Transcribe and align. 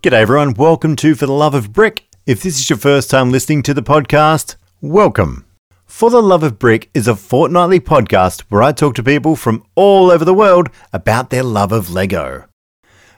G'day, 0.00 0.12
everyone. 0.12 0.54
Welcome 0.54 0.94
to 0.94 1.16
For 1.16 1.26
the 1.26 1.32
Love 1.32 1.54
of 1.54 1.72
Brick. 1.72 2.06
If 2.24 2.40
this 2.40 2.56
is 2.56 2.70
your 2.70 2.78
first 2.78 3.10
time 3.10 3.32
listening 3.32 3.64
to 3.64 3.74
the 3.74 3.82
podcast, 3.82 4.54
welcome. 4.80 5.44
For 5.86 6.08
the 6.08 6.22
Love 6.22 6.44
of 6.44 6.56
Brick 6.56 6.88
is 6.94 7.08
a 7.08 7.16
fortnightly 7.16 7.80
podcast 7.80 8.42
where 8.42 8.62
I 8.62 8.70
talk 8.70 8.94
to 8.94 9.02
people 9.02 9.34
from 9.34 9.64
all 9.74 10.12
over 10.12 10.24
the 10.24 10.32
world 10.32 10.68
about 10.92 11.30
their 11.30 11.42
love 11.42 11.72
of 11.72 11.90
Lego. 11.90 12.44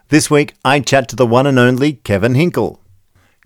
This 0.08 0.30
week, 0.30 0.54
I 0.64 0.80
chat 0.80 1.10
to 1.10 1.16
the 1.16 1.26
one 1.26 1.46
and 1.46 1.58
only 1.58 1.92
Kevin 1.92 2.34
Hinkle. 2.34 2.80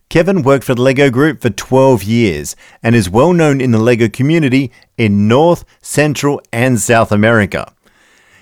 Kevin 0.09 0.43
worked 0.43 0.63
for 0.63 0.77
the 0.77 0.83
Lego 0.83 1.11
Group 1.11 1.43
for 1.43 1.51
12 1.51 2.05
years 2.05 2.55
and 2.85 2.95
is 2.95 3.11
well 3.11 3.33
known 3.33 3.61
in 3.61 3.73
the 3.73 3.79
Lego 3.79 4.09
community 4.09 4.71
in 4.97 5.27
North, 5.27 5.65
Central, 5.83 6.41
and 6.53 6.79
South 6.79 7.11
America. 7.11 7.75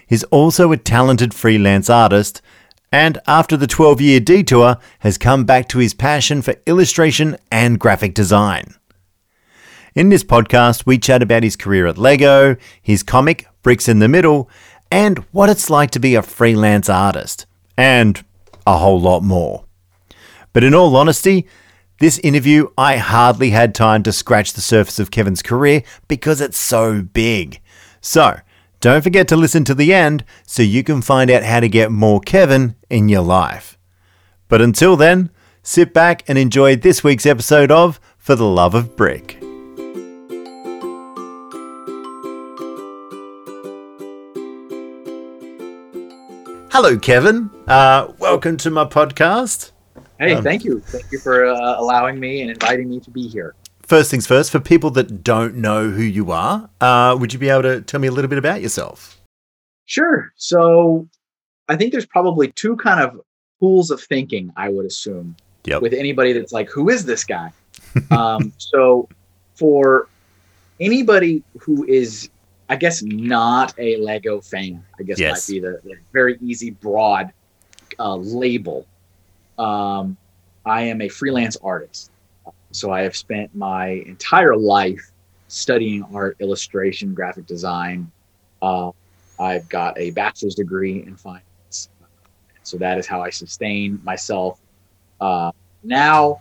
He's 0.06 0.24
also 0.24 0.70
a 0.70 0.76
talented 0.76 1.32
freelance 1.32 1.88
artist 1.88 2.42
and 2.92 3.18
after 3.26 3.56
the 3.56 3.66
12 3.66 4.00
year 4.00 4.20
detour, 4.20 4.76
has 5.00 5.16
come 5.18 5.44
back 5.44 5.68
to 5.68 5.78
his 5.78 5.94
passion 5.94 6.42
for 6.42 6.54
illustration 6.66 7.36
and 7.50 7.80
graphic 7.80 8.14
design. 8.14 8.74
In 9.94 10.10
this 10.10 10.22
podcast, 10.22 10.86
we 10.86 10.98
chat 10.98 11.22
about 11.22 11.42
his 11.42 11.56
career 11.56 11.86
at 11.86 11.98
LEGO, 11.98 12.56
his 12.80 13.02
comic, 13.02 13.46
Bricks 13.62 13.88
in 13.88 13.98
the 13.98 14.08
Middle, 14.08 14.48
and 14.90 15.18
what 15.32 15.48
it's 15.48 15.70
like 15.70 15.90
to 15.92 16.00
be 16.00 16.14
a 16.14 16.22
freelance 16.22 16.88
artist, 16.88 17.46
and 17.76 18.22
a 18.66 18.76
whole 18.78 19.00
lot 19.00 19.22
more. 19.22 19.64
But 20.52 20.64
in 20.64 20.74
all 20.74 20.94
honesty, 20.96 21.46
this 21.98 22.18
interview, 22.18 22.68
I 22.76 22.96
hardly 22.96 23.50
had 23.50 23.74
time 23.74 24.02
to 24.02 24.12
scratch 24.12 24.52
the 24.52 24.60
surface 24.60 24.98
of 24.98 25.10
Kevin's 25.10 25.42
career 25.42 25.82
because 26.08 26.40
it's 26.40 26.58
so 26.58 27.02
big. 27.02 27.60
So, 28.00 28.40
don't 28.82 29.02
forget 29.02 29.28
to 29.28 29.36
listen 29.36 29.62
to 29.62 29.76
the 29.76 29.94
end 29.94 30.24
so 30.44 30.60
you 30.60 30.82
can 30.82 31.00
find 31.00 31.30
out 31.30 31.44
how 31.44 31.60
to 31.60 31.68
get 31.68 31.92
more 31.92 32.18
Kevin 32.18 32.74
in 32.90 33.08
your 33.08 33.22
life. 33.22 33.78
But 34.48 34.60
until 34.60 34.96
then, 34.96 35.30
sit 35.62 35.94
back 35.94 36.24
and 36.26 36.36
enjoy 36.36 36.74
this 36.74 37.04
week's 37.04 37.24
episode 37.24 37.70
of 37.70 38.00
For 38.18 38.34
the 38.34 38.44
Love 38.44 38.74
of 38.74 38.96
Brick. 38.96 39.38
Hello, 46.72 46.98
Kevin. 46.98 47.50
Uh, 47.68 48.12
welcome 48.18 48.56
to 48.56 48.70
my 48.70 48.84
podcast. 48.84 49.70
Hey, 50.18 50.34
um, 50.34 50.42
thank 50.42 50.64
you. 50.64 50.80
Thank 50.80 51.12
you 51.12 51.20
for 51.20 51.46
uh, 51.46 51.78
allowing 51.78 52.18
me 52.18 52.42
and 52.42 52.50
inviting 52.50 52.90
me 52.90 52.98
to 52.98 53.10
be 53.12 53.28
here. 53.28 53.54
First 53.92 54.10
things 54.10 54.26
first, 54.26 54.50
for 54.50 54.58
people 54.58 54.88
that 54.92 55.22
don't 55.22 55.56
know 55.56 55.90
who 55.90 56.00
you 56.00 56.30
are, 56.32 56.70
uh, 56.80 57.14
would 57.20 57.34
you 57.34 57.38
be 57.38 57.50
able 57.50 57.60
to 57.64 57.82
tell 57.82 58.00
me 58.00 58.08
a 58.08 58.10
little 58.10 58.30
bit 58.30 58.38
about 58.38 58.62
yourself? 58.62 59.20
Sure. 59.84 60.32
So, 60.36 61.06
I 61.68 61.76
think 61.76 61.92
there's 61.92 62.06
probably 62.06 62.50
two 62.52 62.74
kind 62.76 63.00
of 63.00 63.20
pools 63.60 63.90
of 63.90 64.00
thinking, 64.00 64.50
I 64.56 64.70
would 64.70 64.86
assume, 64.86 65.36
yep. 65.66 65.82
with 65.82 65.92
anybody 65.92 66.32
that's 66.32 66.52
like, 66.52 66.70
who 66.70 66.88
is 66.88 67.04
this 67.04 67.22
guy? 67.22 67.52
um, 68.10 68.54
so, 68.56 69.10
for 69.56 70.08
anybody 70.80 71.42
who 71.58 71.84
is 71.84 72.30
I 72.70 72.76
guess 72.76 73.02
not 73.02 73.74
a 73.76 73.98
Lego 73.98 74.40
fan. 74.40 74.82
I 74.98 75.02
guess 75.02 75.20
yes. 75.20 75.50
might 75.50 75.54
be 75.54 75.60
the, 75.60 75.80
the, 75.84 75.96
very 76.14 76.38
easy, 76.40 76.70
broad 76.70 77.30
uh, 77.98 78.16
label. 78.16 78.86
Um, 79.58 80.16
I 80.64 80.84
am 80.84 81.02
a 81.02 81.10
freelance 81.10 81.58
artist, 81.62 82.10
so 82.72 82.90
I 82.90 83.02
have 83.02 83.16
spent 83.16 83.54
my 83.54 84.02
entire 84.06 84.56
life 84.56 85.10
studying 85.48 86.02
art, 86.14 86.36
illustration, 86.40 87.14
graphic 87.14 87.46
design. 87.46 88.10
Uh, 88.60 88.90
I've 89.38 89.68
got 89.68 89.98
a 89.98 90.10
bachelor's 90.10 90.54
degree 90.54 91.02
in 91.02 91.16
finance, 91.16 91.90
so 92.62 92.76
that 92.78 92.98
is 92.98 93.06
how 93.06 93.22
I 93.22 93.30
sustain 93.30 94.00
myself. 94.04 94.60
Uh, 95.20 95.52
now, 95.84 96.40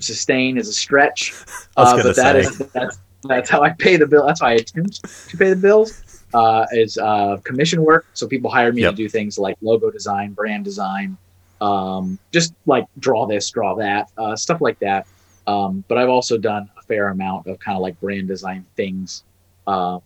sustain 0.00 0.58
is 0.58 0.68
a 0.68 0.72
stretch, 0.72 1.34
uh, 1.76 2.02
but 2.02 2.16
that 2.16 2.36
is, 2.36 2.58
that's 2.58 2.98
that's 3.24 3.50
how 3.50 3.62
I 3.62 3.70
pay 3.70 3.96
the 3.96 4.06
bill. 4.06 4.26
That's 4.26 4.40
how 4.40 4.48
I 4.48 4.54
attempt 4.54 5.02
to 5.30 5.36
pay 5.36 5.50
the 5.50 5.56
bills. 5.56 6.02
Uh, 6.34 6.66
is 6.72 6.98
uh, 6.98 7.38
commission 7.44 7.82
work. 7.82 8.04
So 8.12 8.26
people 8.26 8.50
hire 8.50 8.72
me 8.72 8.82
yep. 8.82 8.92
to 8.92 8.96
do 8.96 9.08
things 9.08 9.38
like 9.38 9.56
logo 9.62 9.90
design, 9.90 10.32
brand 10.32 10.64
design, 10.64 11.16
um, 11.60 12.18
just 12.32 12.52
like 12.66 12.84
draw 12.98 13.26
this, 13.26 13.48
draw 13.50 13.76
that, 13.76 14.10
uh, 14.18 14.36
stuff 14.36 14.60
like 14.60 14.78
that. 14.80 15.06
Um, 15.46 15.84
but 15.88 15.98
I've 15.98 16.08
also 16.08 16.38
done 16.38 16.68
a 16.78 16.82
fair 16.82 17.08
amount 17.08 17.46
of 17.46 17.58
kind 17.58 17.76
of 17.76 17.82
like 17.82 17.98
brand 18.00 18.28
design 18.28 18.66
things, 18.76 19.24
uh, 19.66 19.98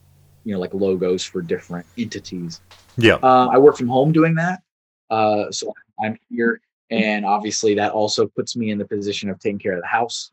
you 0.45 0.53
know, 0.53 0.61
like 0.61 0.75
logos 0.75 1.25
for 1.25 1.41
different 1.43 1.87
entities. 1.97 2.61
Yeah. 2.97 3.15
Uh, 3.23 3.49
I 3.51 3.59
work 3.59 3.77
from 3.77 3.89
home 3.89 4.13
doing 4.13 4.35
that. 4.35 4.63
Uh, 5.09 5.51
so 5.51 5.73
I'm 6.03 6.19
here. 6.29 6.61
And 6.91 7.25
obviously, 7.25 7.75
that 7.77 7.93
also 7.93 8.27
puts 8.27 8.57
me 8.57 8.71
in 8.71 8.79
the 8.79 8.85
position 8.85 9.31
of 9.31 9.39
taking 9.39 9.61
care 9.61 9.75
of 9.75 9.81
the 9.81 9.87
house. 9.87 10.33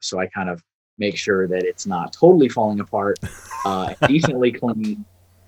so 0.00 0.18
I 0.18 0.26
kind 0.26 0.50
of 0.50 0.62
make 0.98 1.16
sure 1.16 1.46
that 1.48 1.64
it's 1.64 1.86
not 1.86 2.12
totally 2.12 2.48
falling 2.48 2.80
apart, 2.80 3.18
uh, 3.64 3.94
decently 4.08 4.52
clean, 4.52 5.04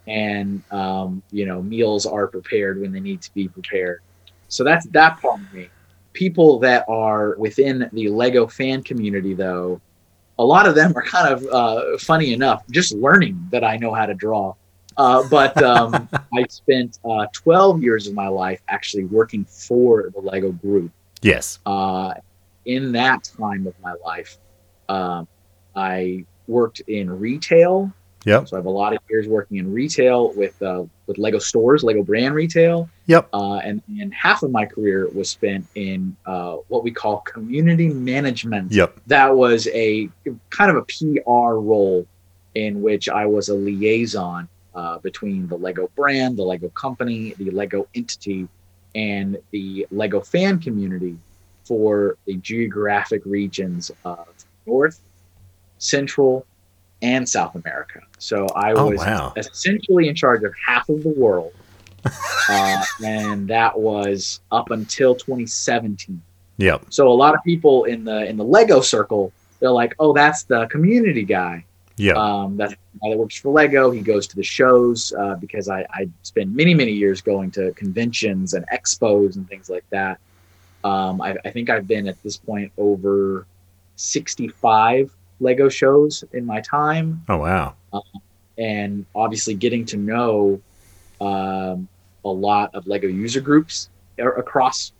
and 0.06 0.62
um, 0.72 1.22
you 1.30 1.46
know 1.46 1.62
meals 1.62 2.06
are 2.06 2.26
prepared 2.26 2.80
when 2.80 2.92
they 2.92 3.00
need 3.00 3.22
to 3.22 3.32
be 3.34 3.48
prepared. 3.48 4.02
So 4.48 4.64
that's 4.64 4.86
that 4.88 5.20
part 5.20 5.40
of 5.40 5.52
me. 5.52 5.68
People 6.16 6.58
that 6.60 6.86
are 6.88 7.36
within 7.36 7.90
the 7.92 8.08
Lego 8.08 8.46
fan 8.46 8.82
community, 8.82 9.34
though, 9.34 9.82
a 10.38 10.44
lot 10.44 10.66
of 10.66 10.74
them 10.74 10.94
are 10.96 11.02
kind 11.02 11.28
of 11.28 11.46
uh, 11.52 11.98
funny 11.98 12.32
enough, 12.32 12.66
just 12.70 12.94
learning 12.94 13.48
that 13.52 13.62
I 13.62 13.76
know 13.76 13.92
how 13.92 14.06
to 14.06 14.14
draw. 14.14 14.54
Uh, 14.96 15.28
but 15.28 15.62
um, 15.62 16.08
I 16.34 16.46
spent 16.48 16.98
uh, 17.04 17.26
12 17.32 17.82
years 17.82 18.06
of 18.06 18.14
my 18.14 18.28
life 18.28 18.62
actually 18.68 19.04
working 19.04 19.44
for 19.44 20.10
the 20.14 20.20
Lego 20.20 20.52
Group. 20.52 20.90
Yes. 21.20 21.58
Uh, 21.66 22.14
in 22.64 22.92
that 22.92 23.30
time 23.38 23.66
of 23.66 23.74
my 23.82 23.94
life, 24.04 24.38
um, 24.88 25.28
I 25.74 26.24
worked 26.46 26.80
in 26.80 27.10
retail. 27.10 27.92
Yep. 28.26 28.48
So 28.48 28.56
I 28.56 28.58
have 28.58 28.66
a 28.66 28.70
lot 28.70 28.92
of 28.92 28.98
years 29.08 29.28
working 29.28 29.58
in 29.58 29.72
retail 29.72 30.32
with 30.32 30.60
uh, 30.60 30.84
with 31.06 31.16
Lego 31.16 31.38
stores, 31.38 31.84
Lego 31.84 32.02
brand 32.02 32.34
retail. 32.34 32.90
Yep. 33.06 33.28
Uh, 33.32 33.58
and 33.58 33.80
and 34.00 34.12
half 34.12 34.42
of 34.42 34.50
my 34.50 34.66
career 34.66 35.08
was 35.14 35.30
spent 35.30 35.64
in 35.76 36.16
uh, 36.26 36.56
what 36.66 36.82
we 36.82 36.90
call 36.90 37.18
community 37.20 37.88
management. 37.88 38.72
Yep. 38.72 39.00
That 39.06 39.36
was 39.36 39.68
a 39.68 40.10
kind 40.50 40.70
of 40.72 40.76
a 40.76 40.82
PR 40.82 41.54
role 41.54 42.04
in 42.56 42.82
which 42.82 43.08
I 43.08 43.26
was 43.26 43.48
a 43.48 43.54
liaison 43.54 44.48
uh, 44.74 44.98
between 44.98 45.46
the 45.46 45.56
Lego 45.56 45.88
brand, 45.94 46.36
the 46.36 46.42
Lego 46.42 46.68
company, 46.70 47.32
the 47.38 47.52
Lego 47.52 47.86
entity, 47.94 48.48
and 48.96 49.38
the 49.52 49.86
Lego 49.92 50.20
fan 50.20 50.58
community 50.58 51.16
for 51.62 52.16
the 52.26 52.34
geographic 52.38 53.22
regions 53.24 53.92
of 54.04 54.26
North, 54.66 55.00
Central, 55.78 56.44
and 57.02 57.28
South 57.28 57.54
America. 57.54 58.00
So 58.18 58.46
I 58.54 58.72
oh, 58.72 58.90
was 58.90 59.00
wow. 59.00 59.32
essentially 59.36 60.08
in 60.08 60.14
charge 60.14 60.42
of 60.44 60.54
half 60.64 60.88
of 60.88 61.02
the 61.02 61.10
world. 61.10 61.52
uh, 62.48 62.84
and 63.04 63.48
that 63.48 63.78
was 63.78 64.40
up 64.52 64.70
until 64.70 65.14
2017. 65.14 66.22
Yep. 66.58 66.86
So 66.90 67.08
a 67.08 67.12
lot 67.12 67.34
of 67.34 67.42
people 67.44 67.84
in 67.84 68.04
the 68.04 68.26
in 68.26 68.36
the 68.36 68.44
Lego 68.44 68.80
circle, 68.80 69.32
they're 69.60 69.70
like, 69.70 69.94
"Oh, 69.98 70.12
that's 70.12 70.44
the 70.44 70.66
community 70.66 71.24
guy." 71.24 71.64
Yeah. 71.96 72.12
Um, 72.12 72.56
that's 72.56 72.72
the 72.72 72.98
guy 73.02 73.10
that 73.10 73.18
works 73.18 73.38
for 73.38 73.52
Lego. 73.52 73.90
He 73.90 74.00
goes 74.00 74.26
to 74.28 74.36
the 74.36 74.42
shows 74.42 75.12
uh, 75.18 75.34
because 75.34 75.68
I, 75.68 75.80
I 75.90 76.08
spend 76.22 76.54
many 76.54 76.74
many 76.74 76.92
years 76.92 77.20
going 77.20 77.50
to 77.52 77.72
conventions 77.72 78.54
and 78.54 78.64
expos 78.72 79.36
and 79.36 79.48
things 79.48 79.68
like 79.68 79.84
that. 79.90 80.18
Um, 80.84 81.20
I, 81.20 81.36
I 81.44 81.50
think 81.50 81.68
I've 81.68 81.88
been 81.88 82.06
at 82.06 82.22
this 82.22 82.36
point 82.36 82.72
over 82.78 83.46
65 83.96 85.10
Lego 85.40 85.68
shows 85.68 86.24
in 86.32 86.44
my 86.44 86.60
time. 86.60 87.24
Oh 87.28 87.38
wow! 87.38 87.74
Um, 87.92 88.02
and 88.58 89.06
obviously, 89.14 89.54
getting 89.54 89.84
to 89.86 89.96
know 89.96 90.60
um, 91.20 91.88
a 92.24 92.28
lot 92.28 92.74
of 92.74 92.86
Lego 92.86 93.08
user 93.08 93.40
groups 93.40 93.88
across 94.18 94.92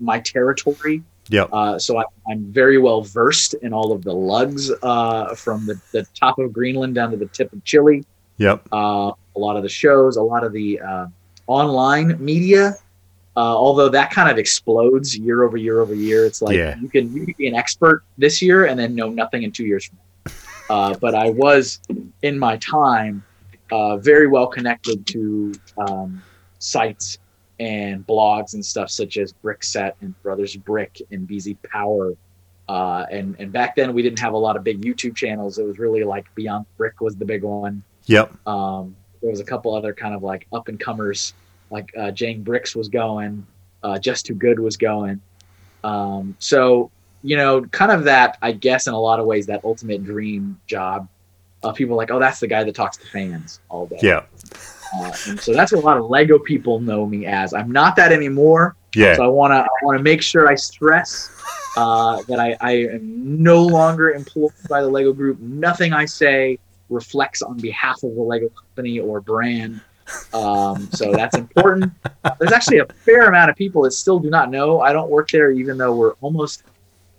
my 0.00 0.20
territory. 0.20 1.02
Yeah. 1.28 1.44
Uh, 1.44 1.78
so 1.78 1.98
I, 1.98 2.04
am 2.30 2.52
very 2.52 2.78
well 2.78 3.02
versed 3.02 3.54
in 3.54 3.72
all 3.72 3.92
of 3.92 4.04
the 4.04 4.12
lugs 4.12 4.70
uh, 4.82 5.34
from 5.34 5.66
the, 5.66 5.80
the 5.92 6.06
top 6.14 6.38
of 6.38 6.52
Greenland 6.52 6.94
down 6.94 7.10
to 7.12 7.16
the 7.16 7.26
tip 7.26 7.52
of 7.52 7.64
Chile. 7.64 8.04
Yep. 8.36 8.68
Uh, 8.72 9.12
a 9.36 9.38
lot 9.38 9.56
of 9.56 9.62
the 9.62 9.68
shows, 9.68 10.16
a 10.16 10.22
lot 10.22 10.44
of 10.44 10.52
the 10.52 10.80
uh, 10.80 11.06
online 11.46 12.22
media 12.22 12.74
uh, 13.36 13.40
although 13.40 13.88
that 13.88 14.10
kind 14.10 14.30
of 14.30 14.38
explodes 14.38 15.16
year 15.16 15.42
over 15.42 15.56
year 15.56 15.80
over 15.80 15.94
year. 15.94 16.24
It's 16.24 16.40
like 16.40 16.56
yeah. 16.56 16.78
you 16.78 16.88
can 16.88 17.12
you 17.14 17.26
can 17.26 17.34
be 17.36 17.48
an 17.48 17.54
expert 17.54 18.04
this 18.16 18.40
year 18.40 18.66
and 18.66 18.78
then 18.78 18.94
know 18.94 19.08
nothing 19.08 19.42
in 19.42 19.52
two 19.52 19.64
years 19.64 19.86
from 19.86 19.98
now. 19.98 20.32
Uh, 20.70 20.94
but 20.98 21.14
I 21.14 21.30
was 21.30 21.80
in 22.22 22.38
my 22.38 22.56
time 22.58 23.24
uh, 23.70 23.96
very 23.96 24.28
well 24.28 24.46
connected 24.46 25.06
to 25.08 25.52
um, 25.78 26.22
sites 26.58 27.18
and 27.60 28.06
blogs 28.06 28.54
and 28.54 28.64
stuff 28.64 28.90
such 28.90 29.16
as 29.16 29.34
Brickset 29.44 29.92
and 30.00 30.20
Brothers 30.22 30.56
Brick 30.56 31.02
and 31.10 31.28
BZ 31.28 31.56
Power. 31.62 32.14
Uh, 32.68 33.04
and 33.10 33.36
and 33.38 33.52
back 33.52 33.76
then 33.76 33.92
we 33.92 34.00
didn't 34.00 34.20
have 34.20 34.32
a 34.32 34.38
lot 34.38 34.56
of 34.56 34.62
big 34.62 34.80
YouTube 34.80 35.16
channels. 35.16 35.58
It 35.58 35.64
was 35.64 35.78
really 35.78 36.04
like 36.04 36.32
Beyond 36.34 36.66
Brick 36.76 37.00
was 37.00 37.16
the 37.16 37.24
big 37.24 37.42
one. 37.42 37.82
Yep. 38.06 38.32
Um, 38.46 38.96
there 39.20 39.30
was 39.30 39.40
a 39.40 39.44
couple 39.44 39.74
other 39.74 39.92
kind 39.92 40.14
of 40.14 40.22
like 40.22 40.46
up 40.52 40.68
and 40.68 40.78
comers 40.78 41.34
like 41.74 41.92
uh, 41.98 42.10
Jang 42.10 42.42
Bricks 42.42 42.74
was 42.74 42.88
going, 42.88 43.46
uh, 43.82 43.98
Just 43.98 44.24
Too 44.26 44.34
Good 44.34 44.58
was 44.58 44.76
going. 44.76 45.20
Um, 45.82 46.34
so 46.38 46.90
you 47.24 47.38
know, 47.38 47.62
kind 47.62 47.90
of 47.90 48.04
that, 48.04 48.36
I 48.42 48.52
guess, 48.52 48.86
in 48.86 48.92
a 48.92 49.00
lot 49.00 49.18
of 49.18 49.24
ways, 49.24 49.46
that 49.46 49.64
ultimate 49.64 50.04
dream 50.04 50.60
job. 50.66 51.08
of 51.62 51.74
people 51.74 51.96
like, 51.96 52.10
oh, 52.10 52.18
that's 52.18 52.38
the 52.38 52.46
guy 52.46 52.62
that 52.62 52.74
talks 52.74 52.98
to 52.98 53.06
fans 53.06 53.60
all 53.70 53.86
day. 53.86 53.98
Yeah. 54.02 54.24
Uh, 54.94 55.10
so 55.12 55.54
that's 55.54 55.72
what 55.72 55.82
a 55.82 55.86
lot 55.86 55.96
of 55.96 56.04
Lego 56.10 56.38
people 56.38 56.80
know 56.80 57.06
me 57.06 57.24
as. 57.24 57.54
I'm 57.54 57.72
not 57.72 57.96
that 57.96 58.12
anymore. 58.12 58.76
Yeah. 58.94 59.16
So 59.16 59.24
I 59.24 59.28
want 59.28 59.52
to 59.52 59.56
I 59.56 59.84
want 59.84 59.98
to 59.98 60.04
make 60.04 60.22
sure 60.22 60.48
I 60.48 60.54
stress 60.54 61.30
uh, 61.76 62.22
that 62.28 62.38
I, 62.38 62.56
I 62.60 62.72
am 62.92 63.42
no 63.42 63.64
longer 63.64 64.10
employed 64.10 64.52
by 64.68 64.82
the 64.82 64.88
Lego 64.88 65.12
Group. 65.12 65.40
Nothing 65.40 65.92
I 65.92 66.04
say 66.04 66.58
reflects 66.90 67.42
on 67.42 67.56
behalf 67.56 68.02
of 68.02 68.14
the 68.14 68.22
Lego 68.22 68.50
company 68.50 69.00
or 69.00 69.20
brand. 69.20 69.80
Um, 70.32 70.88
so 70.92 71.12
that's 71.12 71.36
important. 71.36 71.92
There's 72.38 72.52
actually 72.52 72.78
a 72.78 72.86
fair 72.86 73.28
amount 73.28 73.50
of 73.50 73.56
people 73.56 73.82
that 73.82 73.92
still 73.92 74.18
do 74.18 74.30
not 74.30 74.50
know 74.50 74.80
I 74.80 74.92
don't 74.92 75.10
work 75.10 75.30
there, 75.30 75.50
even 75.50 75.78
though 75.78 75.94
we're 75.94 76.12
almost 76.20 76.62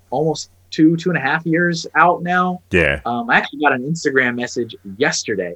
almost 0.09 0.51
two 0.71 0.95
two 0.97 1.09
and 1.09 1.17
a 1.17 1.21
half 1.21 1.45
years 1.45 1.87
out 1.95 2.21
now. 2.21 2.61
Yeah. 2.71 3.01
Um, 3.05 3.29
I 3.29 3.37
actually 3.37 3.59
got 3.59 3.73
an 3.73 3.83
Instagram 3.83 4.35
message 4.35 4.75
yesterday 4.97 5.55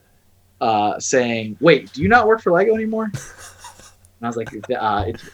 uh, 0.61 0.99
saying, 0.99 1.57
"Wait, 1.59 1.91
do 1.93 2.01
you 2.01 2.09
not 2.09 2.27
work 2.27 2.41
for 2.41 2.51
Lego 2.51 2.73
anymore?" 2.73 3.11
And 3.13 4.23
I 4.23 4.27
was 4.27 4.37
like, 4.37 4.53
uh, 4.53 5.05
it's, 5.07 5.29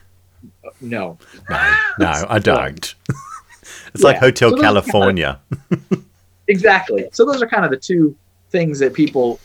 "No, 0.82 1.18
no, 1.50 1.76
no, 2.00 2.26
I 2.30 2.40
don't." 2.40 2.96
it's 3.94 4.04
yeah. 4.04 4.08
like 4.08 4.18
Hotel 4.18 4.52
so 4.52 4.62
California. 4.62 5.40
Kind 5.70 5.86
of, 5.92 6.06
exactly. 6.48 7.08
So 7.14 7.26
those 7.26 7.42
are 7.42 7.48
kind 7.48 7.66
of 7.66 7.72
the 7.72 7.78
two 7.78 8.16
things 8.50 8.80
that 8.80 8.94
people 8.94 9.40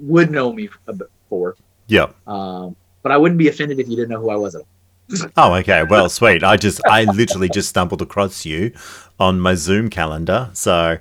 would 0.00 0.30
know 0.30 0.52
me 0.52 0.68
for. 1.34 1.56
Yep. 1.88 2.14
Um, 2.28 2.76
but 3.02 3.12
I 3.12 3.16
wouldn't 3.16 3.38
be 3.38 3.48
offended 3.48 3.78
if 3.80 3.88
you 3.88 3.96
didn't 3.96 4.10
know 4.10 4.20
who 4.20 4.30
I 4.30 4.36
was. 4.36 4.56
oh, 5.36 5.54
okay. 5.54 5.84
Well, 5.88 6.08
sweet. 6.08 6.42
I 6.42 6.56
just, 6.56 6.80
I 6.86 7.04
literally 7.04 7.48
just 7.48 7.68
stumbled 7.68 8.00
across 8.00 8.46
you 8.46 8.72
on 9.18 9.40
my 9.40 9.54
Zoom 9.54 9.90
calendar. 9.90 10.50
So, 10.54 10.98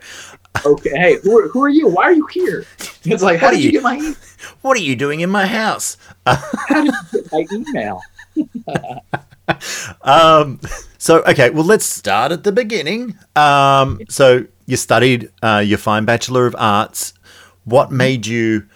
okay. 0.66 0.90
Hey, 0.90 1.18
who 1.24 1.40
are, 1.40 1.48
who 1.50 1.64
are 1.64 1.70
you? 1.70 1.88
Why 1.88 2.06
are 2.06 2.14
you 2.14 2.26
here? 2.28 2.66
It's 3.06 3.24
like, 3.24 3.40
how 3.40 3.52
did 3.52 3.60
you, 3.60 3.68
you, 3.68 3.72
get 3.74 3.84
my 3.84 3.96
email? 3.96 4.16
What 4.62 4.78
are 4.78 4.82
you 4.82 4.96
doing 4.96 5.22
in 5.22 5.30
my 5.30 5.46
house? 5.46 5.98
how 6.26 6.84
did 6.84 6.94
you 7.14 7.22
get 7.22 7.32
my 7.32 7.46
email? 7.52 8.02
um, 10.02 10.60
so, 10.98 11.22
okay. 11.24 11.52
Well, 11.52 11.66
let's 11.66 11.86
start 11.86 12.32
at 12.32 12.44
the 12.44 12.52
beginning. 12.52 13.18
Um, 13.36 14.02
so 14.10 14.46
you 14.66 14.78
studied 14.78 15.32
uh, 15.42 15.64
your 15.66 15.78
fine 15.78 16.06
Bachelor 16.06 16.46
of 16.48 16.56
Arts. 16.58 17.14
What 17.64 17.92
made 17.92 18.28
you 18.28 18.68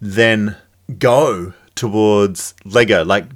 then 0.00 0.56
go 0.98 1.52
towards 1.74 2.54
Lego? 2.64 3.04
Like, 3.04 3.26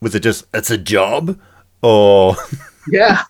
was 0.00 0.14
it 0.14 0.20
just 0.20 0.46
it's 0.54 0.70
a 0.70 0.78
job, 0.78 1.38
or? 1.82 2.36
yeah, 2.90 3.22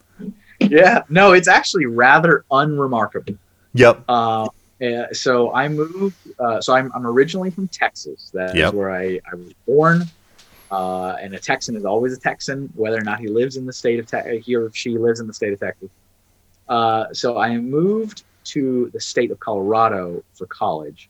yeah. 0.60 1.02
No, 1.08 1.32
it's 1.32 1.48
actually 1.48 1.86
rather 1.86 2.44
unremarkable. 2.50 3.34
Yep. 3.74 4.04
Uh, 4.08 4.48
so 5.12 5.52
I 5.52 5.68
moved. 5.68 6.16
Uh, 6.38 6.60
so 6.60 6.74
I'm, 6.74 6.90
I'm 6.94 7.06
originally 7.06 7.50
from 7.50 7.68
Texas. 7.68 8.30
That's 8.32 8.54
yep. 8.54 8.74
where 8.74 8.90
I, 8.90 9.20
I 9.30 9.34
was 9.34 9.52
born. 9.66 10.04
Uh, 10.70 11.16
and 11.20 11.34
a 11.34 11.38
Texan 11.38 11.76
is 11.76 11.84
always 11.84 12.12
a 12.12 12.20
Texan, 12.20 12.70
whether 12.74 12.98
or 12.98 13.02
not 13.02 13.20
he 13.20 13.28
lives 13.28 13.56
in 13.56 13.64
the 13.64 13.72
state 13.72 13.98
of 13.98 14.06
Texas. 14.06 14.44
He 14.44 14.54
or 14.54 14.70
she 14.72 14.98
lives 14.98 15.20
in 15.20 15.26
the 15.26 15.32
state 15.32 15.52
of 15.52 15.60
Texas. 15.60 15.88
Uh, 16.68 17.06
so 17.12 17.38
I 17.38 17.56
moved 17.56 18.24
to 18.44 18.90
the 18.92 19.00
state 19.00 19.30
of 19.30 19.40
Colorado 19.40 20.22
for 20.34 20.46
college. 20.46 21.08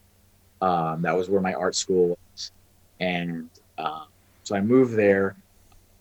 Um, 0.60 1.02
that 1.02 1.16
was 1.16 1.28
where 1.28 1.40
my 1.40 1.54
art 1.54 1.74
school 1.74 2.18
was, 2.32 2.52
and 3.00 3.48
um, 3.78 4.06
so 4.44 4.56
I 4.56 4.60
moved 4.60 4.94
there. 4.94 5.36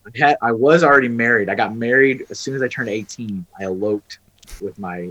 I, 0.06 0.18
had, 0.18 0.38
I 0.42 0.52
was 0.52 0.84
already 0.84 1.10
married. 1.10 1.50
I 1.50 1.56
got 1.56 1.76
married 1.76 2.26
as 2.30 2.40
soon 2.40 2.56
as 2.56 2.62
I 2.62 2.68
turned 2.68 2.90
18. 2.90 3.46
I 3.60 3.64
eloped 3.64 4.20
with 4.62 4.80
my 4.80 5.10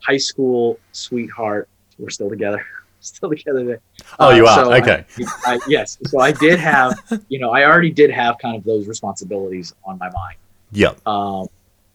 high 0.00 0.18
school 0.18 0.78
sweetheart. 0.92 1.68
We're 1.98 2.10
still 2.10 2.30
together. 2.30 2.64
still 3.00 3.30
together 3.30 3.64
there. 3.64 3.80
Oh, 4.18 4.28
uh, 4.28 4.34
you 4.34 4.46
are 4.46 4.64
so 4.64 4.72
okay. 4.74 5.04
I, 5.46 5.54
I, 5.54 5.58
yes, 5.66 5.98
so 6.06 6.20
I 6.20 6.32
did 6.32 6.58
have, 6.58 7.00
you 7.28 7.38
know, 7.38 7.50
I 7.50 7.64
already 7.64 7.90
did 7.90 8.10
have 8.10 8.38
kind 8.38 8.56
of 8.56 8.64
those 8.64 8.86
responsibilities 8.86 9.74
on 9.84 9.98
my 9.98 10.10
mind. 10.10 10.36
Yep. 10.72 11.06
Um, 11.06 11.48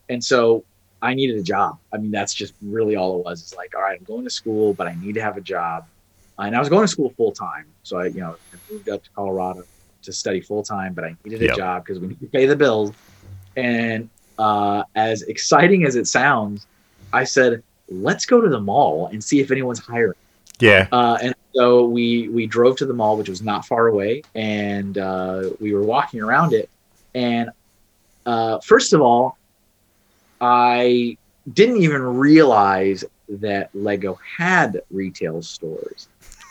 and 0.09 0.23
so 0.23 0.63
I 1.01 1.13
needed 1.13 1.37
a 1.37 1.43
job. 1.43 1.77
I 1.93 1.97
mean, 1.97 2.11
that's 2.11 2.33
just 2.33 2.53
really 2.61 2.95
all 2.95 3.19
it 3.19 3.25
was. 3.25 3.41
It's 3.41 3.55
like, 3.55 3.75
all 3.75 3.81
right, 3.81 3.97
I'm 3.97 4.05
going 4.05 4.23
to 4.23 4.29
school, 4.29 4.73
but 4.73 4.87
I 4.87 4.95
need 4.95 5.13
to 5.15 5.21
have 5.21 5.37
a 5.37 5.41
job. 5.41 5.85
And 6.37 6.55
I 6.55 6.59
was 6.59 6.69
going 6.69 6.83
to 6.83 6.87
school 6.87 7.11
full 7.11 7.31
time. 7.31 7.65
So 7.83 7.97
I, 7.97 8.07
you 8.07 8.19
know, 8.19 8.35
I 8.53 8.71
moved 8.71 8.89
up 8.89 9.03
to 9.03 9.09
Colorado 9.11 9.63
to 10.03 10.13
study 10.13 10.41
full 10.41 10.63
time, 10.63 10.93
but 10.93 11.03
I 11.03 11.15
needed 11.23 11.41
a 11.41 11.45
yep. 11.45 11.57
job 11.57 11.85
because 11.85 11.99
we 11.99 12.07
need 12.07 12.19
to 12.19 12.27
pay 12.27 12.45
the 12.45 12.55
bills. 12.55 12.91
And 13.55 14.09
uh, 14.37 14.83
as 14.95 15.21
exciting 15.23 15.85
as 15.85 15.95
it 15.95 16.07
sounds, 16.07 16.67
I 17.13 17.23
said, 17.23 17.63
let's 17.89 18.25
go 18.25 18.41
to 18.41 18.49
the 18.49 18.59
mall 18.59 19.07
and 19.07 19.23
see 19.23 19.39
if 19.39 19.51
anyone's 19.51 19.79
hiring. 19.79 20.17
Yeah. 20.59 20.87
Uh, 20.91 21.17
and 21.21 21.35
so 21.53 21.85
we 21.85 22.29
we 22.29 22.47
drove 22.47 22.77
to 22.77 22.85
the 22.85 22.93
mall, 22.93 23.17
which 23.17 23.29
was 23.29 23.41
not 23.41 23.65
far 23.65 23.87
away, 23.87 24.23
and 24.35 24.97
uh, 24.97 25.49
we 25.59 25.73
were 25.73 25.83
walking 25.83 26.21
around 26.21 26.53
it. 26.53 26.69
And 27.13 27.49
uh, 28.25 28.59
first 28.59 28.93
of 28.93 29.01
all, 29.01 29.37
I 30.41 31.17
didn't 31.53 31.77
even 31.77 32.01
realize 32.01 33.03
that 33.27 33.69
Lego 33.73 34.19
had 34.37 34.81
retail 34.91 35.41
stores. 35.41 36.07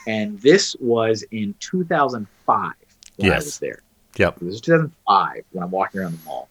And 0.07 0.41
this 0.41 0.77
was 0.81 1.25
in 1.31 1.55
2005 1.61 2.73
when 3.17 3.27
yes. 3.27 3.33
I 3.33 3.37
was 3.37 3.59
there. 3.59 3.83
Yep. 4.17 4.39
This 4.41 4.55
is 4.55 4.61
2005 4.61 5.45
when 5.53 5.65
I'm 5.65 5.71
walking 5.71 6.01
around 6.01 6.19
the 6.19 6.25
mall. 6.25 6.49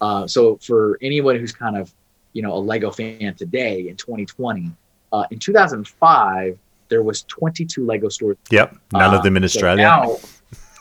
Uh, 0.00 0.26
so 0.26 0.56
for 0.56 0.98
anyone 1.02 1.36
who's 1.36 1.52
kind 1.52 1.76
of, 1.76 1.92
you 2.32 2.42
know, 2.42 2.54
a 2.54 2.58
Lego 2.58 2.90
fan 2.90 3.34
today 3.34 3.88
in 3.88 3.96
2020, 3.96 4.70
uh, 5.12 5.24
in 5.30 5.38
2005, 5.38 6.58
there 6.88 7.02
was 7.02 7.22
22 7.22 7.84
Lego 7.84 8.08
stores. 8.08 8.36
Yep. 8.50 8.76
None 8.92 9.14
of 9.14 9.22
them 9.22 9.36
in 9.36 9.42
uh, 9.42 9.46
Australia. 9.46 9.82
So 9.82 9.82
now, 9.82 10.16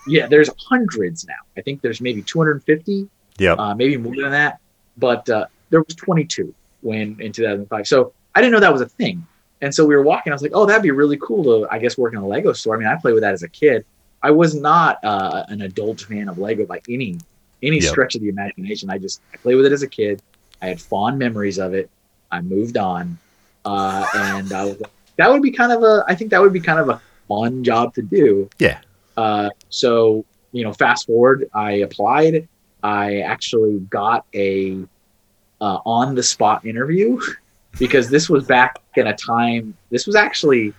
yeah, 0.07 0.27
there's 0.27 0.49
hundreds 0.57 1.25
now. 1.25 1.33
I 1.57 1.61
think 1.61 1.81
there's 1.81 2.01
maybe 2.01 2.21
250. 2.21 3.07
Yeah. 3.37 3.53
Uh, 3.53 3.75
maybe 3.75 3.97
more 3.97 4.15
than 4.15 4.31
that. 4.31 4.59
But 4.97 5.29
uh, 5.29 5.45
there 5.69 5.81
was 5.81 5.95
22 5.95 6.53
when 6.81 7.19
in 7.19 7.31
2005. 7.31 7.87
So 7.87 8.13
I 8.35 8.41
didn't 8.41 8.53
know 8.53 8.59
that 8.59 8.71
was 8.73 8.81
a 8.81 8.89
thing. 8.89 9.25
And 9.61 9.73
so 9.73 9.85
we 9.85 9.95
were 9.95 10.03
walking. 10.03 10.31
I 10.31 10.35
was 10.35 10.41
like, 10.41 10.51
oh, 10.53 10.65
that'd 10.65 10.83
be 10.83 10.91
really 10.91 11.17
cool 11.17 11.43
to, 11.43 11.67
I 11.69 11.79
guess, 11.79 11.97
work 11.97 12.13
in 12.13 12.19
a 12.19 12.27
Lego 12.27 12.53
store. 12.53 12.75
I 12.75 12.79
mean, 12.79 12.87
I 12.87 12.95
played 12.95 13.13
with 13.13 13.23
that 13.23 13.33
as 13.33 13.43
a 13.43 13.49
kid. 13.49 13.85
I 14.21 14.31
was 14.31 14.55
not 14.55 15.03
uh, 15.03 15.43
an 15.49 15.61
adult 15.61 16.01
fan 16.01 16.29
of 16.29 16.37
Lego 16.37 16.65
by 16.65 16.81
any 16.89 17.17
any 17.61 17.79
yep. 17.79 17.89
stretch 17.89 18.15
of 18.15 18.21
the 18.21 18.29
imagination. 18.29 18.89
I 18.89 18.97
just 18.97 19.21
I 19.33 19.37
played 19.37 19.55
with 19.55 19.65
it 19.65 19.71
as 19.71 19.83
a 19.83 19.87
kid. 19.87 20.21
I 20.61 20.67
had 20.67 20.81
fond 20.81 21.19
memories 21.19 21.57
of 21.57 21.73
it. 21.73 21.89
I 22.31 22.41
moved 22.41 22.77
on, 22.77 23.17
uh, 23.65 24.05
and 24.13 24.51
I 24.51 24.65
was 24.65 24.81
that 25.17 25.29
would 25.29 25.41
be 25.41 25.51
kind 25.51 25.71
of 25.71 25.83
a. 25.83 26.03
I 26.07 26.15
think 26.15 26.31
that 26.31 26.41
would 26.41 26.53
be 26.53 26.59
kind 26.59 26.79
of 26.79 26.89
a 26.89 27.01
fun 27.27 27.63
job 27.63 27.93
to 27.95 28.01
do. 28.01 28.49
Yeah. 28.59 28.79
Uh, 29.17 29.49
so 29.69 30.25
you 30.51 30.63
know, 30.63 30.73
fast 30.73 31.07
forward, 31.07 31.49
I 31.53 31.71
applied. 31.73 32.47
I 32.83 33.19
actually 33.19 33.79
got 33.79 34.25
a 34.33 34.83
uh, 35.61 35.79
on 35.85 36.15
the 36.15 36.23
spot 36.23 36.65
interview 36.65 37.19
because 37.77 38.09
this 38.09 38.29
was 38.29 38.45
back 38.45 38.79
in 38.95 39.07
a 39.07 39.15
time. 39.15 39.75
This 39.89 40.07
was 40.07 40.15
actually 40.15 40.73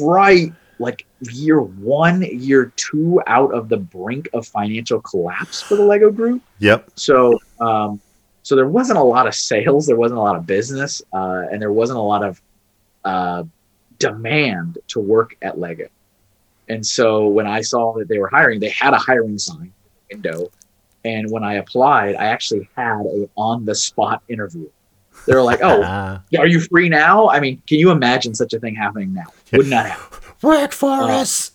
right 0.00 0.52
like 0.78 1.06
year 1.32 1.60
one, 1.60 2.22
year 2.22 2.72
two 2.76 3.20
out 3.26 3.52
of 3.52 3.68
the 3.68 3.76
brink 3.76 4.28
of 4.32 4.46
financial 4.46 5.00
collapse 5.00 5.60
for 5.60 5.76
the 5.76 5.82
Lego 5.82 6.10
Group. 6.10 6.42
Yep. 6.60 6.90
So, 6.94 7.38
um, 7.60 8.00
so 8.42 8.54
there 8.54 8.68
wasn't 8.68 8.98
a 8.98 9.02
lot 9.02 9.26
of 9.26 9.34
sales, 9.34 9.86
there 9.86 9.96
wasn't 9.96 10.18
a 10.18 10.22
lot 10.22 10.36
of 10.36 10.46
business, 10.46 11.02
uh, 11.12 11.46
and 11.50 11.60
there 11.60 11.72
wasn't 11.72 11.98
a 11.98 12.02
lot 12.02 12.22
of 12.22 12.40
uh, 13.04 13.42
demand 13.98 14.78
to 14.88 15.00
work 15.00 15.36
at 15.42 15.58
Lego. 15.58 15.88
And 16.68 16.86
so 16.86 17.26
when 17.28 17.46
I 17.46 17.60
saw 17.62 17.94
that 17.94 18.08
they 18.08 18.18
were 18.18 18.28
hiring, 18.28 18.60
they 18.60 18.70
had 18.70 18.94
a 18.94 18.98
hiring 18.98 19.38
sign 19.38 19.72
window, 20.10 20.50
and 21.04 21.30
when 21.30 21.44
I 21.44 21.54
applied, 21.54 22.14
I 22.14 22.26
actually 22.26 22.68
had 22.76 23.00
a 23.06 23.28
on 23.36 23.64
the 23.64 23.74
spot 23.74 24.22
interview. 24.28 24.68
They 25.28 25.34
were 25.34 25.42
like, 25.42 25.60
"Oh, 25.62 25.82
are 26.38 26.46
you 26.46 26.58
free 26.58 26.88
now?" 26.88 27.28
I 27.28 27.38
mean, 27.38 27.62
can 27.66 27.78
you 27.78 27.90
imagine 27.90 28.34
such 28.34 28.54
a 28.54 28.58
thing 28.58 28.74
happening 28.74 29.12
now? 29.12 29.26
Would 29.52 29.66
not 29.66 29.84
happen. 29.84 30.18
Work 30.40 30.72
for 30.72 30.90
uh, 30.90 31.20
us. 31.20 31.52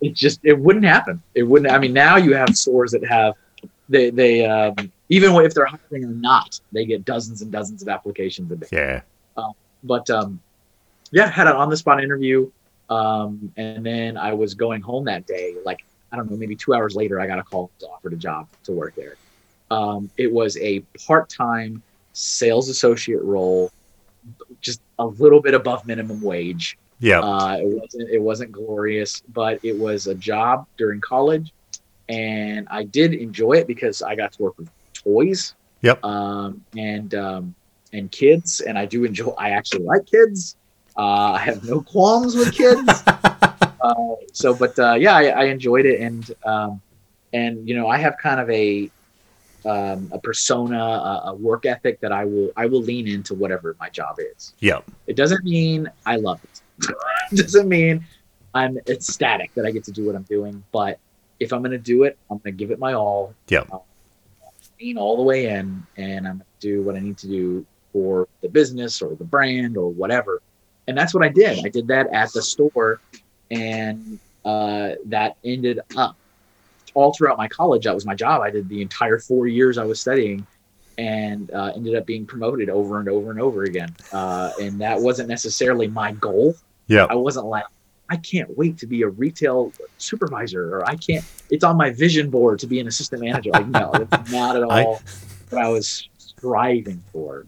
It 0.00 0.14
just 0.14 0.40
it 0.42 0.58
wouldn't 0.58 0.86
happen. 0.86 1.22
It 1.34 1.42
wouldn't. 1.42 1.70
I 1.70 1.78
mean, 1.78 1.92
now 1.92 2.16
you 2.16 2.34
have 2.34 2.56
stores 2.56 2.92
that 2.92 3.06
have 3.06 3.34
they 3.90 4.08
they 4.08 4.46
um, 4.46 4.74
even 5.10 5.34
if 5.44 5.52
they're 5.52 5.66
hiring 5.66 6.06
or 6.06 6.08
not, 6.08 6.58
they 6.72 6.86
get 6.86 7.04
dozens 7.04 7.42
and 7.42 7.52
dozens 7.52 7.82
of 7.82 7.88
applications 7.88 8.50
a 8.50 8.56
day. 8.56 8.66
Yeah. 8.72 9.02
Uh, 9.36 9.52
but 9.84 10.08
um, 10.08 10.40
yeah, 11.10 11.28
had 11.28 11.48
an 11.48 11.52
on 11.52 11.68
the 11.68 11.76
spot 11.76 12.02
interview, 12.02 12.50
um, 12.88 13.52
and 13.58 13.84
then 13.84 14.16
I 14.16 14.32
was 14.32 14.54
going 14.54 14.80
home 14.80 15.04
that 15.04 15.26
day. 15.26 15.54
Like 15.66 15.84
I 16.12 16.16
don't 16.16 16.30
know, 16.30 16.36
maybe 16.38 16.56
two 16.56 16.72
hours 16.72 16.96
later, 16.96 17.20
I 17.20 17.26
got 17.26 17.38
a 17.38 17.42
call 17.42 17.70
to 17.80 17.88
offer 17.88 18.08
a 18.08 18.16
job 18.16 18.48
to 18.64 18.72
work 18.72 18.94
there. 18.94 19.16
Um, 19.70 20.08
it 20.16 20.32
was 20.32 20.56
a 20.56 20.80
part 21.06 21.28
time 21.28 21.82
sales 22.16 22.70
associate 22.70 23.22
role, 23.22 23.70
just 24.62 24.80
a 24.98 25.04
little 25.04 25.40
bit 25.40 25.52
above 25.52 25.86
minimum 25.86 26.22
wage. 26.22 26.78
Yeah. 26.98 27.20
Uh, 27.20 27.58
it 27.60 27.66
wasn't 27.66 28.10
it 28.10 28.22
wasn't 28.22 28.52
glorious, 28.52 29.22
but 29.28 29.60
it 29.62 29.76
was 29.78 30.06
a 30.06 30.14
job 30.14 30.66
during 30.78 31.00
college, 31.00 31.52
and 32.08 32.66
I 32.70 32.84
did 32.84 33.12
enjoy 33.12 33.54
it 33.54 33.66
because 33.66 34.00
I 34.00 34.14
got 34.14 34.32
to 34.32 34.42
work 34.42 34.56
with 34.56 34.70
toys. 34.94 35.54
Yep. 35.82 36.02
Um, 36.02 36.64
and 36.74 37.14
um, 37.14 37.54
and 37.92 38.10
kids, 38.10 38.62
and 38.62 38.78
I 38.78 38.86
do 38.86 39.04
enjoy. 39.04 39.30
I 39.36 39.50
actually 39.50 39.84
like 39.84 40.06
kids. 40.06 40.56
Uh, 40.96 41.32
I 41.32 41.38
have 41.38 41.64
no 41.64 41.82
qualms 41.82 42.34
with 42.34 42.54
kids. 42.54 42.88
uh, 43.06 43.94
so, 44.32 44.54
but 44.54 44.78
uh, 44.78 44.94
yeah, 44.94 45.14
I, 45.14 45.24
I, 45.26 45.44
enjoyed 45.44 45.84
it, 45.84 46.00
and 46.00 46.34
um, 46.46 46.80
and 47.34 47.68
you 47.68 47.74
know, 47.76 47.88
I 47.88 47.98
have 47.98 48.16
kind 48.16 48.40
of 48.40 48.48
a 48.48 48.90
um, 49.66 50.08
a 50.12 50.18
persona, 50.18 50.78
a, 50.78 51.22
a, 51.26 51.34
work 51.34 51.66
ethic 51.66 52.00
that 52.00 52.12
I 52.12 52.24
will 52.24 52.50
I 52.56 52.66
will 52.66 52.82
lean 52.82 53.08
into 53.08 53.34
whatever 53.34 53.76
my 53.80 53.88
job 53.88 54.18
is. 54.18 54.54
Yeah. 54.60 54.80
It 55.06 55.16
doesn't 55.16 55.44
mean 55.44 55.90
I 56.06 56.16
love 56.16 56.40
it. 56.44 56.62
it 57.32 57.36
doesn't 57.36 57.68
mean 57.68 58.04
I'm 58.54 58.78
ecstatic 58.86 59.52
that 59.54 59.66
I 59.66 59.70
get 59.70 59.84
to 59.84 59.92
do 59.92 60.06
what 60.06 60.14
I'm 60.14 60.22
doing, 60.22 60.62
but 60.72 60.98
if 61.40 61.52
I'm 61.52 61.60
going 61.60 61.72
to 61.72 61.78
do 61.78 62.04
it, 62.04 62.16
I'm 62.30 62.38
going 62.38 62.54
to 62.54 62.58
give 62.58 62.70
it 62.70 62.78
my 62.78 62.94
all. 62.94 63.34
Yeah. 63.48 63.64
lean 64.80 64.96
all 64.96 65.16
the 65.16 65.22
way 65.22 65.48
in, 65.48 65.86
and 65.96 66.26
I'm 66.26 66.38
going 66.38 66.46
to 66.60 66.66
do 66.66 66.82
what 66.82 66.96
I 66.96 67.00
need 67.00 67.18
to 67.18 67.26
do 67.26 67.66
for 67.92 68.28
the 68.40 68.48
business 68.48 69.02
or 69.02 69.14
the 69.14 69.24
brand 69.24 69.76
or 69.76 69.90
whatever. 69.90 70.40
And 70.86 70.96
that's 70.96 71.12
what 71.12 71.24
I 71.24 71.28
did. 71.28 71.66
I 71.66 71.68
did 71.68 71.88
that 71.88 72.06
at 72.12 72.32
the 72.32 72.40
store, 72.40 73.00
and 73.50 74.18
uh, 74.44 74.92
that 75.06 75.36
ended 75.44 75.80
up 75.96 76.16
all 76.96 77.12
throughout 77.12 77.36
my 77.36 77.46
college. 77.46 77.84
That 77.84 77.94
was 77.94 78.06
my 78.06 78.14
job. 78.14 78.40
I 78.40 78.50
did 78.50 78.68
the 78.68 78.80
entire 78.80 79.18
four 79.18 79.46
years 79.46 79.76
I 79.78 79.84
was 79.84 80.00
studying, 80.00 80.46
and 80.98 81.50
uh, 81.52 81.72
ended 81.76 81.94
up 81.94 82.06
being 82.06 82.26
promoted 82.26 82.70
over 82.70 82.98
and 82.98 83.08
over 83.08 83.30
and 83.30 83.40
over 83.40 83.64
again. 83.64 83.94
Uh, 84.12 84.50
and 84.60 84.80
that 84.80 84.98
wasn't 84.98 85.28
necessarily 85.28 85.86
my 85.86 86.12
goal. 86.12 86.56
Yeah, 86.88 87.06
I 87.08 87.14
wasn't 87.14 87.46
like 87.46 87.64
I 88.08 88.16
can't 88.16 88.56
wait 88.56 88.78
to 88.78 88.86
be 88.86 89.02
a 89.02 89.08
retail 89.08 89.72
supervisor, 89.98 90.74
or 90.74 90.88
I 90.88 90.96
can't. 90.96 91.24
It's 91.50 91.64
on 91.64 91.76
my 91.76 91.90
vision 91.90 92.30
board 92.30 92.58
to 92.60 92.66
be 92.66 92.80
an 92.80 92.88
assistant 92.88 93.22
manager. 93.22 93.50
Like 93.50 93.68
no, 93.68 93.92
it's 93.92 94.30
not 94.32 94.56
at 94.56 94.62
all 94.62 94.70
I, 94.70 94.84
what 95.50 95.62
I 95.62 95.68
was 95.68 96.08
striving 96.16 97.04
for. 97.12 97.46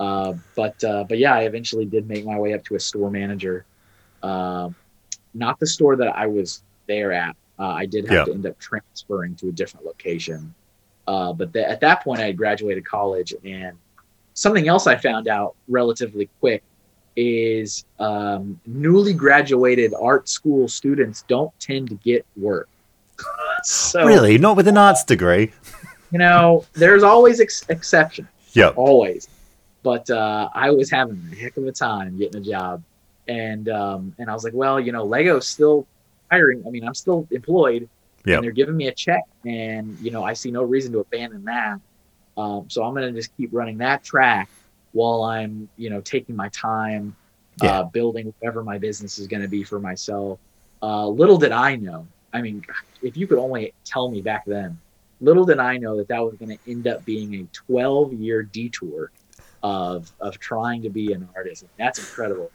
Uh, 0.00 0.34
but 0.56 0.82
uh, 0.82 1.04
but 1.04 1.18
yeah, 1.18 1.34
I 1.34 1.42
eventually 1.42 1.84
did 1.84 2.08
make 2.08 2.24
my 2.24 2.38
way 2.38 2.54
up 2.54 2.64
to 2.64 2.74
a 2.74 2.80
store 2.80 3.10
manager. 3.10 3.66
Uh, 4.22 4.70
not 5.34 5.60
the 5.60 5.66
store 5.66 5.96
that 5.96 6.16
I 6.16 6.26
was 6.26 6.62
there 6.86 7.12
at. 7.12 7.36
Uh, 7.58 7.68
I 7.68 7.86
did 7.86 8.06
have 8.08 8.12
yeah. 8.18 8.24
to 8.24 8.32
end 8.32 8.46
up 8.46 8.58
transferring 8.58 9.34
to 9.36 9.48
a 9.48 9.52
different 9.52 9.84
location. 9.84 10.54
Uh, 11.06 11.32
but 11.32 11.52
the, 11.52 11.68
at 11.68 11.80
that 11.80 12.04
point, 12.04 12.20
I 12.20 12.26
had 12.26 12.36
graduated 12.36 12.84
college, 12.84 13.34
and 13.44 13.76
something 14.34 14.68
else 14.68 14.86
I 14.86 14.96
found 14.96 15.26
out 15.26 15.56
relatively 15.66 16.28
quick 16.40 16.62
is 17.16 17.84
um, 17.98 18.60
newly 18.66 19.12
graduated 19.12 19.92
art 20.00 20.28
school 20.28 20.68
students 20.68 21.24
don't 21.26 21.52
tend 21.58 21.88
to 21.88 21.96
get 21.96 22.24
work. 22.36 22.68
so, 23.64 24.04
really, 24.04 24.38
not 24.38 24.56
with 24.56 24.68
an 24.68 24.76
arts 24.76 25.04
degree. 25.04 25.52
You 26.10 26.18
know, 26.18 26.64
there's 26.72 27.02
always 27.02 27.38
ex- 27.38 27.66
exceptions. 27.68 28.28
Yeah, 28.52 28.68
always. 28.68 29.28
But 29.82 30.08
uh, 30.08 30.48
I 30.54 30.70
was 30.70 30.90
having 30.90 31.22
a 31.30 31.34
heck 31.34 31.58
of 31.58 31.66
a 31.66 31.72
time 31.72 32.16
getting 32.16 32.40
a 32.40 32.44
job, 32.44 32.82
and 33.28 33.68
um, 33.68 34.14
and 34.18 34.30
I 34.30 34.32
was 34.32 34.42
like, 34.42 34.54
well, 34.54 34.80
you 34.80 34.90
know, 34.90 35.04
Lego's 35.04 35.46
still 35.46 35.86
hiring. 36.30 36.62
I 36.66 36.70
mean, 36.70 36.84
I'm 36.84 36.94
still 36.94 37.26
employed, 37.30 37.88
yep. 38.24 38.36
and 38.36 38.44
they're 38.44 38.52
giving 38.52 38.76
me 38.76 38.88
a 38.88 38.94
check, 38.94 39.22
and 39.44 39.98
you 40.00 40.10
know, 40.10 40.24
I 40.24 40.32
see 40.32 40.50
no 40.50 40.62
reason 40.62 40.92
to 40.92 41.00
abandon 41.00 41.44
that. 41.44 41.80
Um, 42.36 42.70
so 42.70 42.84
I'm 42.84 42.94
going 42.94 43.12
to 43.12 43.18
just 43.18 43.36
keep 43.36 43.50
running 43.52 43.78
that 43.78 44.04
track 44.04 44.48
while 44.92 45.22
I'm, 45.22 45.68
you 45.76 45.90
know, 45.90 46.00
taking 46.00 46.36
my 46.36 46.48
time 46.50 47.16
yeah. 47.62 47.80
uh, 47.80 47.82
building 47.84 48.32
whatever 48.38 48.62
my 48.62 48.78
business 48.78 49.18
is 49.18 49.26
going 49.26 49.42
to 49.42 49.48
be 49.48 49.64
for 49.64 49.80
myself. 49.80 50.38
Uh, 50.82 51.08
little 51.08 51.36
did 51.36 51.52
I 51.52 51.76
know. 51.76 52.06
I 52.32 52.40
mean, 52.42 52.64
if 53.02 53.16
you 53.16 53.26
could 53.26 53.38
only 53.38 53.72
tell 53.84 54.10
me 54.10 54.20
back 54.20 54.44
then, 54.46 54.78
little 55.20 55.44
did 55.44 55.58
I 55.58 55.76
know 55.78 55.96
that 55.96 56.08
that 56.08 56.20
was 56.20 56.34
going 56.34 56.56
to 56.56 56.70
end 56.70 56.86
up 56.86 57.04
being 57.04 57.34
a 57.34 57.44
12 57.52 58.12
year 58.14 58.42
detour 58.42 59.10
of 59.62 60.12
of 60.20 60.38
trying 60.38 60.82
to 60.82 60.90
be 60.90 61.12
an 61.12 61.28
artist. 61.34 61.64
That's 61.78 61.98
incredible. 61.98 62.50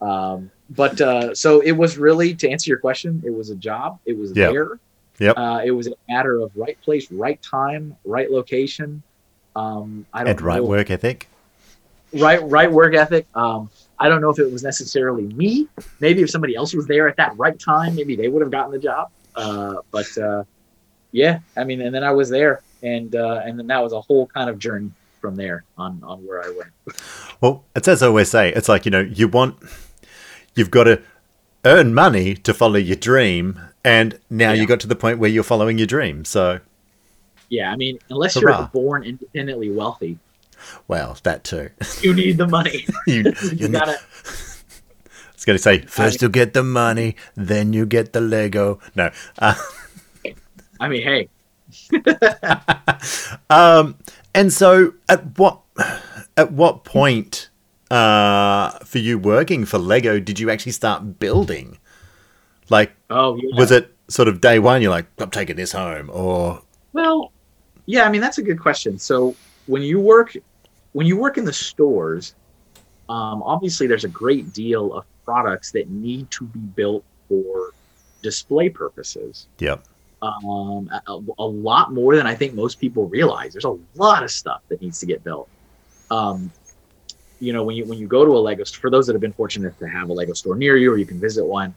Um, 0.00 0.50
but 0.70 1.00
uh, 1.00 1.34
so 1.34 1.60
it 1.60 1.72
was 1.72 1.98
really 1.98 2.34
to 2.34 2.50
answer 2.50 2.68
your 2.70 2.78
question, 2.78 3.22
it 3.24 3.30
was 3.30 3.50
a 3.50 3.56
job. 3.56 3.98
It 4.04 4.16
was 4.16 4.34
yep. 4.36 4.52
there. 4.52 4.80
Yep. 5.18 5.36
Uh, 5.36 5.60
it 5.64 5.72
was 5.72 5.88
a 5.88 5.94
matter 6.08 6.40
of 6.40 6.52
right 6.56 6.80
place, 6.82 7.10
right 7.10 7.40
time, 7.42 7.96
right 8.04 8.30
location. 8.30 9.02
Um, 9.56 10.06
I 10.12 10.20
don't 10.20 10.30
and 10.30 10.40
right 10.40 10.62
know. 10.62 10.68
work 10.68 10.90
ethic 10.90 11.28
right 12.12 12.42
right 12.48 12.70
work 12.70 12.94
ethic. 12.94 13.26
Um, 13.34 13.70
I 13.98 14.08
don't 14.08 14.20
know 14.20 14.30
if 14.30 14.38
it 14.38 14.50
was 14.50 14.62
necessarily 14.62 15.24
me. 15.24 15.68
Maybe 16.00 16.22
if 16.22 16.30
somebody 16.30 16.54
else 16.54 16.74
was 16.74 16.86
there 16.86 17.08
at 17.08 17.16
that 17.16 17.36
right 17.36 17.58
time, 17.58 17.94
maybe 17.94 18.16
they 18.16 18.28
would 18.28 18.42
have 18.42 18.50
gotten 18.50 18.72
the 18.72 18.78
job. 18.78 19.10
Uh, 19.34 19.76
but 19.90 20.16
uh, 20.18 20.44
yeah, 21.12 21.40
I 21.56 21.64
mean, 21.64 21.80
and 21.80 21.94
then 21.94 22.04
I 22.04 22.12
was 22.12 22.28
there, 22.28 22.62
and 22.82 23.14
uh, 23.14 23.42
and 23.44 23.58
then 23.58 23.66
that 23.68 23.82
was 23.82 23.92
a 23.92 24.00
whole 24.00 24.26
kind 24.26 24.48
of 24.48 24.58
journey 24.58 24.90
from 25.20 25.36
there 25.36 25.64
on 25.76 26.00
on 26.04 26.24
where 26.26 26.44
I 26.44 26.50
went. 26.50 26.70
Well, 27.40 27.64
it's 27.76 27.88
as 27.88 28.02
I 28.02 28.06
always 28.06 28.30
say, 28.30 28.52
it's 28.52 28.68
like 28.68 28.84
you 28.84 28.90
know, 28.90 29.00
you 29.00 29.28
want, 29.28 29.56
you've 30.58 30.70
got 30.70 30.84
to 30.84 31.02
earn 31.64 31.94
money 31.94 32.34
to 32.34 32.52
follow 32.52 32.76
your 32.76 32.96
dream, 32.96 33.60
and 33.84 34.18
now 34.28 34.52
yeah. 34.52 34.60
you 34.60 34.66
got 34.66 34.80
to 34.80 34.86
the 34.86 34.96
point 34.96 35.18
where 35.18 35.30
you're 35.30 35.42
following 35.42 35.78
your 35.78 35.86
dream. 35.86 36.24
So, 36.24 36.60
yeah, 37.48 37.72
I 37.72 37.76
mean, 37.76 37.98
unless 38.10 38.34
Hurrah. 38.34 38.58
you're 38.58 38.68
born 38.68 39.04
independently 39.04 39.70
wealthy, 39.70 40.18
well, 40.86 41.16
that 41.22 41.44
too. 41.44 41.70
You 42.00 42.14
need 42.14 42.38
the 42.38 42.46
money. 42.46 42.86
you, 43.06 43.32
you, 43.52 43.68
gotta. 43.68 43.98
I 44.00 45.34
was 45.34 45.44
going 45.44 45.56
to 45.56 45.62
say 45.62 45.78
first 45.82 46.20
you 46.20 46.28
get 46.28 46.52
the 46.52 46.64
money, 46.64 47.16
then 47.36 47.72
you 47.72 47.86
get 47.86 48.12
the 48.12 48.20
Lego. 48.20 48.80
No. 48.96 49.10
Uh, 49.38 49.54
I 50.80 50.88
mean, 50.88 51.02
hey. 51.02 51.28
um, 53.50 53.96
and 54.34 54.52
so 54.52 54.94
at 55.08 55.38
what 55.38 55.60
at 56.36 56.52
what 56.52 56.84
point 56.84 57.50
uh, 57.90 58.70
for 58.84 58.98
you 58.98 59.18
working 59.18 59.64
for 59.64 59.78
Lego 59.78 60.20
did 60.20 60.38
you 60.38 60.50
actually 60.50 60.72
start 60.72 61.18
building? 61.18 61.78
Like, 62.70 62.92
oh, 63.10 63.36
yeah. 63.36 63.58
was 63.58 63.70
it 63.70 63.94
sort 64.08 64.28
of 64.28 64.40
day 64.40 64.58
one? 64.58 64.82
You're 64.82 64.90
like, 64.90 65.06
I'm 65.18 65.30
taking 65.30 65.56
this 65.56 65.72
home, 65.72 66.10
or 66.12 66.62
well, 66.92 67.32
yeah. 67.86 68.04
I 68.04 68.10
mean, 68.10 68.20
that's 68.20 68.38
a 68.38 68.42
good 68.42 68.60
question. 68.60 68.98
So 68.98 69.34
when 69.66 69.82
you 69.82 70.00
work 70.00 70.36
when 70.92 71.06
you 71.06 71.16
work 71.16 71.38
in 71.38 71.44
the 71.44 71.52
stores, 71.52 72.34
um, 73.08 73.42
obviously 73.42 73.86
there's 73.86 74.04
a 74.04 74.08
great 74.08 74.52
deal 74.52 74.92
of 74.92 75.04
products 75.24 75.72
that 75.72 75.88
need 75.88 76.30
to 76.32 76.44
be 76.44 76.58
built 76.58 77.04
for 77.28 77.72
display 78.22 78.68
purposes. 78.68 79.46
Yep. 79.58 79.84
Um, 80.20 80.90
a, 81.06 81.20
a, 81.38 81.46
lot 81.46 81.92
more 81.92 82.16
than 82.16 82.26
I 82.26 82.34
think 82.34 82.54
most 82.54 82.80
people 82.80 83.06
realize. 83.06 83.52
There's 83.52 83.64
a 83.64 83.78
lot 83.94 84.24
of 84.24 84.32
stuff 84.32 84.62
that 84.68 84.82
needs 84.82 84.98
to 84.98 85.06
get 85.06 85.22
built. 85.22 85.48
Um, 86.10 86.50
you 87.40 87.52
know, 87.52 87.62
when 87.62 87.76
you 87.76 87.84
when 87.84 87.98
you 87.98 88.06
go 88.06 88.24
to 88.24 88.30
a 88.32 88.40
Lego, 88.40 88.64
store, 88.64 88.80
for 88.80 88.90
those 88.90 89.06
that 89.06 89.14
have 89.14 89.20
been 89.20 89.32
fortunate 89.32 89.78
to 89.78 89.88
have 89.88 90.08
a 90.08 90.12
Lego 90.12 90.32
store 90.32 90.56
near 90.56 90.76
you, 90.76 90.92
or 90.92 90.98
you 90.98 91.06
can 91.06 91.20
visit 91.20 91.44
one, 91.44 91.74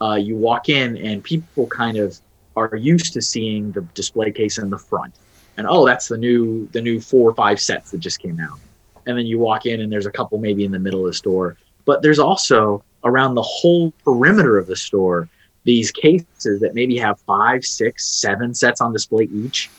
uh, 0.00 0.14
you 0.14 0.36
walk 0.36 0.68
in 0.68 0.96
and 0.96 1.22
people 1.22 1.66
kind 1.66 1.96
of 1.96 2.18
are 2.56 2.76
used 2.76 3.12
to 3.12 3.22
seeing 3.22 3.72
the 3.72 3.80
display 3.94 4.30
case 4.30 4.58
in 4.58 4.70
the 4.70 4.78
front 4.78 5.14
and 5.56 5.66
oh, 5.68 5.86
that's 5.86 6.08
the 6.08 6.18
new 6.18 6.68
the 6.72 6.80
new 6.80 7.00
four 7.00 7.30
or 7.30 7.34
five 7.34 7.60
sets 7.60 7.90
that 7.90 7.98
just 7.98 8.18
came 8.18 8.40
out. 8.40 8.58
And 9.06 9.16
then 9.16 9.26
you 9.26 9.38
walk 9.38 9.66
in 9.66 9.80
and 9.80 9.92
there's 9.92 10.06
a 10.06 10.10
couple 10.10 10.38
maybe 10.38 10.64
in 10.64 10.72
the 10.72 10.78
middle 10.78 11.00
of 11.00 11.06
the 11.06 11.14
store, 11.14 11.56
but 11.84 12.02
there's 12.02 12.18
also 12.18 12.82
around 13.04 13.34
the 13.34 13.42
whole 13.42 13.92
perimeter 14.02 14.58
of 14.58 14.66
the 14.66 14.76
store 14.76 15.28
these 15.64 15.90
cases 15.90 16.60
that 16.60 16.74
maybe 16.74 16.98
have 16.98 17.18
five, 17.20 17.64
six, 17.64 18.06
seven 18.06 18.52
sets 18.52 18.82
on 18.82 18.92
display 18.92 19.24
each. 19.24 19.70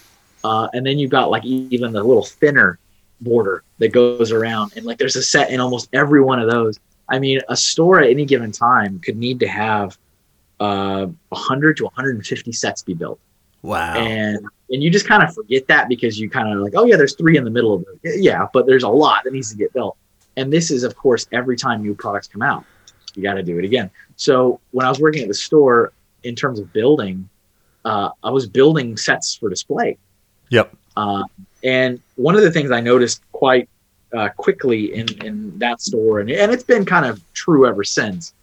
Uh, 0.44 0.68
and 0.74 0.86
then 0.86 0.98
you've 0.98 1.12
got 1.12 1.30
like 1.30 1.46
even 1.46 1.92
the 1.92 2.04
little 2.04 2.26
thinner 2.26 2.80
border 3.22 3.64
that 3.80 3.90
goes 3.90 4.32
around, 4.32 4.74
and 4.76 4.86
like 4.86 4.98
there's 4.98 5.16
a 5.16 5.24
set 5.24 5.52
in 5.52 5.60
almost 5.60 5.90
every 5.94 6.22
one 6.22 6.40
of 6.40 6.50
those. 6.50 6.80
I 7.10 7.20
mean, 7.20 7.40
a 7.50 7.56
store 7.56 8.00
at 8.00 8.10
any 8.10 8.26
given 8.26 8.52
time 8.52 9.00
could 9.00 9.16
need 9.16 9.40
to 9.42 9.48
have 9.48 9.98
uh, 10.60 11.08
100 11.30 11.78
to 11.78 11.84
150 11.84 12.52
sets 12.52 12.82
be 12.82 12.94
built. 12.94 13.20
Wow. 13.62 13.96
And 13.96 14.40
and 14.70 14.84
you 14.84 14.90
just 14.90 15.08
kind 15.08 15.24
of 15.24 15.34
forget 15.34 15.68
that 15.68 15.90
because 15.90 16.20
you 16.20 16.30
kind 16.30 16.52
of 16.52 16.60
like, 16.60 16.74
oh 16.76 16.86
yeah, 16.86 16.98
there's 16.98 17.16
three 17.16 17.38
in 17.38 17.44
the 17.44 17.52
middle 17.52 17.74
of 17.74 17.86
it. 18.04 18.22
Yeah, 18.22 18.48
but 18.54 18.66
there's 18.66 18.84
a 18.84 18.90
lot 18.90 19.24
that 19.24 19.34
needs 19.34 19.52
to 19.52 19.58
get 19.58 19.74
built. 19.74 19.98
And 20.38 20.52
this 20.52 20.72
is, 20.72 20.84
of 20.84 20.96
course, 20.96 21.28
every 21.32 21.56
time 21.56 21.82
new 21.82 21.96
products 21.96 22.28
come 22.28 22.42
out, 22.42 22.66
you 23.14 23.24
got 23.24 23.36
to 23.36 23.44
do 23.44 23.58
it 23.58 23.66
again. 23.66 23.90
So 24.18 24.60
when 24.72 24.86
I 24.86 24.90
was 24.90 25.00
working 25.00 25.22
at 25.22 25.28
the 25.28 25.36
store, 25.36 25.94
in 26.24 26.36
terms 26.36 26.60
of 26.60 26.74
building, 26.74 27.30
uh, 27.86 28.10
I 28.24 28.32
was 28.32 28.48
building 28.48 28.98
sets 28.98 29.36
for 29.36 29.50
display. 29.50 29.98
Yep. 30.50 30.76
Uh, 30.98 31.24
and 31.64 32.02
one 32.16 32.36
of 32.36 32.42
the 32.42 32.52
things 32.52 32.72
I 32.72 32.82
noticed 32.82 33.22
quite 33.32 33.70
uh, 34.16 34.30
quickly 34.30 34.94
in 34.94 35.08
in 35.24 35.58
that 35.60 35.82
store, 35.82 36.20
and 36.20 36.30
and 36.30 36.52
it's 36.52 36.64
been 36.64 36.86
kind 36.86 37.06
of 37.06 37.22
true 37.34 37.68
ever 37.68 37.84
since. 37.84 38.34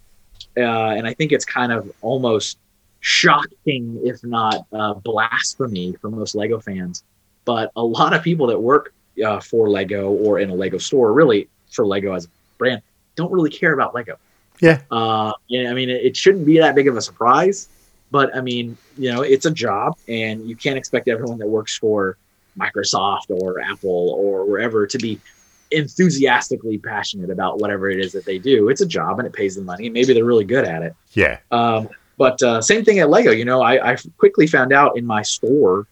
Uh, 0.55 0.61
and 0.61 1.07
I 1.07 1.13
think 1.13 1.31
it's 1.31 1.45
kind 1.45 1.71
of 1.71 1.91
almost 2.01 2.59
shocking, 2.99 3.99
if 4.03 4.23
not 4.23 4.65
uh, 4.71 4.93
blasphemy, 4.93 5.93
for 5.99 6.09
most 6.09 6.35
Lego 6.35 6.59
fans. 6.59 7.03
But 7.43 7.71
a 7.75 7.83
lot 7.83 8.13
of 8.13 8.23
people 8.23 8.47
that 8.47 8.59
work 8.59 8.93
uh, 9.25 9.39
for 9.39 9.69
Lego 9.69 10.11
or 10.11 10.39
in 10.39 10.49
a 10.49 10.55
Lego 10.55 10.77
store, 10.77 11.11
really 11.11 11.49
for 11.71 11.85
Lego 11.85 12.13
as 12.13 12.25
a 12.25 12.29
brand, 12.57 12.81
don't 13.15 13.31
really 13.31 13.49
care 13.49 13.73
about 13.73 13.95
Lego. 13.95 14.17
Yeah. 14.61 14.81
Uh, 14.91 15.33
yeah. 15.47 15.69
I 15.69 15.73
mean, 15.73 15.89
it, 15.89 16.05
it 16.05 16.17
shouldn't 16.17 16.45
be 16.45 16.59
that 16.59 16.75
big 16.75 16.87
of 16.87 16.95
a 16.95 17.01
surprise, 17.01 17.67
but 18.11 18.35
I 18.35 18.41
mean, 18.41 18.77
you 18.97 19.11
know, 19.11 19.21
it's 19.21 19.45
a 19.45 19.51
job, 19.51 19.97
and 20.07 20.47
you 20.47 20.55
can't 20.55 20.77
expect 20.77 21.07
everyone 21.07 21.39
that 21.39 21.47
works 21.47 21.77
for 21.77 22.17
Microsoft 22.59 23.29
or 23.29 23.59
Apple 23.59 24.15
or 24.17 24.45
wherever 24.45 24.85
to 24.87 24.97
be 24.97 25.19
enthusiastically 25.71 26.77
passionate 26.77 27.29
about 27.29 27.59
whatever 27.59 27.89
it 27.89 27.99
is 27.99 28.11
that 28.11 28.25
they 28.25 28.37
do. 28.37 28.69
It's 28.69 28.81
a 28.81 28.85
job 28.85 29.19
and 29.19 29.27
it 29.27 29.33
pays 29.33 29.55
them 29.55 29.65
money. 29.65 29.87
And 29.87 29.93
maybe 29.93 30.13
they're 30.13 30.25
really 30.25 30.45
good 30.45 30.65
at 30.65 30.83
it. 30.83 30.95
Yeah. 31.13 31.39
Um, 31.51 31.89
but 32.17 32.41
uh, 32.43 32.61
same 32.61 32.85
thing 32.85 32.99
at 32.99 33.09
Lego. 33.09 33.31
You 33.31 33.45
know, 33.45 33.61
I, 33.61 33.93
I 33.93 33.97
quickly 34.17 34.47
found 34.47 34.71
out 34.71 34.97
in 34.97 35.05
my 35.05 35.23
store, 35.23 35.87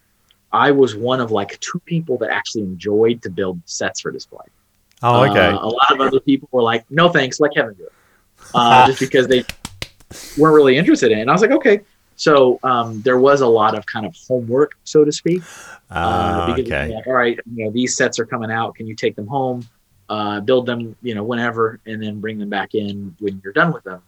I 0.51 0.71
was 0.71 0.95
one 0.95 1.19
of 1.19 1.31
like 1.31 1.59
two 1.59 1.79
people 1.85 2.17
that 2.19 2.29
actually 2.29 2.63
enjoyed 2.63 3.21
to 3.23 3.29
build 3.29 3.59
sets 3.65 4.01
for 4.01 4.11
display. 4.11 4.45
Oh, 5.01 5.23
okay. 5.23 5.47
Uh, 5.47 5.57
a 5.57 5.67
lot 5.67 5.91
of 5.91 6.01
other 6.01 6.19
people 6.19 6.47
were 6.51 6.61
like, 6.61 6.85
"No, 6.91 7.09
thanks, 7.09 7.39
let 7.39 7.53
Kevin 7.55 7.73
do 7.73 7.85
it," 7.85 7.93
uh, 8.53 8.85
just 8.85 8.99
because 8.99 9.27
they 9.27 9.43
weren't 10.37 10.53
really 10.53 10.77
interested 10.77 11.11
in 11.11 11.17
it. 11.17 11.21
And 11.21 11.29
I 11.31 11.33
was 11.33 11.41
like, 11.41 11.51
"Okay." 11.51 11.81
So 12.21 12.59
um, 12.61 13.01
there 13.01 13.17
was 13.17 13.41
a 13.41 13.47
lot 13.47 13.75
of 13.75 13.83
kind 13.87 14.05
of 14.05 14.15
homework, 14.27 14.73
so 14.83 15.03
to 15.03 15.11
speak. 15.11 15.41
Uh, 15.89 16.55
okay. 16.59 16.93
Like, 16.93 17.07
All 17.07 17.13
right, 17.13 17.39
you 17.51 17.65
know, 17.65 17.71
these 17.71 17.97
sets 17.97 18.19
are 18.19 18.27
coming 18.27 18.51
out. 18.51 18.75
Can 18.75 18.85
you 18.85 18.93
take 18.93 19.15
them 19.15 19.25
home, 19.25 19.67
uh, 20.07 20.39
build 20.39 20.67
them, 20.67 20.95
you 21.01 21.15
know, 21.15 21.23
whenever, 21.23 21.79
and 21.87 21.99
then 21.99 22.19
bring 22.19 22.37
them 22.37 22.47
back 22.47 22.75
in 22.75 23.15
when 23.17 23.41
you're 23.43 23.53
done 23.53 23.73
with 23.73 23.83
them? 23.85 24.03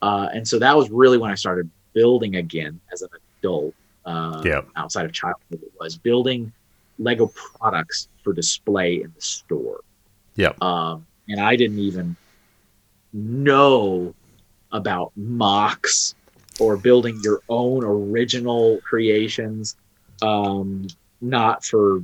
Uh, 0.00 0.30
and 0.32 0.48
so 0.48 0.58
that 0.60 0.74
was 0.74 0.90
really 0.90 1.18
when 1.18 1.30
I 1.30 1.34
started 1.34 1.68
building 1.92 2.36
again 2.36 2.80
as 2.90 3.02
an 3.02 3.10
adult. 3.42 3.74
Uh, 4.06 4.40
yep. 4.42 4.66
Outside 4.74 5.04
of 5.04 5.12
childhood, 5.12 5.60
it 5.62 5.72
was 5.78 5.98
building 5.98 6.50
Lego 6.98 7.26
products 7.26 8.08
for 8.24 8.32
display 8.32 9.02
in 9.02 9.12
the 9.14 9.20
store. 9.20 9.80
Yeah. 10.36 10.54
Um, 10.62 11.06
and 11.28 11.38
I 11.38 11.56
didn't 11.56 11.80
even 11.80 12.16
know 13.12 14.14
about 14.72 15.12
MOCs 15.20 16.14
or 16.60 16.76
building 16.76 17.20
your 17.22 17.40
own 17.48 17.84
original 17.84 18.78
creations. 18.82 19.76
Um, 20.20 20.86
not 21.20 21.64
for 21.64 22.02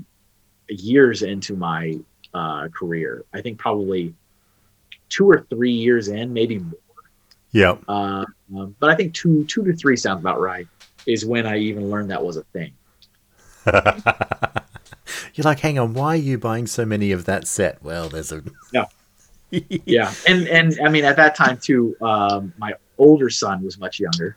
years 0.68 1.22
into 1.22 1.56
my 1.56 1.98
uh, 2.32 2.68
career. 2.68 3.24
I 3.34 3.42
think 3.42 3.58
probably 3.58 4.14
two 5.08 5.30
or 5.30 5.46
three 5.50 5.72
years 5.72 6.08
in, 6.08 6.32
maybe 6.32 6.58
more. 6.58 6.72
Yeah. 7.50 7.76
Uh, 7.88 8.24
um, 8.56 8.76
but 8.78 8.90
I 8.90 8.94
think 8.94 9.14
two 9.14 9.44
two 9.44 9.64
to 9.64 9.74
three 9.74 9.96
sounds 9.96 10.20
about 10.20 10.40
right. 10.40 10.66
Is 11.06 11.24
when 11.24 11.46
I 11.46 11.58
even 11.58 11.90
learned 11.90 12.10
that 12.10 12.22
was 12.22 12.36
a 12.36 12.44
thing. 12.44 12.72
You're 15.34 15.44
like, 15.44 15.60
hang 15.60 15.78
on, 15.78 15.94
why 15.94 16.14
are 16.14 16.16
you 16.16 16.38
buying 16.38 16.66
so 16.66 16.84
many 16.84 17.12
of 17.12 17.24
that 17.24 17.46
set? 17.46 17.82
Well, 17.82 18.08
there's 18.08 18.32
a 18.32 18.42
yeah, 18.72 18.84
yeah, 19.50 20.12
and 20.26 20.46
and 20.48 20.78
I 20.84 20.90
mean 20.90 21.04
at 21.04 21.16
that 21.16 21.34
time 21.34 21.58
too, 21.58 21.96
um, 22.00 22.52
my 22.58 22.74
older 22.98 23.30
son 23.30 23.62
was 23.62 23.78
much 23.78 24.00
younger. 24.00 24.36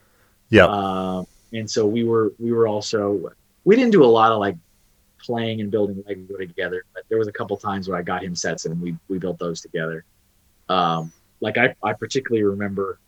Yeah, 0.50 0.66
uh, 0.66 1.24
and 1.54 1.70
so 1.70 1.86
we 1.86 2.04
were 2.04 2.34
we 2.40 2.52
were 2.52 2.68
also 2.68 3.32
we 3.64 3.76
didn't 3.76 3.92
do 3.92 4.04
a 4.04 4.06
lot 4.06 4.32
of 4.32 4.40
like 4.40 4.56
playing 5.20 5.62
and 5.62 5.70
building 5.70 6.04
Lego 6.08 6.38
together, 6.38 6.84
but 6.94 7.04
there 7.10 7.18
was 7.18 7.28
a 7.28 7.32
couple 7.32 7.56
times 7.58 7.88
where 7.88 7.98
I 7.98 8.02
got 8.02 8.24
him 8.24 8.36
sets 8.36 8.66
and 8.66 8.82
we 8.82 8.96
we 9.08 9.18
built 9.18 9.40
those 9.40 9.62
together. 9.62 10.04
Um, 10.70 11.12
like 11.40 11.58
I 11.58 11.76
I 11.84 11.94
particularly 11.94 12.44
remember 12.44 13.00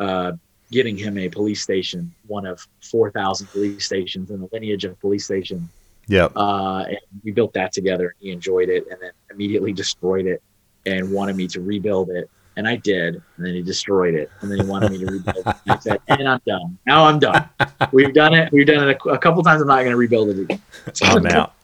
uh, 0.00 0.32
getting 0.70 0.96
him 0.96 1.18
a 1.18 1.28
police 1.28 1.62
station, 1.62 2.14
one 2.26 2.46
of 2.46 2.66
four 2.80 3.10
thousand 3.10 3.48
police 3.48 3.84
stations 3.84 4.30
in 4.30 4.40
the 4.40 4.48
lineage 4.52 4.84
of 4.84 4.98
police 5.00 5.24
station 5.24 5.68
yeah. 6.08 6.24
Uh, 6.34 6.84
and 6.88 6.98
we 7.22 7.30
built 7.30 7.52
that 7.52 7.72
together. 7.72 8.14
He 8.18 8.32
enjoyed 8.32 8.70
it 8.70 8.86
and 8.90 9.00
then 9.00 9.12
immediately 9.30 9.72
destroyed 9.72 10.26
it 10.26 10.42
and 10.86 11.12
wanted 11.12 11.36
me 11.36 11.46
to 11.48 11.60
rebuild 11.60 12.08
it. 12.08 12.30
And 12.58 12.66
I 12.66 12.74
did. 12.74 13.22
And 13.36 13.46
then 13.46 13.54
he 13.54 13.62
destroyed 13.62 14.14
it. 14.14 14.32
And 14.40 14.50
then 14.50 14.58
he 14.58 14.66
wanted 14.66 14.90
me 14.90 14.98
to 14.98 15.06
rebuild 15.06 15.36
it. 15.36 15.46
And 15.46 15.56
I 15.68 15.78
said, 15.78 16.00
and 16.08 16.28
I'm 16.28 16.40
done. 16.44 16.76
Now 16.86 17.04
I'm 17.04 17.20
done. 17.20 17.48
We've 17.92 18.12
done 18.12 18.34
it. 18.34 18.52
We've 18.52 18.66
done 18.66 18.88
it 18.88 18.98
a, 19.06 19.08
a 19.10 19.18
couple 19.18 19.44
times. 19.44 19.62
I'm 19.62 19.68
not 19.68 19.78
going 19.78 19.92
to 19.92 19.96
rebuild 19.96 20.30
it 20.30 20.40
again. 20.40 20.60
I'm 21.02 21.26
out. 21.26 21.54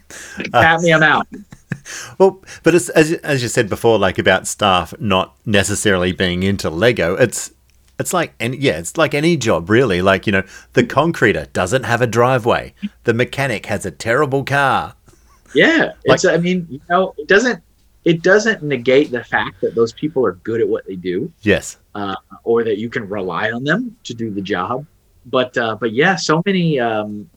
Pat 0.52 0.82
me, 0.82 0.92
I'm 0.92 1.02
out. 1.02 1.26
Well, 2.18 2.42
but 2.62 2.74
as, 2.74 2.90
as 2.90 3.42
you 3.42 3.48
said 3.48 3.70
before, 3.70 3.98
like 3.98 4.18
about 4.18 4.46
staff 4.46 4.92
not 5.00 5.34
necessarily 5.46 6.12
being 6.12 6.42
into 6.42 6.68
Lego, 6.68 7.14
it's 7.16 7.50
it's 7.98 8.12
like 8.12 8.34
any 8.38 8.58
yeah, 8.58 8.78
it's 8.78 8.98
like 8.98 9.14
any 9.14 9.38
job 9.38 9.70
really. 9.70 10.02
Like 10.02 10.26
you 10.26 10.32
know, 10.32 10.42
the 10.74 10.84
concreter 10.84 11.50
doesn't 11.52 11.84
have 11.84 12.02
a 12.02 12.06
driveway. 12.06 12.74
The 13.04 13.14
mechanic 13.14 13.66
has 13.66 13.86
a 13.86 13.90
terrible 13.90 14.44
car. 14.44 14.94
Yeah, 15.54 15.92
it's. 16.04 16.24
I 16.24 16.36
mean, 16.36 16.66
you 16.70 16.80
know, 16.88 17.14
it 17.16 17.28
doesn't. 17.28 17.62
It 18.04 18.22
doesn't 18.22 18.62
negate 18.62 19.10
the 19.10 19.22
fact 19.22 19.60
that 19.60 19.74
those 19.74 19.92
people 19.92 20.26
are 20.26 20.32
good 20.32 20.60
at 20.60 20.68
what 20.68 20.86
they 20.86 20.96
do. 20.96 21.32
Yes. 21.42 21.78
Uh, 21.94 22.16
or 22.42 22.64
that 22.64 22.78
you 22.78 22.90
can 22.90 23.08
rely 23.08 23.52
on 23.52 23.64
them 23.64 23.96
to 24.04 24.14
do 24.14 24.30
the 24.30 24.40
job. 24.40 24.86
But 25.26 25.56
uh, 25.56 25.76
but 25.76 25.92
yeah, 25.92 26.16
so 26.16 26.42
many 26.44 26.80
um, 26.80 27.30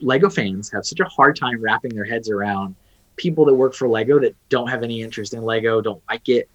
Lego 0.00 0.28
fans 0.28 0.70
have 0.72 0.84
such 0.84 1.00
a 1.00 1.04
hard 1.04 1.36
time 1.36 1.60
wrapping 1.60 1.94
their 1.94 2.04
heads 2.04 2.28
around 2.28 2.74
people 3.16 3.44
that 3.46 3.54
work 3.54 3.74
for 3.74 3.88
Lego 3.88 4.18
that 4.20 4.34
don't 4.48 4.68
have 4.68 4.82
any 4.82 5.00
interest 5.00 5.34
in 5.34 5.42
Lego, 5.42 5.80
don't 5.80 6.02
like 6.08 6.28
it, 6.28 6.48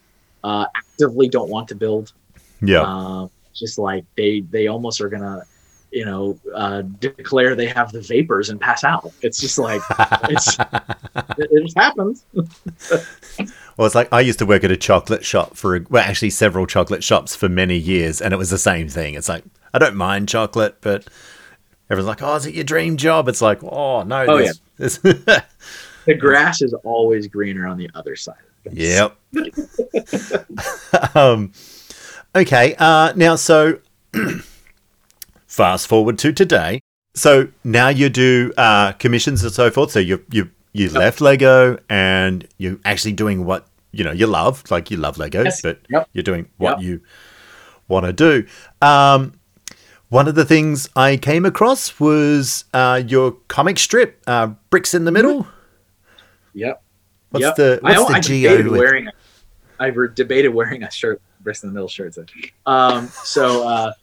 uh, 0.43 0.65
actively 0.75 1.27
don't 1.27 1.49
want 1.49 1.67
to 1.69 1.75
build. 1.75 2.13
Yeah. 2.61 2.81
Um, 2.81 3.31
just 3.53 3.77
like 3.77 4.05
they 4.15 4.41
they 4.41 4.67
almost 4.67 5.01
are 5.01 5.09
gonna 5.09 5.43
you 5.91 6.05
know 6.05 6.37
uh, 6.53 6.81
declare 6.81 7.55
they 7.55 7.67
have 7.67 7.91
the 7.91 8.01
vapors 8.01 8.49
and 8.49 8.59
pass 8.59 8.83
out. 8.83 9.11
It's 9.21 9.39
just 9.39 9.57
like 9.57 9.81
it's 10.29 10.57
it, 11.37 11.49
it 11.51 11.63
just 11.63 11.77
happens. 11.77 12.25
Well 13.77 13.85
it's 13.85 13.95
like 13.95 14.11
i 14.11 14.19
used 14.19 14.39
to 14.39 14.45
work 14.45 14.65
at 14.65 14.71
a 14.71 14.77
chocolate 14.77 15.23
shop 15.23 15.55
for 15.55 15.79
well 15.89 16.03
actually 16.03 16.31
several 16.31 16.65
chocolate 16.65 17.01
shops 17.01 17.33
for 17.33 17.47
many 17.47 17.77
years 17.77 18.21
and 18.21 18.33
it 18.33 18.37
was 18.37 18.49
the 18.49 18.57
same 18.57 18.89
thing. 18.89 19.13
It's 19.13 19.29
like 19.29 19.45
i 19.73 19.79
don't 19.79 19.95
mind 19.95 20.27
chocolate 20.27 20.75
but 20.81 21.07
everyone's 21.89 22.09
like 22.09 22.21
oh 22.21 22.35
is 22.35 22.45
it 22.45 22.55
your 22.55 22.65
dream 22.65 22.97
job? 22.97 23.29
It's 23.29 23.41
like 23.41 23.63
oh 23.63 24.03
no 24.03 24.25
oh, 24.27 24.37
yeah. 24.37 24.51
the 24.77 26.13
grass 26.19 26.61
is 26.61 26.73
always 26.83 27.27
greener 27.27 27.67
on 27.67 27.77
the 27.77 27.89
other 27.95 28.17
side 28.17 28.35
yep. 28.69 29.15
Um 31.15 31.53
Okay, 32.35 32.75
uh, 32.77 33.13
now 33.15 33.35
so 33.35 33.79
fast 35.49 35.87
forward 35.87 36.17
to 36.19 36.31
today. 36.31 36.81
So 37.15 37.49
now 37.65 37.89
you 37.89 38.07
do 38.07 38.53
uh, 38.55 38.93
commissions 38.93 39.43
and 39.43 39.51
so 39.51 39.69
forth. 39.69 39.91
So 39.91 39.99
you 39.99 40.23
you 40.31 40.49
you 40.71 40.85
yep. 40.85 40.93
left 40.93 41.21
Lego 41.21 41.77
and 41.89 42.47
you're 42.57 42.79
actually 42.85 43.13
doing 43.13 43.43
what 43.43 43.67
you 43.91 44.05
know 44.05 44.11
you 44.11 44.27
love, 44.27 44.63
like 44.71 44.89
you 44.89 44.97
love 44.97 45.17
Lego, 45.17 45.43
yes. 45.43 45.61
but 45.61 45.79
yep. 45.89 46.07
you're 46.13 46.23
doing 46.23 46.47
what 46.57 46.79
yep. 46.79 46.87
you 46.87 47.01
want 47.89 48.05
to 48.05 48.13
do. 48.13 48.47
Um, 48.81 49.33
one 50.09 50.27
of 50.27 50.35
the 50.35 50.45
things 50.45 50.87
I 50.95 51.17
came 51.17 51.45
across 51.45 51.99
was 51.99 52.65
uh, 52.73 53.01
your 53.05 53.31
comic 53.47 53.77
strip, 53.79 54.21
uh, 54.27 54.47
Bricks 54.69 54.93
in 54.93 55.05
the 55.05 55.11
Middle. 55.11 55.47
Yep. 56.53 56.81
What's 57.31 57.43
yep. 57.43 57.55
the 57.55 57.79
what's 57.81 57.99
I, 57.99 58.07
the 58.07 58.13
I 58.13 58.19
geo? 58.19 58.71
Wearing, 58.71 59.09
I've 59.79 59.97
debated 60.15 60.49
wearing 60.49 60.83
a 60.83 60.91
shirt 60.91 61.21
bricks 61.41 61.63
in 61.63 61.69
the 61.69 61.73
middle 61.73 61.87
shirts. 61.87 62.17
Um, 62.65 63.07
so 63.23 63.67
uh, 63.67 63.93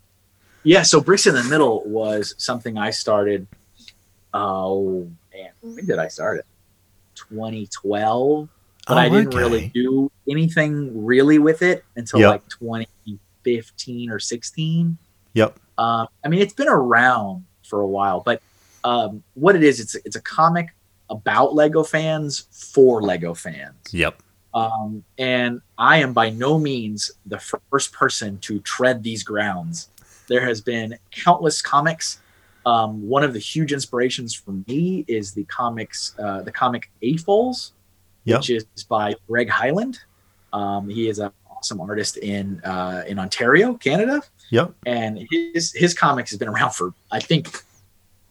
yeah, 0.66 0.82
so 0.82 1.00
bricks 1.00 1.26
in 1.26 1.34
the 1.34 1.44
middle 1.44 1.84
was 1.84 2.34
something 2.38 2.76
I 2.76 2.90
started. 2.90 3.46
Oh 4.34 5.08
man, 5.32 5.50
when 5.62 5.86
did 5.86 5.98
I 5.98 6.08
start 6.08 6.40
it? 6.40 6.46
2012. 7.14 8.48
But 8.88 8.96
oh, 8.96 9.00
I 9.00 9.08
didn't 9.08 9.28
okay. 9.28 9.38
really 9.38 9.68
do 9.68 10.10
anything 10.28 11.04
really 11.04 11.38
with 11.38 11.62
it 11.62 11.84
until 11.94 12.20
yep. 12.20 12.30
like 12.30 12.48
2015 12.48 14.10
or 14.10 14.18
16. 14.18 14.98
Yep. 15.34 15.58
Um, 15.78 16.08
I 16.24 16.28
mean, 16.28 16.40
it's 16.40 16.52
been 16.52 16.68
around 16.68 17.44
for 17.64 17.80
a 17.80 17.86
while, 17.86 18.20
but 18.20 18.42
um, 18.82 19.22
what 19.34 19.54
it 19.54 19.62
is, 19.62 19.78
it's 19.78 19.94
it's 20.04 20.16
a 20.16 20.20
comic 20.20 20.74
about 21.10 21.54
Lego 21.54 21.84
fans 21.84 22.48
for 22.50 23.02
Lego 23.02 23.34
fans. 23.34 23.76
Yep. 23.92 24.20
Um, 24.52 25.04
and 25.18 25.60
I 25.78 25.98
am 25.98 26.12
by 26.12 26.30
no 26.30 26.58
means 26.58 27.12
the 27.26 27.38
first 27.38 27.92
person 27.92 28.38
to 28.38 28.58
tread 28.60 29.02
these 29.04 29.22
grounds. 29.22 29.90
There 30.28 30.44
has 30.44 30.60
been 30.60 30.98
countless 31.10 31.62
comics. 31.62 32.20
Um, 32.64 33.06
one 33.08 33.22
of 33.22 33.32
the 33.32 33.38
huge 33.38 33.72
inspirations 33.72 34.34
for 34.34 34.52
me 34.66 35.04
is 35.06 35.32
the 35.32 35.44
comics, 35.44 36.14
uh, 36.18 36.42
the 36.42 36.50
comic 36.50 36.90
AFOLs, 37.02 37.72
yep. 38.24 38.38
which 38.38 38.50
is 38.50 38.64
by 38.88 39.14
Greg 39.28 39.48
Hyland. 39.48 40.00
Um, 40.52 40.88
he 40.88 41.08
is 41.08 41.18
an 41.18 41.30
awesome 41.50 41.80
artist 41.80 42.16
in 42.16 42.60
uh, 42.64 43.04
in 43.06 43.18
Ontario, 43.18 43.74
Canada. 43.74 44.22
Yep. 44.50 44.74
And 44.84 45.26
his 45.30 45.72
his 45.72 45.94
comics 45.94 46.30
has 46.30 46.38
been 46.38 46.48
around 46.48 46.72
for 46.72 46.92
I 47.10 47.20
think 47.20 47.62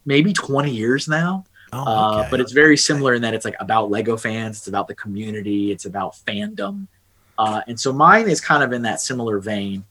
maybe 0.04 0.32
20 0.32 0.70
years 0.70 1.08
now. 1.08 1.44
Oh, 1.72 1.78
uh, 1.78 1.82
okay. 1.82 2.26
uh, 2.26 2.30
but 2.30 2.40
it's 2.40 2.52
very 2.52 2.76
similar 2.76 3.14
in 3.14 3.22
that 3.22 3.34
it's 3.34 3.44
like 3.44 3.56
about 3.58 3.90
Lego 3.90 4.16
fans, 4.16 4.58
it's 4.58 4.68
about 4.68 4.86
the 4.86 4.94
community, 4.94 5.72
it's 5.72 5.84
about 5.84 6.14
fandom, 6.14 6.86
uh, 7.38 7.60
and 7.66 7.78
so 7.78 7.92
mine 7.92 8.28
is 8.28 8.40
kind 8.40 8.62
of 8.62 8.72
in 8.72 8.82
that 8.82 9.00
similar 9.00 9.40
vein, 9.40 9.84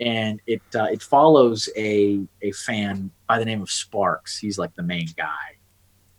and 0.00 0.40
it 0.46 0.62
uh, 0.74 0.84
it 0.84 1.02
follows 1.02 1.68
a 1.76 2.20
a 2.42 2.52
fan 2.52 3.10
by 3.28 3.38
the 3.38 3.44
name 3.44 3.62
of 3.62 3.70
Sparks. 3.70 4.38
He's 4.38 4.58
like 4.58 4.74
the 4.74 4.82
main 4.82 5.08
guy, 5.16 5.56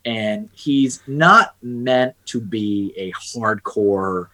and 0.05 0.49
he's 0.53 1.01
not 1.07 1.55
meant 1.61 2.15
to 2.27 2.39
be 2.39 2.93
a 2.95 3.11
hardcore 3.13 4.27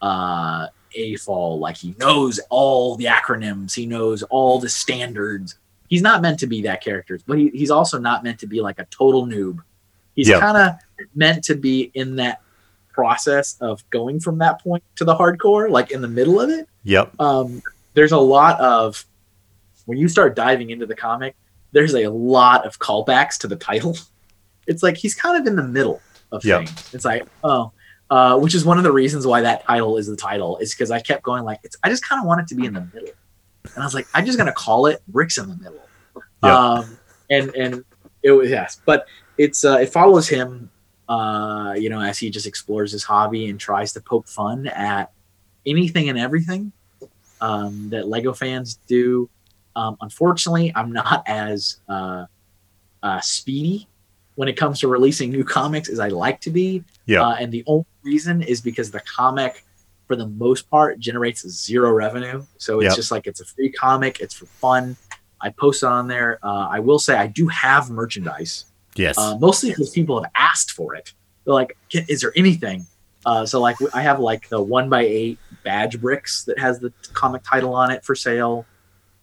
uh, 0.00 0.68
AFOL. 0.96 1.58
Like 1.58 1.76
he 1.76 1.94
knows 1.98 2.40
all 2.50 2.96
the 2.96 3.04
acronyms, 3.04 3.74
he 3.74 3.86
knows 3.86 4.22
all 4.24 4.58
the 4.58 4.68
standards. 4.68 5.56
He's 5.88 6.02
not 6.02 6.22
meant 6.22 6.40
to 6.40 6.46
be 6.46 6.62
that 6.62 6.82
character, 6.82 7.20
but 7.26 7.38
he, 7.38 7.50
he's 7.50 7.70
also 7.70 7.98
not 7.98 8.24
meant 8.24 8.40
to 8.40 8.46
be 8.46 8.60
like 8.60 8.78
a 8.78 8.86
total 8.86 9.26
noob 9.26 9.60
He's 10.14 10.30
kind 10.30 10.56
of 10.56 11.06
meant 11.14 11.44
to 11.44 11.56
be 11.56 11.90
in 11.94 12.16
that 12.16 12.40
process 12.92 13.56
of 13.60 13.88
going 13.90 14.20
from 14.20 14.38
that 14.38 14.62
point 14.62 14.84
to 14.96 15.04
the 15.04 15.14
hardcore, 15.14 15.68
like 15.68 15.90
in 15.90 16.00
the 16.00 16.08
middle 16.08 16.40
of 16.40 16.50
it. 16.50 16.68
Yep. 16.84 17.20
Um, 17.20 17.62
there's 17.94 18.12
a 18.12 18.18
lot 18.18 18.60
of 18.60 19.04
when 19.86 19.98
you 19.98 20.08
start 20.08 20.36
diving 20.36 20.70
into 20.70 20.86
the 20.86 20.94
comic, 20.94 21.36
there's 21.72 21.94
a 21.94 22.08
lot 22.08 22.66
of 22.66 22.78
callbacks 22.78 23.38
to 23.38 23.48
the 23.48 23.56
title. 23.56 23.96
It's 24.66 24.82
like 24.82 24.96
he's 24.96 25.14
kind 25.14 25.38
of 25.38 25.46
in 25.46 25.56
the 25.56 25.62
middle 25.62 26.00
of 26.32 26.42
yep. 26.42 26.64
things. 26.64 26.94
It's 26.94 27.04
like, 27.04 27.26
oh, 27.44 27.70
uh, 28.08 28.38
which 28.38 28.54
is 28.54 28.64
one 28.64 28.78
of 28.78 28.84
the 28.84 28.92
reasons 28.92 29.26
why 29.26 29.42
that 29.42 29.62
title 29.66 29.98
is 29.98 30.06
the 30.06 30.16
title, 30.16 30.56
is 30.56 30.74
because 30.74 30.90
I 30.90 31.00
kept 31.00 31.22
going 31.22 31.44
like, 31.44 31.60
it's. 31.62 31.76
I 31.82 31.90
just 31.90 32.02
kind 32.02 32.18
of 32.18 32.26
want 32.26 32.40
it 32.40 32.46
to 32.46 32.54
be 32.54 32.64
in 32.64 32.72
the 32.72 32.88
middle, 32.94 33.10
and 33.64 33.82
I 33.82 33.84
was 33.84 33.92
like, 33.92 34.06
I'm 34.14 34.24
just 34.24 34.38
gonna 34.38 34.54
call 34.54 34.86
it 34.86 35.02
Bricks 35.06 35.36
in 35.36 35.50
the 35.50 35.56
Middle. 35.56 35.86
Yep. 36.42 36.50
Um, 36.50 36.98
and 37.28 37.54
and 37.54 37.84
it 38.22 38.30
was 38.30 38.48
yes, 38.48 38.80
but 38.86 39.06
it's 39.36 39.66
uh, 39.66 39.76
it 39.82 39.90
follows 39.90 40.28
him, 40.28 40.70
uh, 41.10 41.74
you 41.76 41.90
know, 41.90 42.00
as 42.00 42.18
he 42.18 42.30
just 42.30 42.46
explores 42.46 42.90
his 42.90 43.04
hobby 43.04 43.50
and 43.50 43.60
tries 43.60 43.92
to 43.92 44.00
poke 44.00 44.28
fun 44.28 44.66
at 44.68 45.12
anything 45.66 46.08
and 46.08 46.18
everything 46.18 46.72
um, 47.44 47.90
that 47.90 48.08
Lego 48.08 48.32
fans 48.32 48.80
do. 48.86 49.28
Um, 49.76 49.96
unfortunately, 50.00 50.72
I'm 50.74 50.92
not 50.92 51.22
as 51.26 51.80
uh, 51.88 52.24
uh, 53.02 53.20
speedy 53.20 53.86
when 54.36 54.48
it 54.48 54.56
comes 54.56 54.80
to 54.80 54.88
releasing 54.88 55.30
new 55.30 55.44
comics 55.44 55.88
as 55.88 56.00
I 56.00 56.08
like 56.08 56.40
to 56.40 56.50
be. 56.50 56.82
Yeah. 57.06 57.22
Uh, 57.22 57.36
and 57.38 57.52
the 57.52 57.62
only 57.66 57.86
reason 58.02 58.42
is 58.42 58.60
because 58.60 58.90
the 58.90 59.00
comic, 59.00 59.64
for 60.06 60.16
the 60.16 60.26
most 60.26 60.68
part, 60.70 60.98
generates 60.98 61.46
zero 61.48 61.92
revenue. 61.92 62.44
So 62.56 62.80
it's 62.80 62.88
yep. 62.88 62.96
just 62.96 63.10
like 63.10 63.26
it's 63.26 63.40
a 63.40 63.44
free 63.44 63.70
comic. 63.70 64.20
It's 64.20 64.34
for 64.34 64.46
fun. 64.46 64.96
I 65.40 65.50
post 65.50 65.82
it 65.82 65.86
on 65.86 66.08
there. 66.08 66.38
Uh, 66.42 66.68
I 66.70 66.80
will 66.80 66.98
say 66.98 67.14
I 67.14 67.26
do 67.26 67.46
have 67.48 67.90
merchandise. 67.90 68.64
Yes. 68.96 69.18
Uh, 69.18 69.36
mostly 69.38 69.70
because 69.70 69.90
people 69.90 70.22
have 70.22 70.30
asked 70.34 70.70
for 70.70 70.94
it. 70.94 71.12
They're 71.44 71.52
like, 71.52 71.76
"Is 71.90 72.22
there 72.22 72.32
anything?" 72.36 72.86
Uh, 73.26 73.44
so 73.44 73.60
like 73.60 73.76
I 73.92 74.00
have 74.02 74.20
like 74.20 74.48
the 74.48 74.62
one 74.62 74.88
by 74.88 75.02
eight 75.02 75.38
badge 75.64 76.00
bricks 76.00 76.44
that 76.44 76.58
has 76.58 76.78
the 76.78 76.92
comic 77.12 77.42
title 77.42 77.74
on 77.74 77.90
it 77.90 78.04
for 78.04 78.14
sale. 78.14 78.66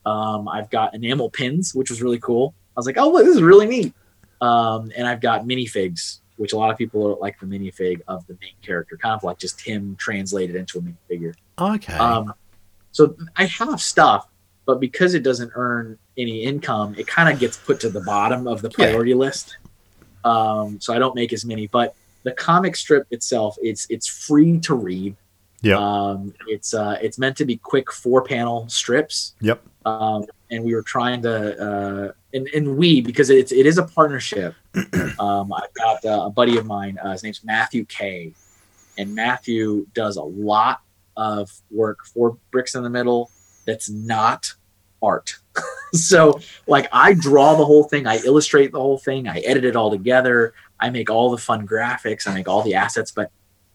Um, 0.05 0.47
I've 0.47 0.69
got 0.69 0.93
enamel 0.93 1.29
pins, 1.29 1.73
which 1.73 1.89
was 1.89 2.01
really 2.01 2.19
cool. 2.19 2.53
I 2.75 2.79
was 2.79 2.85
like, 2.85 2.97
"Oh, 2.97 3.09
look, 3.09 3.25
this 3.25 3.35
is 3.35 3.41
really 3.41 3.67
neat." 3.67 3.93
Um, 4.41 4.91
and 4.97 5.07
I've 5.07 5.21
got 5.21 5.45
minifigs, 5.45 6.19
which 6.37 6.53
a 6.53 6.57
lot 6.57 6.71
of 6.71 6.77
people 6.77 7.17
like 7.21 7.39
the 7.39 7.45
minifig 7.45 8.01
of 8.07 8.25
the 8.27 8.37
main 8.41 8.55
character, 8.61 8.97
kind 8.97 9.13
of 9.13 9.23
like 9.23 9.37
just 9.37 9.61
him 9.61 9.95
translated 9.99 10.55
into 10.55 10.79
a 10.79 10.81
minifigure. 10.81 11.35
Okay. 11.59 11.93
Um, 11.93 12.33
so 12.91 13.15
I 13.37 13.45
have 13.45 13.79
stuff, 13.79 14.27
but 14.65 14.79
because 14.79 15.13
it 15.13 15.23
doesn't 15.23 15.51
earn 15.55 15.97
any 16.17 16.43
income, 16.43 16.95
it 16.97 17.07
kind 17.07 17.31
of 17.31 17.39
gets 17.39 17.57
put 17.57 17.79
to 17.81 17.89
the 17.89 18.01
bottom 18.01 18.47
of 18.47 18.61
the 18.61 18.69
priority 18.69 19.11
yeah. 19.11 19.17
list. 19.17 19.57
Um, 20.23 20.79
so 20.79 20.93
I 20.93 20.99
don't 20.99 21.15
make 21.15 21.33
as 21.33 21.45
many. 21.45 21.67
But 21.67 21.95
the 22.23 22.31
comic 22.31 22.75
strip 22.75 23.07
itself, 23.11 23.57
it's 23.61 23.87
it's 23.89 24.07
free 24.07 24.59
to 24.59 24.75
read. 24.75 25.15
Yeah. 25.61 25.77
Um, 25.77 26.33
it's 26.47 26.73
uh, 26.73 26.97
it's 27.01 27.17
meant 27.17 27.37
to 27.37 27.45
be 27.45 27.57
quick 27.57 27.91
four 27.91 28.23
panel 28.23 28.67
strips. 28.67 29.35
Yep. 29.41 29.61
Um, 29.85 30.25
and 30.49 30.63
we 30.63 30.75
were 30.75 30.81
trying 30.81 31.21
to 31.21 31.61
uh, 31.61 32.11
and, 32.33 32.47
and 32.49 32.77
we 32.77 33.01
because 33.01 33.29
it's 33.29 33.51
it 33.51 33.65
is 33.65 33.77
a 33.77 33.83
partnership. 33.83 34.55
um, 35.19 35.53
I've 35.53 35.73
got 35.73 36.05
uh, 36.05 36.25
a 36.25 36.29
buddy 36.29 36.57
of 36.57 36.65
mine. 36.65 36.97
Uh, 36.97 37.11
his 37.11 37.23
name's 37.23 37.43
Matthew 37.43 37.85
K, 37.85 38.33
and 38.97 39.13
Matthew 39.13 39.87
does 39.93 40.17
a 40.17 40.23
lot 40.23 40.81
of 41.15 41.51
work 41.69 42.05
for 42.05 42.37
Bricks 42.51 42.75
in 42.75 42.83
the 42.83 42.89
Middle 42.89 43.29
that's 43.65 43.89
not 43.89 44.53
art. 45.03 45.35
so 45.93 46.39
like 46.67 46.87
I 46.91 47.13
draw 47.13 47.55
the 47.55 47.65
whole 47.65 47.83
thing, 47.83 48.07
I 48.07 48.17
illustrate 48.19 48.71
the 48.71 48.79
whole 48.79 48.97
thing, 48.97 49.27
I 49.27 49.39
edit 49.39 49.65
it 49.65 49.75
all 49.75 49.91
together, 49.91 50.53
I 50.79 50.89
make 50.89 51.09
all 51.09 51.29
the 51.29 51.37
fun 51.37 51.67
graphics, 51.67 52.27
I 52.27 52.33
make 52.33 52.47
all 52.47 52.63
the 52.63 52.75
assets, 52.75 53.11
but 53.11 53.31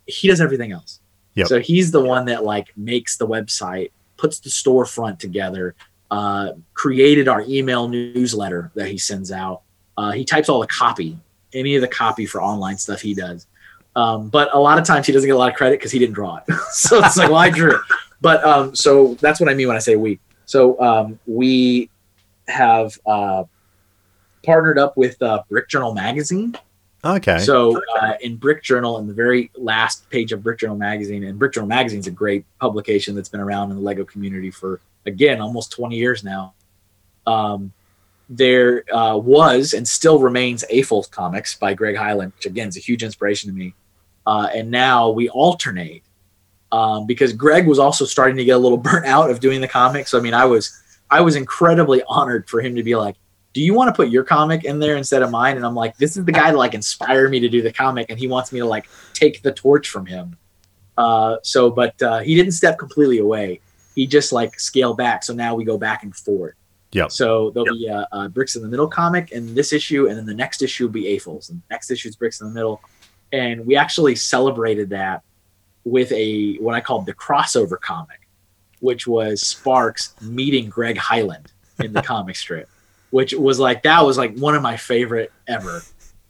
he 0.06 0.28
does 0.28 0.40
everything 0.40 0.72
else. 0.72 1.00
Yep. 1.36 1.46
So 1.48 1.60
he's 1.60 1.90
the 1.90 2.00
one 2.02 2.26
that 2.26 2.44
like 2.44 2.76
makes 2.76 3.16
the 3.16 3.26
website, 3.26 3.92
puts 4.16 4.40
the 4.40 4.50
storefront 4.50 5.18
together, 5.18 5.74
uh, 6.10 6.52
created 6.74 7.28
our 7.28 7.42
email 7.42 7.88
newsletter 7.88 8.70
that 8.74 8.88
he 8.88 8.98
sends 8.98 9.30
out. 9.30 9.62
Uh, 9.96 10.12
he 10.12 10.24
types 10.24 10.48
all 10.48 10.60
the 10.60 10.66
copy, 10.66 11.18
any 11.52 11.74
of 11.74 11.82
the 11.82 11.88
copy 11.88 12.26
for 12.26 12.42
online 12.42 12.78
stuff 12.78 13.00
he 13.00 13.14
does. 13.14 13.46
Um, 13.94 14.28
but 14.28 14.54
a 14.54 14.58
lot 14.58 14.78
of 14.78 14.84
times 14.84 15.06
he 15.06 15.12
doesn't 15.12 15.26
get 15.26 15.34
a 15.34 15.38
lot 15.38 15.50
of 15.50 15.56
credit 15.56 15.78
because 15.78 15.92
he 15.92 15.98
didn't 15.98 16.14
draw 16.14 16.36
it. 16.36 16.54
so 16.70 17.02
it's 17.02 17.16
like, 17.16 17.28
well, 17.28 17.38
I 17.38 17.50
drew 17.50 17.74
it. 17.74 17.80
But 18.20 18.44
um, 18.44 18.74
so 18.74 19.14
that's 19.14 19.40
what 19.40 19.48
I 19.48 19.54
mean 19.54 19.68
when 19.68 19.76
I 19.76 19.80
say 19.80 19.96
we. 19.96 20.18
So 20.44 20.80
um, 20.80 21.18
we 21.26 21.90
have 22.48 22.98
uh, 23.06 23.44
partnered 24.44 24.78
up 24.78 24.96
with 24.96 25.20
uh, 25.22 25.42
Brick 25.48 25.68
Journal 25.68 25.92
magazine. 25.92 26.54
Okay. 27.06 27.38
So 27.38 27.80
uh, 28.00 28.14
in 28.20 28.36
Brick 28.36 28.62
Journal, 28.62 28.98
in 28.98 29.06
the 29.06 29.14
very 29.14 29.50
last 29.56 30.08
page 30.10 30.32
of 30.32 30.42
Brick 30.42 30.58
Journal 30.58 30.76
magazine, 30.76 31.24
and 31.24 31.38
Brick 31.38 31.52
Journal 31.52 31.68
magazine 31.68 32.00
is 32.00 32.06
a 32.06 32.12
great 32.12 32.44
publication 32.58 33.14
that's 33.14 33.28
been 33.28 33.40
around 33.40 33.70
in 33.70 33.76
the 33.76 33.82
Lego 33.82 34.04
community 34.04 34.50
for 34.50 34.80
again 35.06 35.40
almost 35.40 35.72
20 35.72 35.96
years 35.96 36.24
now. 36.24 36.54
Um, 37.26 37.72
there 38.28 38.82
uh, 38.92 39.16
was 39.16 39.72
and 39.72 39.86
still 39.86 40.18
remains 40.18 40.64
AFOLS 40.70 41.10
Comics 41.10 41.54
by 41.54 41.74
Greg 41.74 41.96
Hyland, 41.96 42.32
which 42.36 42.46
again 42.46 42.68
is 42.68 42.76
a 42.76 42.80
huge 42.80 43.02
inspiration 43.02 43.50
to 43.50 43.56
me. 43.56 43.74
Uh, 44.26 44.48
and 44.52 44.70
now 44.70 45.10
we 45.10 45.28
alternate 45.28 46.02
um, 46.72 47.06
because 47.06 47.32
Greg 47.32 47.66
was 47.66 47.78
also 47.78 48.04
starting 48.04 48.36
to 48.36 48.44
get 48.44 48.56
a 48.56 48.58
little 48.58 48.78
burnt 48.86 49.06
out 49.06 49.30
of 49.30 49.40
doing 49.40 49.60
the 49.60 49.68
comics. 49.68 50.10
So 50.10 50.18
I 50.18 50.20
mean, 50.20 50.34
I 50.34 50.44
was 50.44 50.82
I 51.10 51.20
was 51.20 51.36
incredibly 51.36 52.02
honored 52.08 52.48
for 52.48 52.60
him 52.60 52.74
to 52.76 52.82
be 52.82 52.96
like, 52.96 53.16
"Do 53.56 53.62
you 53.62 53.72
want 53.72 53.88
to 53.88 53.92
put 53.94 54.10
your 54.10 54.22
comic 54.22 54.64
in 54.64 54.78
there 54.78 54.98
instead 54.98 55.22
of 55.22 55.30
mine?" 55.30 55.56
And 55.56 55.64
I'm 55.64 55.74
like, 55.74 55.96
"This 55.96 56.18
is 56.18 56.26
the 56.26 56.32
guy 56.32 56.50
that 56.50 56.58
like 56.58 56.74
inspired 56.74 57.30
me 57.30 57.40
to 57.40 57.48
do 57.48 57.62
the 57.62 57.72
comic, 57.72 58.10
and 58.10 58.18
he 58.18 58.28
wants 58.28 58.52
me 58.52 58.60
to 58.60 58.66
like 58.66 58.86
take 59.14 59.40
the 59.40 59.52
torch 59.52 59.88
from 59.88 60.04
him." 60.04 60.36
Uh, 60.98 61.36
so, 61.42 61.70
but 61.70 62.00
uh, 62.02 62.18
he 62.18 62.34
didn't 62.34 62.52
step 62.52 62.78
completely 62.78 63.18
away. 63.18 63.60
He 63.94 64.06
just 64.06 64.30
like 64.30 64.60
scaled 64.60 64.98
back. 64.98 65.24
So 65.24 65.32
now 65.32 65.54
we 65.54 65.64
go 65.64 65.78
back 65.78 66.02
and 66.02 66.14
forth. 66.14 66.54
Yeah. 66.92 67.08
So 67.08 67.50
there'll 67.50 67.66
yep. 67.78 68.08
be 68.10 68.16
a, 68.18 68.24
a, 68.24 68.28
Bricks 68.28 68.56
in 68.56 68.62
the 68.62 68.68
Middle 68.68 68.88
comic 68.88 69.32
in 69.32 69.54
this 69.54 69.72
issue, 69.72 70.08
and 70.08 70.18
then 70.18 70.26
the 70.26 70.34
next 70.34 70.60
issue 70.60 70.84
will 70.84 70.92
be 70.92 71.04
AFOLS, 71.04 71.48
and 71.48 71.62
the 71.62 71.74
next 71.74 71.90
issue 71.90 72.08
is 72.10 72.16
Bricks 72.16 72.42
in 72.42 72.48
the 72.48 72.52
Middle. 72.52 72.82
And 73.32 73.66
we 73.66 73.74
actually 73.74 74.16
celebrated 74.16 74.90
that 74.90 75.22
with 75.84 76.12
a 76.12 76.56
what 76.56 76.74
I 76.74 76.80
called 76.80 77.06
the 77.06 77.14
crossover 77.14 77.80
comic, 77.80 78.28
which 78.80 79.06
was 79.06 79.40
Sparks 79.40 80.14
meeting 80.20 80.68
Greg 80.68 80.98
Hyland 80.98 81.52
in 81.80 81.92
the 81.92 82.02
comic 82.12 82.36
strip, 82.36 82.68
which 83.16 83.32
was 83.32 83.58
like 83.58 83.82
that 83.82 84.04
was 84.04 84.18
like 84.18 84.36
one 84.36 84.54
of 84.54 84.60
my 84.60 84.76
favorite 84.76 85.32
ever. 85.48 85.82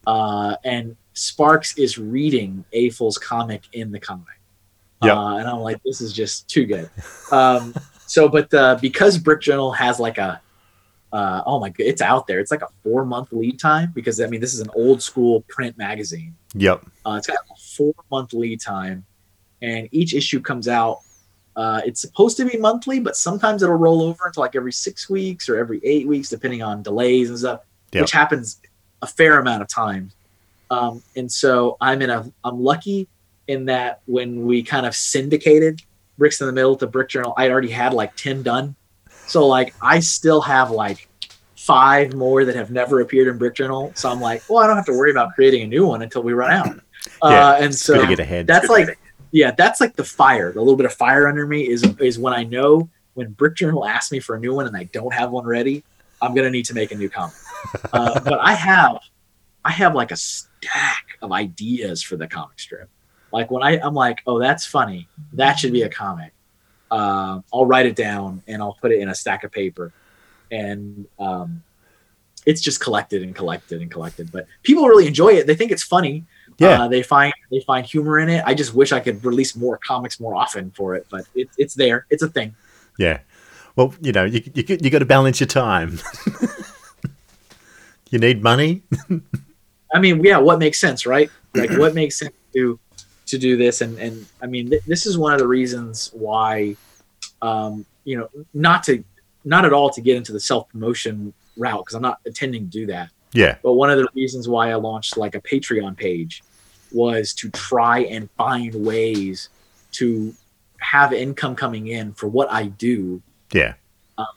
Uh, 0.07 0.55
and 0.63 0.97
Sparks 1.15 1.77
is 1.77 1.99
reading 1.99 2.65
AFOLS 2.73 3.21
comic 3.21 3.63
in 3.73 3.91
the 3.91 3.99
comic. 3.99 4.39
Yeah. 5.03 5.19
Uh, 5.19 5.39
and 5.39 5.49
I'm 5.49 5.59
like, 5.59 5.83
this 5.85 6.01
is 6.01 6.13
just 6.13 6.49
too 6.49 6.65
good. 6.65 6.89
Um, 7.33 7.75
so, 8.07 8.29
but 8.29 8.55
uh, 8.55 8.79
because 8.81 9.19
Brick 9.19 9.41
Journal 9.41 9.73
has 9.73 9.99
like 9.99 10.17
a, 10.19 10.41
uh, 11.13 11.43
oh 11.45 11.59
my 11.59 11.71
god, 11.71 11.81
it's 11.85 12.01
out 12.01 12.29
there. 12.29 12.39
It's 12.39 12.53
like 12.53 12.63
a 12.63 12.69
four 12.85 13.05
month 13.05 13.33
lead 13.33 13.59
time 13.59 13.91
because 13.93 14.21
I 14.21 14.29
mean, 14.29 14.41
this 14.41 14.55
is 14.55 14.61
an 14.61 14.71
old 14.77 15.03
school 15.03 15.41
print 15.49 15.77
magazine. 15.77 16.37
Yep. 16.55 16.87
Uh, 17.05 17.17
it's 17.19 17.27
got 17.27 17.39
a 17.51 17.61
four 17.61 17.95
month 18.13 18.33
lead 18.33 18.61
time 18.61 19.05
and 19.61 19.89
each 19.91 20.15
issue 20.15 20.41
comes 20.41 20.69
out. 20.69 21.01
Uh, 21.57 21.81
it's 21.87 22.01
supposed 22.03 22.37
to 22.37 22.45
be 22.45 22.59
monthly, 22.59 23.01
but 23.01 23.17
sometimes 23.17 23.63
it'll 23.63 23.77
roll 23.77 24.03
over 24.03 24.27
into 24.27 24.41
like 24.41 24.55
every 24.55 24.73
six 24.73 25.09
weeks 25.09 25.49
or 25.49 25.57
every 25.57 25.81
eight 25.85 26.07
weeks, 26.07 26.29
depending 26.29 26.63
on 26.63 26.83
delays 26.83 27.31
and 27.31 27.39
stuff, 27.39 27.61
yep. 27.93 28.03
which 28.03 28.13
happens 28.13 28.61
a 29.01 29.07
fair 29.07 29.39
amount 29.39 29.63
of 29.63 29.69
times. 29.69 30.15
Um, 30.71 31.03
and 31.17 31.31
so 31.33 31.79
I'm 31.81 32.03
in 32.03 32.11
a 32.11 32.31
I'm 32.45 32.63
lucky 32.63 33.09
in 33.49 33.65
that 33.67 34.01
when 34.07 34.45
we 34.45 34.63
kind 34.63 34.85
of 34.85 34.95
syndicated 34.95 35.81
Bricks 36.19 36.41
in 36.41 36.47
the 36.47 36.53
Middle 36.53 36.77
to 36.77 36.87
Brick 36.87 37.09
Journal, 37.09 37.33
I 37.37 37.49
already 37.49 37.71
had 37.71 37.95
like 37.95 38.15
ten 38.17 38.43
done. 38.43 38.75
So 39.27 39.47
like 39.47 39.75
I 39.81 40.01
still 40.01 40.43
have 40.43 40.71
like 40.71 41.09
five 41.57 42.15
more 42.15 42.45
that 42.45 42.55
have 42.55 42.71
never 42.71 43.01
appeared 43.01 43.29
in 43.29 43.39
Brick 43.39 43.55
Journal. 43.55 43.93
So 43.95 44.11
I'm 44.11 44.21
like, 44.21 44.43
well, 44.49 44.63
I 44.63 44.67
don't 44.67 44.77
have 44.77 44.87
to 44.87 44.97
worry 44.97 45.11
about 45.11 45.35
creating 45.35 45.63
a 45.63 45.67
new 45.67 45.87
one 45.87 46.03
until 46.03 46.23
we 46.23 46.33
run 46.33 46.53
out. 46.53 46.81
Yeah, 47.23 47.51
uh, 47.51 47.59
and 47.61 47.75
so 47.75 48.05
that's 48.45 48.69
like 48.69 48.99
yeah, 49.31 49.51
that's 49.51 49.81
like 49.81 49.97
the 49.97 50.05
fire. 50.05 50.53
The 50.53 50.61
little 50.61 50.77
bit 50.77 50.87
of 50.87 50.93
fire 50.93 51.29
under 51.29 51.47
me 51.47 51.69
is 51.69 51.83
is 51.99 52.19
when 52.19 52.33
I 52.33 52.45
know 52.45 52.89
when 53.15 53.33
Brick 53.33 53.57
Journal 53.57 53.87
asks 53.87 54.13
me 54.13 54.21
for 54.21 54.37
a 54.37 54.41
new 54.41 54.55
one 54.55 54.67
and 54.67 54.77
I 54.77 54.85
don't 54.85 55.13
have 55.13 55.31
one 55.31 55.47
ready, 55.47 55.83
I'm 56.21 56.35
gonna 56.35 56.51
need 56.51 56.67
to 56.67 56.75
make 56.75 56.93
a 56.93 56.95
new 56.95 57.09
comic. 57.09 57.35
Uh, 57.93 58.21
but 58.25 58.39
I 58.39 58.53
have, 58.53 58.99
I 59.65 59.71
have 59.73 59.95
like 59.95 60.11
a 60.11 60.17
stack 60.17 61.19
of 61.23 61.33
ideas 61.33 62.03
for 62.03 62.17
the 62.17 62.29
comic 62.29 62.61
strip. 62.61 62.91
Like 63.33 63.51
when 63.51 63.63
I, 63.63 63.81
I'm 63.81 63.95
like, 63.95 64.23
oh, 64.27 64.39
that's 64.39 64.67
funny. 64.67 65.09
That 65.33 65.59
should 65.59 65.73
be 65.73 65.83
a 65.83 65.89
comic. 65.89 66.33
Uh, 66.91 67.41
I'll 67.53 67.67
write 67.67 67.87
it 67.87 67.97
down 67.97 68.43
and 68.47 68.63
I'll 68.63 68.77
put 68.81 68.93
it 68.93 69.01
in 69.01 69.09
a 69.09 69.15
stack 69.15 69.45
of 69.45 69.51
paper, 69.51 69.93
and 70.51 71.07
um, 71.19 71.63
it's 72.45 72.61
just 72.61 72.81
collected 72.81 73.23
and 73.23 73.35
collected 73.35 73.83
and 73.83 73.91
collected. 73.91 74.31
But 74.31 74.47
people 74.63 74.87
really 74.87 75.07
enjoy 75.07 75.31
it. 75.31 75.47
They 75.47 75.57
think 75.57 75.73
it's 75.73 75.83
funny. 75.83 76.25
Yeah, 76.59 76.85
uh, 76.85 76.89
they 76.89 77.03
find 77.03 77.35
they 77.51 77.61
find 77.61 77.85
humor 77.85 78.19
in 78.19 78.29
it. 78.29 78.43
I 78.47 78.55
just 78.55 78.75
wish 78.75 78.93
I 78.93 79.01
could 79.01 79.25
release 79.25 79.55
more 79.57 79.79
comics 79.79 80.19
more 80.19 80.35
often 80.35 80.71
for 80.71 80.95
it, 80.95 81.07
but 81.11 81.27
it, 81.35 81.49
it's 81.59 81.75
there. 81.75 82.07
It's 82.09 82.23
a 82.23 82.29
thing. 82.29 82.55
Yeah. 82.99 83.21
Well, 83.77 83.95
you 84.01 84.13
know, 84.13 84.25
you 84.25 84.43
you, 84.55 84.65
you 84.81 84.91
got 84.91 85.01
to 85.01 85.07
balance 85.07 85.39
your 85.39 85.49
time. 85.49 85.99
you 88.11 88.19
need 88.19 88.43
money. 88.43 88.83
I 89.95 89.99
mean, 89.99 90.25
yeah, 90.25 90.39
what 90.39 90.59
makes 90.59 90.81
sense, 90.81 91.07
right? 91.07 91.31
Like, 91.57 91.71
what 91.79 91.95
makes 91.95 92.19
sense 92.19 92.35
to 92.53 92.79
to 93.27 93.39
do 93.39 93.57
this? 93.57 93.81
And 93.81 93.99
and 93.99 94.27
I 94.43 94.47
mean, 94.47 94.69
th- 94.69 94.85
this 94.85 95.07
is 95.07 95.17
one 95.17 95.33
of 95.33 95.39
the 95.39 95.49
reasons 95.49 96.11
why, 96.13 96.77
um, 97.41 97.87
you 98.05 98.19
know, 98.19 98.29
not 98.53 98.83
to 98.85 99.03
not 99.45 99.65
at 99.65 99.73
all 99.73 99.89
to 99.91 100.03
get 100.03 100.17
into 100.17 100.33
the 100.33 100.41
self 100.41 100.69
promotion 100.69 101.33
route 101.57 101.83
because 101.83 101.95
I'm 101.95 102.03
not 102.03 102.21
intending 102.27 102.65
to 102.65 102.71
do 102.71 102.87
that. 102.87 103.09
Yeah. 103.33 103.57
But 103.63 103.75
one 103.75 103.91
of 103.91 103.99
the 103.99 104.09
reasons 104.15 104.49
why 104.49 104.71
I 104.71 104.75
launched 104.75 105.17
like 105.17 105.35
a 105.35 105.41
Patreon 105.41 105.97
page 105.97 106.43
was 106.93 107.33
to 107.35 107.51
try 107.51 108.01
and 108.01 108.31
find 108.33 108.75
ways 108.75 109.49
to 109.93 110.35
have 110.79 111.13
income 111.13 111.57
coming 111.57 111.89
in 111.89 112.13
for 112.13 112.29
what 112.29 112.51
I 112.51 112.67
do. 112.67 113.23
Yeah. 113.53 113.75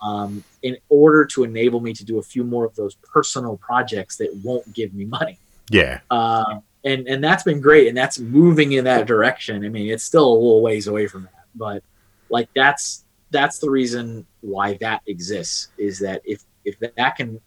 Um, 0.02 0.44
in 0.62 0.78
order 0.90 1.26
to 1.26 1.44
enable 1.44 1.80
me 1.80 1.94
to 1.94 2.04
do 2.04 2.20
a 2.20 2.22
few 2.22 2.44
more 2.44 2.66
of 2.66 2.76
those 2.76 2.96
personal 2.96 3.58
projects 3.58 4.18
that 4.18 4.34
won't 4.44 4.72
give 4.74 4.94
me 4.94 5.06
money. 5.06 5.38
Yeah. 5.70 6.02
Uh, 6.10 6.60
and 6.84 7.08
and 7.08 7.24
that's 7.24 7.44
been 7.44 7.60
great, 7.62 7.88
and 7.88 7.98
that's 7.98 8.20
moving 8.20 8.74
in 8.74 8.86
that 8.86 9.06
direction. 9.06 9.66
I 9.66 9.70
mean, 9.70 9.90
it's 9.90 10.04
still 10.04 10.28
a 10.28 10.34
little 10.34 10.62
ways 10.62 10.88
away 10.88 11.08
from 11.08 11.24
that, 11.24 11.46
but 11.56 11.84
like 12.30 12.50
that's 12.56 13.04
that's 13.32 13.60
the 13.60 13.70
reason 13.70 14.26
why 14.42 14.76
that 14.76 15.02
exists. 15.08 15.70
Is 15.78 16.00
that 16.00 16.22
if 16.26 16.44
if 16.64 16.80
that 16.80 17.16
can 17.18 17.42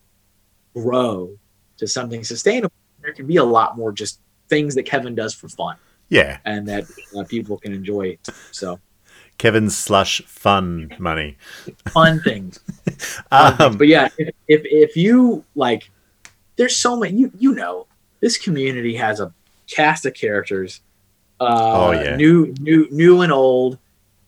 grow 0.74 1.36
to 1.78 1.86
something 1.86 2.24
sustainable, 2.24 2.74
there 3.00 3.12
can 3.12 3.26
be 3.26 3.36
a 3.36 3.44
lot 3.44 3.76
more 3.76 3.92
just 3.92 4.20
things 4.52 4.74
that 4.74 4.82
Kevin 4.82 5.14
does 5.14 5.32
for 5.32 5.48
fun. 5.48 5.76
Yeah. 6.10 6.38
And 6.44 6.68
that 6.68 6.84
uh, 7.16 7.24
people 7.24 7.56
can 7.56 7.72
enjoy. 7.72 8.18
So 8.50 8.78
Kevin's 9.38 9.74
slush 9.74 10.20
fun 10.26 10.94
money. 10.98 11.38
Fun 11.88 12.20
things. 12.20 12.60
um, 13.32 13.56
things. 13.56 13.76
But 13.76 13.88
yeah, 13.88 14.08
if, 14.18 14.28
if, 14.46 14.60
if 14.66 14.96
you 14.96 15.42
like, 15.54 15.90
there's 16.56 16.76
so 16.76 16.98
many, 16.98 17.16
you, 17.16 17.32
you 17.38 17.54
know, 17.54 17.86
this 18.20 18.36
community 18.36 18.94
has 18.96 19.20
a 19.20 19.32
cast 19.66 20.04
of 20.04 20.12
characters. 20.12 20.82
Uh, 21.40 21.88
oh 21.88 21.90
yeah. 21.92 22.16
New, 22.16 22.54
new, 22.60 22.86
new 22.90 23.22
and 23.22 23.32
old. 23.32 23.78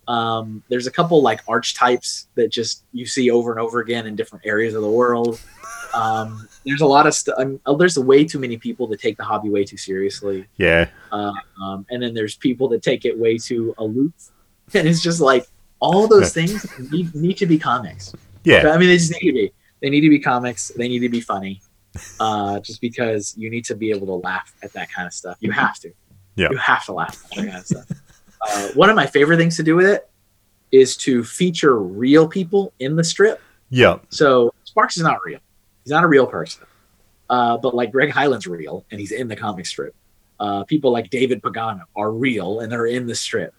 Um, 0.09 0.63
there's 0.71 0.87
a 0.87 0.91
couple 0.91 1.21
like 1.21 1.43
archetypes 1.47 2.29
that 2.35 2.51
just 2.51 2.83
you 2.93 3.05
see 3.05 3.31
over 3.31 3.51
and 3.51 3.61
over 3.61 3.81
again 3.81 4.07
in 4.07 4.17
different 4.17 4.47
areas 4.47 4.75
of 4.75 4.81
the 4.81 4.91
world. 4.91 5.39
Um, 5.95 6.49
there's 6.67 6.81
a 6.81 6.87
lot 6.87 7.07
of 7.07 7.15
stuff. 7.15 7.39
Oh, 7.67 7.77
there's 7.77 7.99
way 7.99 8.25
too 8.25 8.39
many 8.39 8.57
people 8.57 8.87
that 8.89 9.01
take 9.01 9.17
the 9.17 9.25
hobby 9.25 9.49
way 9.49 9.65
too 9.65 9.77
seriously. 9.77 10.47
Yeah. 10.57 10.89
Uh, 11.13 11.33
um, 11.63 11.87
and 11.91 12.03
then 12.03 12.15
there's 12.15 12.37
people 12.37 12.69
that 12.69 12.83
take 12.83 13.05
it 13.05 13.19
way 13.19 13.39
too 13.39 13.75
aloof, 13.79 14.13
and 14.75 14.89
it's 14.89 15.03
just 15.03 15.21
like 15.21 15.47
all 15.81 16.09
those 16.09 16.33
things 16.33 16.67
need, 16.91 17.15
need 17.15 17.37
to 17.39 17.47
be 17.47 17.59
comics. 17.59 18.15
Yeah. 18.45 18.71
I 18.71 18.79
mean, 18.79 18.89
they 18.89 18.97
just 18.97 19.13
need 19.13 19.31
to 19.31 19.33
be. 19.33 19.53
They 19.81 19.91
need 19.91 20.01
to 20.01 20.09
be 20.09 20.19
comics. 20.19 20.69
They 20.77 20.89
need 20.89 21.01
to 21.01 21.09
be 21.09 21.21
funny. 21.21 21.61
Uh, 22.19 22.59
just 22.61 22.81
because 22.81 23.35
you 23.37 23.51
need 23.51 23.65
to 23.67 23.75
be 23.75 23.91
able 23.91 24.07
to 24.07 24.15
laugh 24.15 24.53
at 24.63 24.73
that 24.73 24.91
kind 24.91 25.07
of 25.07 25.13
stuff. 25.13 25.37
You 25.41 25.53
have 25.53 25.79
to. 25.81 25.93
Yeah. 26.37 26.49
You 26.51 26.57
have 26.57 26.85
to 26.87 26.93
laugh 26.93 27.23
at 27.25 27.37
that 27.37 27.47
kind 27.47 27.59
of 27.59 27.67
stuff. 27.67 27.87
Uh, 28.49 28.69
one 28.75 28.91
of 28.91 28.97
my 28.97 29.07
favorite 29.07 29.37
things 29.37 29.57
to 29.57 29.63
do 29.63 29.77
with 29.77 29.87
it 29.87 30.09
is 30.73 30.97
to 30.97 31.23
feature 31.23 31.79
real 31.79 32.27
people 32.27 32.73
in 32.81 32.97
the 32.97 33.05
strip. 33.05 33.41
Yeah. 33.71 33.99
So 34.09 34.53
Sparks 34.65 34.97
is 34.97 35.03
not 35.03 35.19
real. 35.25 35.39
He's 35.85 35.91
not 35.91 36.05
a 36.05 36.09
real 36.09 36.27
person. 36.27 36.65
Uh, 37.31 37.57
but 37.57 37.75
like 37.75 37.93
Greg 37.93 38.11
Hyland's 38.11 38.47
real, 38.47 38.85
and 38.91 39.01
he's 39.01 39.13
in 39.13 39.29
the 39.29 39.37
comic 39.37 39.67
strip. 39.67 39.95
Uh, 40.41 40.65
people 40.65 40.93
like 40.93 41.11
David 41.11 41.41
Pagano 41.43 41.83
are 41.97 42.11
real, 42.11 42.61
and 42.61 42.71
they're 42.71 42.87
in 42.87 43.07
the 43.07 43.15
strip. 43.15 43.55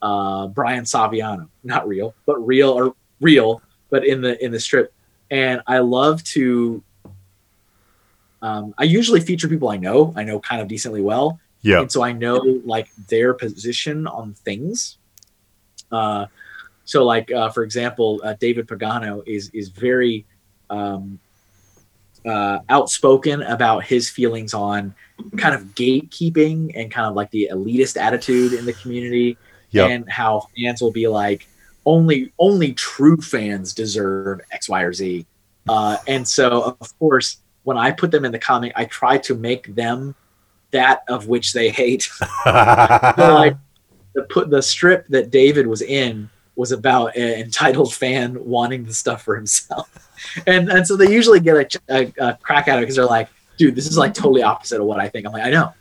Uh, 0.00 0.46
Brian 0.46 0.84
Saviano, 0.84 1.48
not 1.62 1.86
real, 1.86 2.14
but 2.24 2.36
real 2.46 2.70
or 2.70 2.94
real, 3.20 3.60
but 3.90 4.06
in 4.06 4.20
the 4.22 4.42
in 4.42 4.52
the 4.52 4.60
strip. 4.60 4.92
And 5.30 5.60
I 5.66 5.78
love 5.78 6.22
to. 6.24 6.82
Um, 8.42 8.74
I 8.78 8.84
usually 8.84 9.20
feature 9.20 9.48
people 9.48 9.68
I 9.68 9.76
know. 9.76 10.14
I 10.16 10.24
know 10.24 10.40
kind 10.40 10.62
of 10.62 10.68
decently 10.68 11.02
well. 11.02 11.38
Yeah. 11.62 11.80
And 11.80 11.92
so 11.92 12.02
I 12.02 12.12
know 12.12 12.36
like 12.64 12.88
their 13.08 13.34
position 13.34 14.06
on 14.06 14.32
things. 14.32 14.96
Uh, 15.92 16.26
so 16.84 17.04
like 17.04 17.30
uh, 17.30 17.50
for 17.50 17.64
example, 17.64 18.20
uh, 18.24 18.34
David 18.40 18.66
Pagano 18.66 19.22
is 19.26 19.50
is 19.50 19.68
very 19.68 20.24
um, 20.70 21.18
uh, 22.26 22.58
outspoken 22.68 23.42
about 23.42 23.84
his 23.84 24.10
feelings 24.10 24.54
on 24.54 24.94
kind 25.36 25.54
of 25.54 25.62
gatekeeping 25.74 26.72
and 26.74 26.90
kind 26.90 27.06
of 27.06 27.14
like 27.14 27.30
the 27.30 27.48
elitist 27.52 27.96
attitude 27.96 28.52
in 28.52 28.64
the 28.66 28.72
community 28.74 29.36
yep. 29.70 29.90
and 29.90 30.10
how 30.10 30.46
fans 30.56 30.80
will 30.80 30.90
be 30.90 31.06
like 31.06 31.46
only 31.86 32.32
only 32.38 32.72
true 32.74 33.16
fans 33.16 33.72
deserve 33.72 34.40
x 34.52 34.68
y 34.68 34.82
or 34.82 34.92
z. 34.92 35.26
Uh, 35.68 35.96
and 36.06 36.26
so 36.26 36.76
of 36.80 36.98
course 36.98 37.38
when 37.62 37.76
i 37.76 37.90
put 37.90 38.10
them 38.10 38.24
in 38.24 38.32
the 38.32 38.38
comic 38.38 38.72
i 38.76 38.84
try 38.84 39.16
to 39.18 39.34
make 39.34 39.74
them 39.74 40.14
that 40.70 41.02
of 41.08 41.26
which 41.26 41.52
they 41.52 41.68
hate. 41.70 42.08
Like 42.46 43.56
the 44.14 44.22
put 44.24 44.50
the 44.50 44.62
strip 44.62 45.06
that 45.08 45.30
david 45.30 45.66
was 45.66 45.82
in 45.82 46.28
was 46.56 46.72
about 46.72 47.16
an 47.16 47.40
entitled 47.40 47.94
fan 47.94 48.36
wanting 48.44 48.84
the 48.84 48.92
stuff 48.92 49.22
for 49.22 49.36
himself 49.36 50.09
and 50.46 50.70
and 50.70 50.86
so 50.86 50.96
they 50.96 51.10
usually 51.12 51.40
get 51.40 51.56
a, 51.56 51.94
a, 51.94 52.12
a 52.18 52.38
crack 52.42 52.68
at 52.68 52.78
it 52.78 52.82
because 52.82 52.96
they're 52.96 53.06
like, 53.06 53.28
dude, 53.56 53.74
this 53.74 53.86
is 53.86 53.98
like 53.98 54.14
totally 54.14 54.42
opposite 54.42 54.80
of 54.80 54.86
what 54.86 55.00
I 55.00 55.08
think. 55.08 55.26
I'm 55.26 55.32
like, 55.32 55.44
I 55.44 55.50
know. 55.50 55.72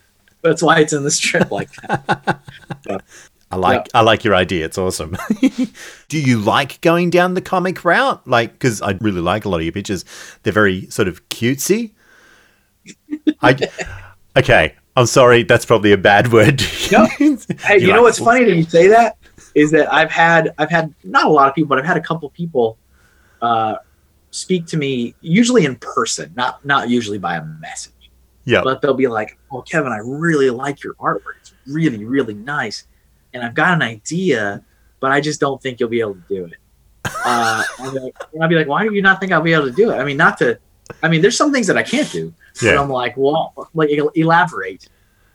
That's 0.41 0.62
why 0.62 0.80
it's 0.80 0.93
in 0.93 1.04
the 1.04 1.12
strip 1.12 1.52
like 1.52 1.71
that. 1.88 2.39
But, 2.86 3.04
I 3.52 3.56
like 3.56 3.88
yeah. 3.88 3.99
I 3.99 4.02
like 4.02 4.23
your 4.23 4.36
idea. 4.36 4.65
It's 4.65 4.78
awesome. 4.78 5.17
Do 6.08 6.19
you 6.19 6.38
like 6.39 6.80
going 6.82 7.10
down 7.10 7.34
the 7.34 7.41
comic 7.41 7.84
route? 7.84 8.25
Like, 8.28 8.54
because 8.54 8.82
I 8.82 8.91
really 9.02 9.21
like 9.21 9.45
a 9.45 9.49
lot 9.49 9.58
of 9.58 9.63
your 9.63 9.71
pictures. 9.71 10.06
They're 10.43 10.54
very 10.54 10.86
sort 10.88 11.08
of 11.08 11.28
cutesy. 11.30 11.91
I 13.41 13.58
okay. 14.38 14.75
I'm 14.95 15.08
sorry. 15.08 15.43
That's 15.43 15.65
probably 15.65 15.93
a 15.93 15.97
bad 15.97 16.32
word. 16.32 16.62
No. 16.91 17.06
Hey, 17.06 17.28
you, 17.28 17.38
you 17.80 17.88
know 17.88 17.93
like, 17.93 18.02
what's 18.02 18.19
funny 18.19 18.43
that 18.45 18.56
you 18.56 18.63
say 18.63 18.88
that 18.89 19.17
is 19.56 19.71
that 19.71 19.91
I've 19.91 20.12
had 20.12 20.54
I've 20.58 20.69
had 20.69 20.93
not 21.04 21.25
a 21.25 21.30
lot 21.30 21.47
of 21.47 21.56
people, 21.56 21.69
but 21.69 21.80
I've 21.80 21.86
had 21.86 21.97
a 21.97 22.02
couple 22.02 22.30
people 22.30 22.78
uh, 23.41 23.75
speak 24.31 24.65
to 24.67 24.77
me 24.77 25.15
usually 25.21 25.65
in 25.65 25.75
person, 25.77 26.33
not 26.35 26.63
not 26.65 26.89
usually 26.89 27.17
by 27.17 27.35
a 27.35 27.45
message. 27.45 27.93
Yeah. 28.45 28.61
But 28.63 28.81
they'll 28.81 28.93
be 28.93 29.07
like, 29.07 29.37
"Oh, 29.51 29.61
Kevin, 29.61 29.91
I 29.91 29.97
really 29.97 30.49
like 30.49 30.83
your 30.83 30.95
artwork. 30.95 31.37
It's 31.41 31.53
really 31.67 32.05
really 32.05 32.33
nice, 32.33 32.85
and 33.33 33.43
I've 33.43 33.53
got 33.53 33.73
an 33.73 33.81
idea, 33.81 34.63
but 34.99 35.11
I 35.11 35.21
just 35.21 35.39
don't 35.39 35.61
think 35.61 35.79
you'll 35.79 35.89
be 35.89 35.99
able 35.99 36.15
to 36.15 36.23
do 36.29 36.45
it." 36.45 36.57
Uh, 37.25 37.63
and 37.79 38.11
I'll 38.41 38.47
be 38.47 38.55
like, 38.55 38.67
"Why 38.67 38.87
do 38.87 38.93
you 38.93 39.01
not 39.01 39.19
think 39.19 39.31
I'll 39.31 39.41
be 39.41 39.53
able 39.53 39.65
to 39.65 39.71
do 39.71 39.91
it?" 39.91 39.95
I 39.95 40.03
mean, 40.03 40.17
not 40.17 40.37
to. 40.39 40.59
I 41.03 41.07
mean, 41.07 41.21
there's 41.21 41.37
some 41.37 41.51
things 41.51 41.67
that 41.67 41.77
I 41.77 41.83
can't 41.83 42.11
do. 42.11 42.33
Yeah. 42.61 42.71
But 42.75 42.83
I'm 42.83 42.89
like, 42.89 43.13
well, 43.15 43.53
like 43.73 43.91
elaborate, 44.15 44.87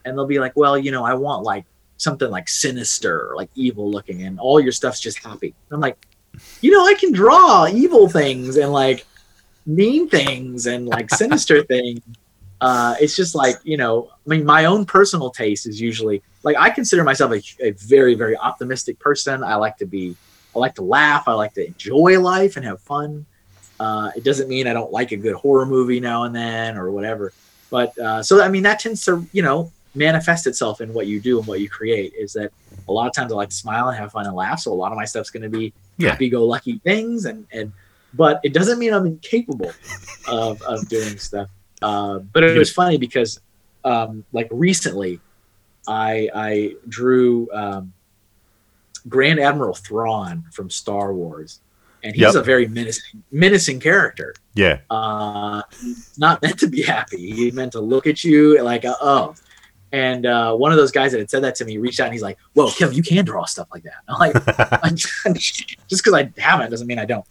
and 0.05 0.17
they'll 0.17 0.27
be 0.27 0.41
like, 0.41 0.57
"Well, 0.57 0.77
you 0.77 0.91
know, 0.91 1.05
I 1.05 1.15
want 1.15 1.45
like 1.45 1.65
something 1.97 2.31
like 2.31 2.49
sinister, 2.49 3.33
like 3.37 3.51
evil 3.55 3.91
looking, 3.91 4.23
and 4.23 4.41
all 4.41 4.61
your 4.61 4.73
stuff's 4.73 5.01
just 5.01 5.19
happy." 5.23 5.55
I'm 5.71 5.81
like, 5.81 5.97
you 6.61 6.71
know, 6.71 6.85
I 6.87 6.95
can 6.95 7.13
draw 7.13 7.67
evil 7.67 8.09
things 8.09 8.57
and 8.57 8.73
like 8.73 9.07
mean 9.67 10.09
things 10.09 10.67
and 10.67 10.87
like 10.87 11.11
sinister 11.11 11.63
things. 11.65 12.01
Uh, 12.61 12.95
it's 13.01 13.17
just 13.17 13.35
like 13.35 13.57
you 13.65 13.77
know, 13.77 14.11
I 14.27 14.29
mean, 14.29 14.45
my 14.45 14.65
own 14.65 14.87
personal 14.87 15.31
taste 15.31 15.67
is 15.67 15.81
usually 15.81 16.23
like 16.43 16.57
I 16.57 16.71
consider 16.71 17.05
myself 17.05 17.33
a, 17.33 17.43
a 17.61 17.73
very, 17.73 18.15
very 18.15 18.37
optimistic 18.37 18.99
person. 18.99 19.43
I 19.43 19.57
like 19.57 19.77
to 19.79 19.87
be, 19.87 20.17
I 20.55 20.59
like 20.59 20.75
to 20.77 20.83
laugh. 20.83 21.29
I 21.29 21.33
like 21.33 21.55
to 21.55 21.67
enjoy 21.67 22.21
life 22.21 22.57
and 22.57 22.65
have 22.65 22.81
fun. 22.81 23.27
Uh, 23.81 24.11
it 24.17 24.25
doesn't 24.25 24.49
mean 24.49 24.67
I 24.67 24.73
don't 24.73 24.93
like 24.93 25.13
a 25.13 25.17
good 25.17 25.35
horror 25.35 25.67
movie 25.67 26.01
now 26.01 26.25
and 26.25 26.35
then 26.35 26.79
or 26.79 26.91
whatever. 26.91 27.33
But 27.71 27.99
uh, 27.99 28.23
so 28.23 28.41
I 28.41 28.49
mean, 28.49 28.63
that 28.63 28.79
tends 28.79 29.05
to 29.07 29.27
you 29.33 29.43
know 29.43 29.73
manifest 29.95 30.47
itself 30.47 30.81
in 30.81 30.93
what 30.93 31.07
you 31.07 31.21
do 31.21 31.39
and 31.39 31.47
what 31.47 31.61
you 31.61 31.69
create. 31.69 32.13
Is 32.15 32.33
that 32.35 32.53
a 32.89 32.93
lot 32.93 33.07
of 33.07 33.15
times 33.15 33.33
I 33.33 33.37
like 33.37 33.51
to 33.51 33.57
smile 33.57 33.89
and 33.89 33.99
have 33.99 34.13
fun 34.13 34.27
and 34.27 34.35
laugh. 34.35 34.61
So 34.61 34.73
a 34.73 34.75
lot 34.75 34.93
of 34.93 34.97
my 34.97 35.05
stuff's 35.05 35.31
going 35.31 35.43
to 35.43 35.49
be 35.49 35.73
yeah. 35.97 36.11
happy-go-lucky 36.11 36.79
things, 36.79 37.25
and 37.25 37.47
and 37.53 37.73
but 38.13 38.41
it 38.45 38.53
doesn't 38.53 38.79
mean 38.79 38.93
I'm 38.93 39.07
incapable 39.07 39.73
of 40.29 40.61
of 40.63 40.89
doing 40.89 41.19
stuff. 41.19 41.49
Uh, 41.83 42.19
but 42.19 42.45
it 42.45 42.57
was 42.57 42.73
funny 42.73 42.97
because 42.97 43.41
um, 43.85 44.25
like 44.33 44.49
recently, 44.51 45.21
I 45.87 46.31
I 46.35 46.75
drew 46.89 47.49
um, 47.53 47.93
Grand 49.09 49.39
Admiral 49.39 49.75
Thrawn 49.75 50.45
from 50.53 50.71
Star 50.71 51.13
Wars, 51.13 51.61
and 52.03 52.15
he's 52.15 52.23
yep. 52.23 52.35
a 52.35 52.43
very 52.43 52.67
menacing 52.67 53.23
menacing 53.31 53.81
character. 53.81 54.35
Yeah, 54.55 54.79
uh, 54.91 55.63
not 56.17 56.43
meant 56.43 56.59
to 56.61 56.69
be 56.69 56.83
happy. 56.83 57.33
He 57.33 57.51
meant 57.51 57.73
to 57.73 57.81
look 57.81 58.07
at 58.07 58.25
you 58.25 58.63
like, 58.63 58.85
oh, 58.87 59.35
and 59.95 60.27
uh, 60.27 60.53
one 60.57 60.73
of 60.73 60.77
those 60.77 60.91
guys 60.91 61.13
that 61.13 61.19
had 61.19 61.31
said 61.31 61.45
that 61.45 61.55
to 61.55 61.65
me 61.65 61.79
reached 61.79 62.01
out 62.01 62.07
and 62.07 62.13
he's 62.13 62.23
like, 62.23 62.37
"Whoa, 62.55 62.69
Kevin, 62.73 62.97
you 62.97 63.03
can 63.05 63.25
draw 63.25 63.45
stuff 63.45 63.69
like 63.73 63.85
that." 63.85 64.03
I'm 64.09 64.19
like, 64.19 64.35
just 65.37 65.79
because 65.89 66.13
I 66.13 66.33
haven't 66.37 66.71
doesn't 66.71 66.89
mean 66.89 66.99
I 66.99 67.05
don't. 67.05 67.25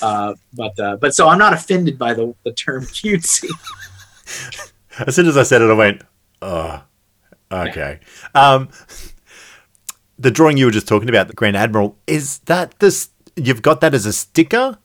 Uh, 0.00 0.34
but 0.52 0.78
uh, 0.78 0.96
but 1.00 1.12
so 1.12 1.26
I'm 1.26 1.38
not 1.38 1.52
offended 1.52 1.98
by 1.98 2.14
the, 2.14 2.32
the 2.44 2.52
term 2.52 2.84
cutesy. 2.84 3.48
as 5.04 5.16
soon 5.16 5.26
as 5.26 5.36
I 5.36 5.42
said 5.42 5.60
it, 5.60 5.68
I 5.68 5.72
went, 5.72 6.02
"Oh, 6.40 6.84
okay." 7.50 7.98
Um, 8.32 8.68
the 10.16 10.30
drawing 10.30 10.56
you 10.56 10.66
were 10.66 10.70
just 10.70 10.86
talking 10.86 11.08
about, 11.08 11.26
the 11.26 11.34
Grand 11.34 11.56
Admiral, 11.56 11.98
is 12.06 12.38
that 12.46 12.78
this? 12.78 13.08
You've 13.34 13.62
got 13.62 13.80
that 13.80 13.92
as 13.92 14.06
a 14.06 14.12
sticker. 14.12 14.78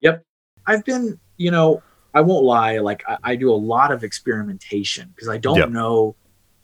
Yep, 0.00 0.24
I've 0.66 0.84
been, 0.84 1.20
you 1.36 1.52
know, 1.52 1.84
I 2.14 2.20
won't 2.20 2.44
lie. 2.44 2.78
Like 2.78 3.04
I, 3.06 3.18
I 3.22 3.36
do 3.36 3.48
a 3.48 3.54
lot 3.54 3.92
of 3.92 4.02
experimentation 4.02 5.12
because 5.14 5.28
I 5.28 5.38
don't 5.38 5.56
yep. 5.56 5.70
know, 5.70 6.16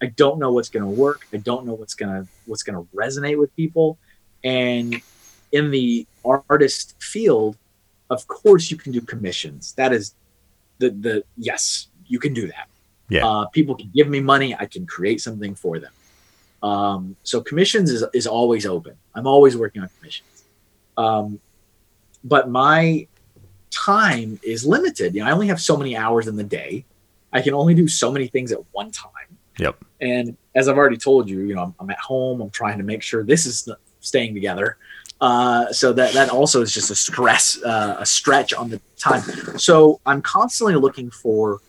I 0.04 0.08
don't 0.08 0.38
know 0.38 0.52
what's 0.52 0.68
going 0.68 0.84
to 0.84 1.00
work. 1.06 1.26
I 1.32 1.38
don't 1.38 1.64
know 1.66 1.72
what's 1.72 1.94
gonna 1.94 2.26
what's 2.44 2.62
gonna 2.62 2.82
resonate 2.94 3.38
with 3.38 3.50
people. 3.56 3.96
And 4.44 5.00
in 5.50 5.70
the 5.70 6.06
artist 6.24 6.94
field, 7.02 7.56
of 8.10 8.26
course, 8.26 8.70
you 8.70 8.76
can 8.76 8.92
do 8.92 9.00
commissions. 9.00 9.72
That 9.80 9.94
is 9.94 10.14
the 10.78 10.90
the 10.90 11.24
yes, 11.38 11.88
you 12.06 12.18
can 12.18 12.34
do 12.34 12.46
that. 12.48 12.68
Yeah. 13.08 13.26
Uh, 13.26 13.46
people 13.46 13.74
can 13.74 13.90
give 13.94 14.08
me 14.08 14.20
money. 14.20 14.54
I 14.54 14.66
can 14.66 14.84
create 14.86 15.22
something 15.22 15.54
for 15.54 15.78
them. 15.78 15.92
Um, 16.62 17.16
so 17.22 17.40
commissions 17.40 17.90
is, 17.90 18.04
is 18.12 18.26
always 18.26 18.66
open. 18.66 18.94
I'm 19.14 19.26
always 19.26 19.56
working 19.56 19.80
on 19.82 19.88
commissions. 19.98 20.44
Um, 20.98 21.40
but 22.22 22.50
my 22.50 23.06
time 23.70 24.38
is 24.42 24.66
limited. 24.66 25.14
You 25.14 25.22
know, 25.22 25.28
I 25.28 25.32
only 25.32 25.48
have 25.48 25.60
so 25.60 25.76
many 25.76 25.96
hours 25.96 26.26
in 26.26 26.36
the 26.36 26.44
day. 26.44 26.84
I 27.32 27.40
can 27.42 27.54
only 27.54 27.74
do 27.74 27.88
so 27.88 28.12
many 28.12 28.28
things 28.28 28.52
at 28.52 28.60
one 28.72 28.90
time. 28.90 29.33
Yep. 29.58 29.84
And 30.00 30.36
as 30.54 30.68
I've 30.68 30.76
already 30.76 30.96
told 30.96 31.28
you, 31.28 31.40
you 31.40 31.54
know, 31.54 31.62
I'm, 31.62 31.74
I'm 31.80 31.90
at 31.90 31.98
home. 31.98 32.40
I'm 32.40 32.50
trying 32.50 32.78
to 32.78 32.84
make 32.84 33.02
sure 33.02 33.24
this 33.24 33.46
is 33.46 33.68
staying 34.00 34.34
together. 34.34 34.76
Uh, 35.20 35.72
so 35.72 35.92
that 35.92 36.12
that 36.12 36.28
also 36.28 36.60
is 36.60 36.74
just 36.74 36.90
a 36.90 36.94
stress, 36.94 37.62
uh, 37.62 37.96
a 37.98 38.06
stretch 38.06 38.52
on 38.52 38.68
the 38.68 38.80
time. 38.98 39.22
So 39.58 40.00
I'm 40.04 40.20
constantly 40.20 40.74
looking 40.74 41.10
for 41.10 41.60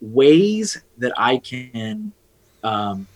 ways 0.00 0.82
that 0.98 1.12
I 1.16 1.38
can 1.38 2.12
um, 2.62 3.06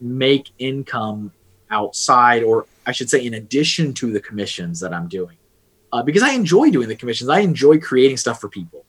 make 0.00 0.50
income 0.58 1.32
outside, 1.70 2.42
or 2.42 2.66
I 2.86 2.92
should 2.92 3.08
say, 3.08 3.24
in 3.24 3.34
addition 3.34 3.94
to 3.94 4.12
the 4.12 4.20
commissions 4.20 4.80
that 4.80 4.92
I'm 4.92 5.08
doing, 5.08 5.36
uh, 5.92 6.02
because 6.02 6.22
I 6.22 6.32
enjoy 6.32 6.70
doing 6.70 6.88
the 6.88 6.96
commissions. 6.96 7.30
I 7.30 7.40
enjoy 7.40 7.78
creating 7.78 8.16
stuff 8.16 8.40
for 8.40 8.48
people. 8.48 8.84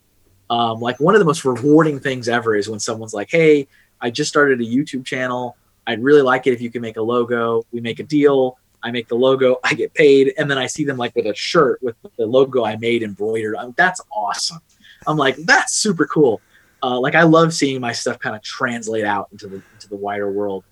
Um, 0.49 0.79
like 0.79 0.99
one 0.99 1.13
of 1.13 1.19
the 1.19 1.25
most 1.25 1.45
rewarding 1.45 1.99
things 1.99 2.27
ever 2.27 2.55
is 2.55 2.67
when 2.67 2.79
someone's 2.79 3.13
like, 3.13 3.29
"Hey, 3.29 3.67
I 4.01 4.09
just 4.09 4.29
started 4.29 4.61
a 4.61 4.65
YouTube 4.65 5.05
channel. 5.05 5.55
I'd 5.87 6.03
really 6.03 6.21
like 6.21 6.47
it 6.47 6.53
if 6.53 6.61
you 6.61 6.69
can 6.69 6.81
make 6.81 6.97
a 6.97 7.01
logo. 7.01 7.63
We 7.71 7.81
make 7.81 7.99
a 7.99 8.03
deal. 8.03 8.57
I 8.81 8.91
make 8.91 9.07
the 9.07 9.15
logo, 9.15 9.57
I 9.63 9.73
get 9.73 9.93
paid, 9.93 10.33
and 10.37 10.49
then 10.49 10.57
I 10.57 10.67
see 10.67 10.85
them 10.85 10.97
like 10.97 11.15
with 11.15 11.25
a 11.25 11.35
shirt 11.35 11.81
with 11.81 11.95
the 12.17 12.25
logo 12.25 12.63
I 12.63 12.77
made 12.77 13.03
embroidered. 13.03 13.55
I'm, 13.57 13.73
that's 13.77 14.01
awesome. 14.11 14.59
I'm 15.07 15.17
like, 15.17 15.35
that's 15.37 15.73
super 15.73 16.05
cool. 16.05 16.41
Uh, 16.81 16.99
like 16.99 17.15
I 17.15 17.23
love 17.23 17.53
seeing 17.53 17.81
my 17.81 17.91
stuff 17.91 18.19
kind 18.19 18.35
of 18.35 18.41
translate 18.41 19.03
out 19.03 19.27
into 19.31 19.47
the 19.47 19.61
into 19.73 19.89
the 19.89 19.97
wider 19.97 20.31
world. 20.31 20.63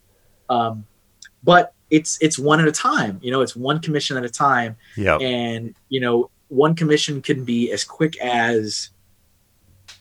Um, 0.49 0.85
but 1.43 1.73
it's 1.89 2.17
it's 2.21 2.39
one 2.39 2.61
at 2.61 2.67
a 2.67 2.71
time. 2.71 3.19
You 3.21 3.31
know, 3.31 3.41
it's 3.41 3.55
one 3.55 3.81
commission 3.81 4.15
at 4.15 4.23
a 4.23 4.29
time. 4.29 4.77
Yeah. 4.95 5.17
And 5.17 5.75
you 5.89 5.99
know, 5.99 6.29
one 6.47 6.75
commission 6.75 7.21
can 7.21 7.43
be 7.43 7.71
as 7.71 7.83
quick 7.83 8.17
as 8.19 8.91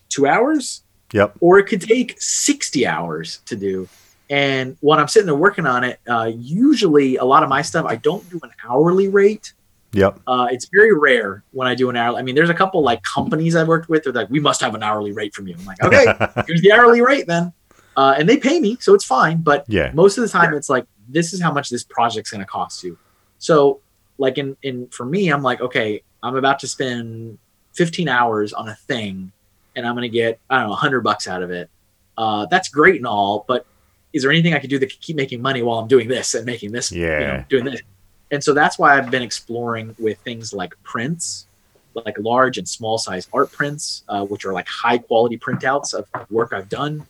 two 0.08 0.28
hours. 0.28 0.82
Yep. 1.12 1.36
Or 1.40 1.58
it 1.58 1.64
could 1.64 1.80
take 1.80 2.20
sixty 2.20 2.86
hours 2.86 3.40
to 3.46 3.56
do. 3.56 3.88
And 4.28 4.76
when 4.80 4.98
I'm 4.98 5.08
sitting 5.08 5.26
there 5.26 5.36
working 5.36 5.66
on 5.66 5.84
it, 5.84 6.00
uh, 6.08 6.32
usually 6.34 7.16
a 7.16 7.24
lot 7.24 7.42
of 7.42 7.48
my 7.48 7.62
stuff 7.62 7.86
I 7.86 7.96
don't 7.96 8.28
do 8.28 8.40
an 8.42 8.50
hourly 8.68 9.08
rate. 9.08 9.52
Yep. 9.92 10.20
Uh, 10.26 10.48
it's 10.50 10.68
very 10.72 10.92
rare 10.92 11.44
when 11.52 11.68
I 11.68 11.74
do 11.74 11.88
an 11.88 11.96
hourly. 11.96 12.18
I 12.18 12.22
mean, 12.22 12.34
there's 12.34 12.50
a 12.50 12.54
couple 12.54 12.82
like 12.82 13.02
companies 13.02 13.54
I've 13.54 13.68
worked 13.68 13.88
with. 13.88 14.04
They're 14.04 14.12
like, 14.12 14.28
we 14.28 14.40
must 14.40 14.60
have 14.60 14.74
an 14.74 14.82
hourly 14.82 15.12
rate 15.12 15.32
from 15.32 15.46
you. 15.46 15.54
I'm 15.58 15.64
like, 15.64 15.82
okay, 15.82 16.06
here's 16.46 16.60
the 16.60 16.72
hourly 16.72 17.00
rate 17.00 17.26
then. 17.26 17.52
Uh, 17.96 18.14
and 18.18 18.28
they 18.28 18.36
pay 18.36 18.60
me, 18.60 18.76
so 18.80 18.94
it's 18.94 19.04
fine. 19.04 19.38
But 19.38 19.64
yeah. 19.68 19.90
most 19.94 20.18
of 20.18 20.22
the 20.22 20.28
time, 20.28 20.52
it's 20.52 20.68
like 20.68 20.86
this 21.08 21.32
is 21.32 21.40
how 21.40 21.52
much 21.52 21.70
this 21.70 21.82
project's 21.82 22.30
going 22.30 22.40
to 22.42 22.46
cost 22.46 22.84
you. 22.84 22.98
So, 23.38 23.80
like 24.18 24.38
in 24.38 24.56
in 24.62 24.88
for 24.88 25.06
me, 25.06 25.28
I'm 25.28 25.42
like, 25.42 25.60
okay, 25.60 26.02
I'm 26.22 26.36
about 26.36 26.58
to 26.60 26.68
spend 26.68 27.38
15 27.74 28.08
hours 28.08 28.52
on 28.52 28.68
a 28.68 28.74
thing, 28.74 29.32
and 29.76 29.86
I'm 29.86 29.94
going 29.94 30.02
to 30.02 30.08
get 30.08 30.40
I 30.50 30.56
don't 30.56 30.64
know 30.64 30.70
100 30.70 31.02
bucks 31.02 31.28
out 31.28 31.42
of 31.42 31.50
it. 31.50 31.70
Uh, 32.18 32.46
that's 32.46 32.68
great 32.68 32.96
and 32.96 33.06
all, 33.06 33.44
but 33.46 33.66
is 34.12 34.22
there 34.22 34.32
anything 34.32 34.54
I 34.54 34.58
could 34.58 34.70
do 34.70 34.78
that 34.78 34.86
could 34.86 35.00
keep 35.00 35.16
making 35.16 35.42
money 35.42 35.62
while 35.62 35.78
I'm 35.78 35.88
doing 35.88 36.08
this 36.08 36.34
and 36.34 36.46
making 36.46 36.72
this, 36.72 36.90
yeah, 36.90 37.20
you 37.20 37.26
know, 37.26 37.44
doing 37.50 37.64
this? 37.66 37.82
And 38.30 38.42
so 38.42 38.54
that's 38.54 38.78
why 38.78 38.96
I've 38.96 39.10
been 39.10 39.22
exploring 39.22 39.94
with 39.98 40.18
things 40.20 40.52
like 40.52 40.74
prints, 40.82 41.46
like 41.94 42.18
large 42.18 42.58
and 42.58 42.66
small 42.66 42.98
size 42.98 43.28
art 43.32 43.52
prints, 43.52 44.02
uh, 44.08 44.24
which 44.24 44.44
are 44.46 44.52
like 44.52 44.66
high 44.66 44.98
quality 44.98 45.38
printouts 45.38 45.94
of 45.94 46.08
work 46.30 46.52
I've 46.52 46.68
done. 46.68 47.06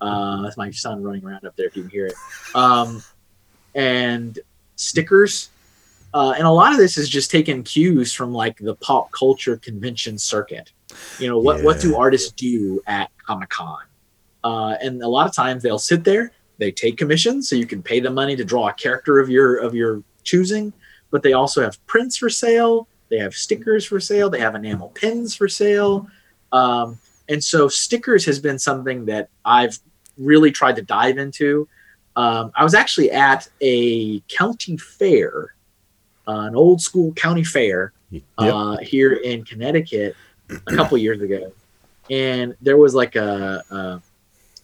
Uh, 0.00 0.42
that's 0.42 0.56
my 0.56 0.70
son 0.70 1.02
running 1.02 1.24
around 1.24 1.44
up 1.44 1.54
there 1.56 1.66
if 1.66 1.76
you 1.76 1.82
can 1.82 1.90
hear 1.90 2.06
it. 2.06 2.14
Um, 2.54 3.02
and 3.74 4.38
stickers. 4.76 5.50
Uh, 6.12 6.32
and 6.36 6.46
a 6.46 6.50
lot 6.50 6.72
of 6.72 6.78
this 6.78 6.98
is 6.98 7.08
just 7.08 7.30
taking 7.30 7.62
cues 7.62 8.12
from 8.12 8.32
like 8.32 8.56
the 8.58 8.74
pop 8.76 9.12
culture 9.12 9.56
convention 9.58 10.18
circuit. 10.18 10.72
You 11.18 11.28
know, 11.28 11.38
what, 11.38 11.58
yeah. 11.58 11.64
what 11.64 11.80
do 11.80 11.96
artists 11.96 12.32
do 12.32 12.82
at 12.86 13.10
Comic 13.26 13.48
Con? 13.50 13.78
Uh, 14.42 14.76
and 14.82 15.02
a 15.02 15.08
lot 15.08 15.26
of 15.26 15.34
times 15.34 15.62
they'll 15.62 15.78
sit 15.78 16.04
there, 16.04 16.32
they 16.58 16.72
take 16.72 16.96
commissions, 16.96 17.48
so 17.48 17.56
you 17.56 17.66
can 17.66 17.82
pay 17.82 18.00
them 18.00 18.14
money 18.14 18.36
to 18.36 18.44
draw 18.44 18.68
a 18.68 18.72
character 18.72 19.18
of 19.18 19.28
your 19.28 19.56
of 19.56 19.74
your 19.74 20.02
choosing. 20.24 20.72
But 21.10 21.22
they 21.22 21.32
also 21.32 21.62
have 21.62 21.84
prints 21.86 22.16
for 22.16 22.30
sale. 22.30 22.88
They 23.10 23.18
have 23.18 23.34
stickers 23.34 23.84
for 23.84 24.00
sale. 24.00 24.30
They 24.30 24.40
have 24.40 24.54
enamel 24.54 24.90
pins 24.90 25.34
for 25.34 25.48
sale. 25.48 26.06
Um, 26.52 26.98
and 27.28 27.42
so 27.42 27.68
stickers 27.68 28.24
has 28.26 28.38
been 28.38 28.58
something 28.58 29.06
that 29.06 29.28
I've 29.44 29.78
really 30.16 30.52
tried 30.52 30.76
to 30.76 30.82
dive 30.82 31.18
into. 31.18 31.68
Um, 32.16 32.52
I 32.54 32.64
was 32.64 32.74
actually 32.74 33.10
at 33.10 33.48
a 33.60 34.20
county 34.20 34.76
fair, 34.76 35.54
uh, 36.28 36.46
an 36.48 36.54
old 36.54 36.80
school 36.80 37.12
county 37.12 37.44
fair 37.44 37.92
uh, 38.38 38.76
yep. 38.78 38.88
here 38.88 39.12
in 39.12 39.44
Connecticut 39.44 40.16
a 40.66 40.76
couple 40.76 40.98
years 40.98 41.20
ago, 41.20 41.52
and 42.08 42.56
there 42.60 42.76
was 42.76 42.94
like 42.94 43.16
a, 43.16 43.62
a 43.70 44.02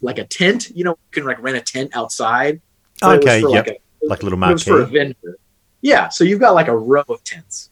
like 0.01 0.18
a 0.18 0.25
tent. 0.25 0.70
You 0.70 0.85
know, 0.85 0.90
you 0.90 1.12
can 1.12 1.25
like 1.25 1.40
rent 1.42 1.57
a 1.57 1.61
tent 1.61 1.90
outside. 1.94 2.61
okay, 3.03 3.40
yeah, 3.40 3.46
like, 3.46 3.83
like, 4.03 4.20
a 4.20 4.25
little 4.25 4.38
marquee. 4.38 4.64
for 4.64 4.83
a 4.83 4.87
vendor. 4.87 5.38
Yeah, 5.81 6.09
so 6.09 6.25
you've 6.25 6.40
got 6.40 6.55
like 6.55 6.68
a 6.68 6.77
row 6.77 7.05
of 7.09 7.22
tents, 7.25 7.70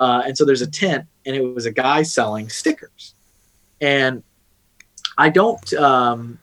uh, 0.00 0.22
and 0.26 0.36
so 0.36 0.44
there's 0.44 0.62
a 0.62 0.70
tent, 0.70 1.06
and 1.24 1.34
it 1.34 1.42
was 1.42 1.66
a 1.66 1.72
guy 1.72 2.02
selling 2.02 2.48
stickers, 2.48 3.14
and 3.80 4.22
I 5.18 5.30
don't, 5.30 5.72
um, 5.74 6.38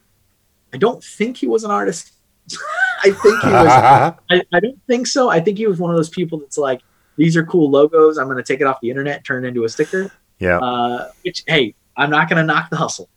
I 0.73 0.77
don't 0.77 1.03
think 1.03 1.37
he 1.37 1.47
was 1.47 1.63
an 1.63 1.71
artist. 1.71 2.11
I 3.03 3.11
think 3.11 3.41
he 3.41 3.49
was. 3.49 3.67
I, 4.29 4.41
I 4.53 4.59
don't 4.59 4.79
think 4.87 5.07
so. 5.07 5.29
I 5.29 5.39
think 5.39 5.57
he 5.57 5.67
was 5.67 5.79
one 5.79 5.91
of 5.91 5.97
those 5.97 6.09
people 6.09 6.39
that's 6.39 6.57
like, 6.57 6.81
these 7.15 7.37
are 7.37 7.45
cool 7.45 7.69
logos. 7.69 8.17
I'm 8.17 8.25
going 8.25 8.37
to 8.37 8.43
take 8.43 8.61
it 8.61 8.67
off 8.67 8.81
the 8.81 8.89
internet, 8.89 9.23
turn 9.23 9.45
it 9.45 9.49
into 9.49 9.65
a 9.65 9.69
sticker. 9.69 10.11
Yeah. 10.43 10.59
Uh, 10.59 11.11
which, 11.23 11.43
hey, 11.47 11.73
I'm 11.95 12.09
not 12.09 12.29
going 12.29 12.37
to 12.37 12.43
knock 12.43 12.69
the 12.69 12.75
hustle. 12.75 13.09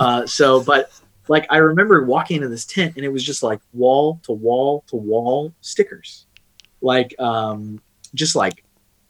Uh, 0.00 0.26
so, 0.26 0.62
but 0.62 0.90
like 1.28 1.46
I 1.50 1.58
remember 1.58 2.04
walking 2.04 2.36
into 2.36 2.48
this 2.48 2.64
tent 2.64 2.94
and 2.96 3.04
it 3.04 3.08
was 3.08 3.22
just 3.22 3.42
like 3.42 3.60
wall 3.72 4.20
to 4.24 4.32
wall 4.32 4.84
to 4.88 4.96
wall 4.96 5.52
stickers, 5.60 6.26
like 6.80 7.14
um, 7.18 7.80
just 8.14 8.34
like 8.34 8.64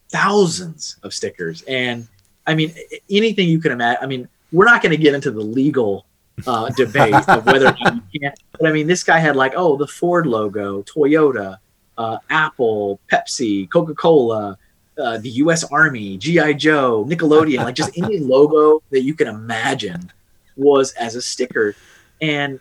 thousands 0.09 0.97
of 1.03 1.13
stickers. 1.13 1.63
And 1.63 2.07
I 2.45 2.55
mean, 2.55 2.73
anything 3.09 3.47
you 3.47 3.59
can 3.59 3.71
imagine. 3.71 4.03
I 4.03 4.07
mean, 4.07 4.27
we're 4.51 4.65
not 4.65 4.81
going 4.81 4.91
to 4.91 4.97
get 4.97 5.13
into 5.13 5.31
the 5.31 5.41
legal 5.41 6.05
uh, 6.45 6.69
debate 6.69 7.13
of 7.29 7.45
whether 7.45 7.67
or 7.67 7.77
not 7.79 7.95
you 7.95 8.21
can't. 8.21 8.39
But 8.59 8.69
I 8.69 8.73
mean, 8.73 8.87
this 8.87 9.03
guy 9.03 9.19
had 9.19 9.35
like, 9.35 9.53
oh, 9.55 9.77
the 9.77 9.87
Ford 9.87 10.25
logo, 10.25 10.83
Toyota, 10.83 11.57
uh, 11.97 12.17
Apple, 12.29 12.99
Pepsi, 13.11 13.69
Coca 13.69 13.95
Cola. 13.95 14.57
Uh, 14.97 15.17
the 15.17 15.29
U.S. 15.29 15.63
Army, 15.65 16.17
GI 16.17 16.53
Joe, 16.53 17.05
Nickelodeon, 17.05 17.65
like 17.65 17.75
just 17.75 17.97
any 17.97 18.19
logo 18.33 18.81
that 18.91 19.01
you 19.01 19.13
can 19.13 19.27
imagine 19.27 20.11
was 20.55 20.93
as 20.93 21.15
a 21.15 21.21
sticker 21.21 21.75
and 22.21 22.59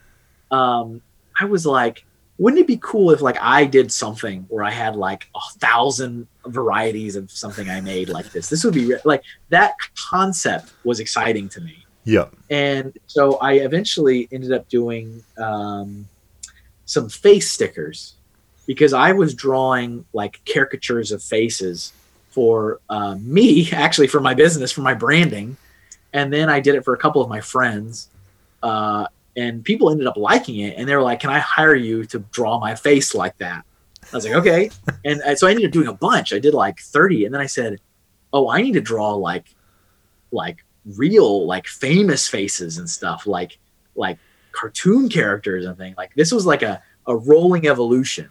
um, 0.50 1.02
I 1.38 1.44
was 1.44 1.66
like, 1.66 2.04
wouldn't 2.38 2.60
it 2.60 2.66
be 2.66 2.78
cool 2.82 3.10
if 3.12 3.20
like 3.20 3.38
I 3.40 3.64
did 3.64 3.92
something 3.92 4.46
where 4.48 4.64
I 4.64 4.70
had 4.70 4.96
like 4.96 5.28
a 5.34 5.40
thousand 5.58 6.26
varieties 6.46 7.16
of 7.16 7.30
something 7.30 7.68
I 7.70 7.80
made 7.80 8.08
like 8.08 8.30
this? 8.32 8.48
This 8.48 8.64
would 8.64 8.74
be 8.74 8.94
like 9.04 9.22
that 9.50 9.74
concept 10.10 10.72
was 10.84 11.00
exciting 11.00 11.48
to 11.50 11.60
me. 11.60 11.84
Yeah. 12.04 12.26
And 12.50 12.96
so 13.06 13.36
I 13.36 13.54
eventually 13.54 14.28
ended 14.32 14.52
up 14.52 14.68
doing 14.68 15.22
um, 15.38 16.08
some 16.86 17.08
face 17.08 17.50
stickers 17.50 18.14
because 18.66 18.92
I 18.92 19.12
was 19.12 19.34
drawing 19.34 20.04
like 20.12 20.40
caricatures 20.44 21.12
of 21.12 21.22
faces 21.22 21.92
for 22.34 22.80
uh, 22.90 23.14
me, 23.20 23.70
actually 23.72 24.08
for 24.08 24.20
my 24.20 24.34
business, 24.34 24.72
for 24.72 24.82
my 24.82 24.94
branding. 24.94 25.56
And 26.12 26.32
then 26.32 26.48
I 26.48 26.60
did 26.60 26.74
it 26.74 26.84
for 26.84 26.94
a 26.94 26.98
couple 26.98 27.22
of 27.22 27.28
my 27.28 27.40
friends. 27.40 28.08
Uh, 28.62 29.06
and 29.36 29.64
people 29.64 29.90
ended 29.90 30.06
up 30.06 30.16
liking 30.16 30.60
it. 30.60 30.76
And 30.76 30.88
they 30.88 30.94
were 30.96 31.02
like 31.02 31.20
can 31.20 31.30
i 31.30 31.38
hire 31.38 31.74
you 31.74 32.04
to 32.06 32.18
draw 32.30 32.58
my 32.58 32.74
face 32.74 33.14
like 33.14 33.36
that? 33.38 33.64
I 34.12 34.16
was 34.16 34.24
like 34.24 34.34
okay. 34.34 34.70
And 35.04 35.38
so 35.38 35.46
i 35.46 35.50
ended 35.50 35.66
up 35.66 35.72
doing 35.72 35.88
a 35.88 35.94
bunch. 35.94 36.32
I 36.32 36.38
did 36.38 36.54
like 36.54 36.78
30 36.80 37.26
and 37.26 37.34
then 37.34 37.40
i 37.40 37.46
said 37.46 37.80
oh 38.32 38.48
i 38.48 38.60
need 38.60 38.72
to 38.72 38.80
draw 38.80 39.14
like 39.14 39.46
like 40.32 40.64
real 40.96 41.46
like 41.46 41.66
famous 41.66 42.28
faces 42.28 42.78
and 42.78 42.88
stuff 42.88 43.26
like 43.26 43.58
like 43.94 44.18
cartoon 44.52 45.08
characters 45.08 45.64
and 45.64 45.76
things. 45.76 45.96
Like 45.96 46.14
this 46.14 46.30
was 46.30 46.46
like 46.46 46.62
a, 46.62 46.82
a 47.06 47.16
rolling 47.16 47.66
evolution. 47.66 48.30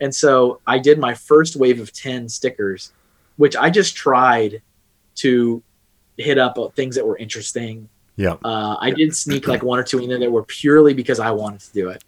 And 0.00 0.14
so 0.14 0.60
i 0.66 0.78
did 0.78 0.98
my 0.98 1.14
first 1.14 1.56
wave 1.56 1.80
of 1.80 1.92
10 1.92 2.28
stickers 2.28 2.92
which 3.40 3.56
i 3.56 3.68
just 3.70 3.96
tried 3.96 4.60
to 5.14 5.62
hit 6.16 6.38
up 6.38 6.56
things 6.76 6.94
that 6.96 7.06
were 7.06 7.16
interesting 7.16 7.88
Yeah. 8.16 8.36
Uh, 8.44 8.76
I 8.78 8.90
did 8.90 9.16
sneak 9.16 9.48
like 9.48 9.62
one 9.62 9.78
or 9.78 9.82
two 9.82 9.98
in 10.00 10.08
there 10.10 10.18
that 10.18 10.30
were 10.30 10.44
purely 10.44 10.92
because 10.92 11.18
I 11.18 11.30
wanted 11.30 11.60
to 11.60 11.72
do 11.72 11.88
it. 11.88 12.04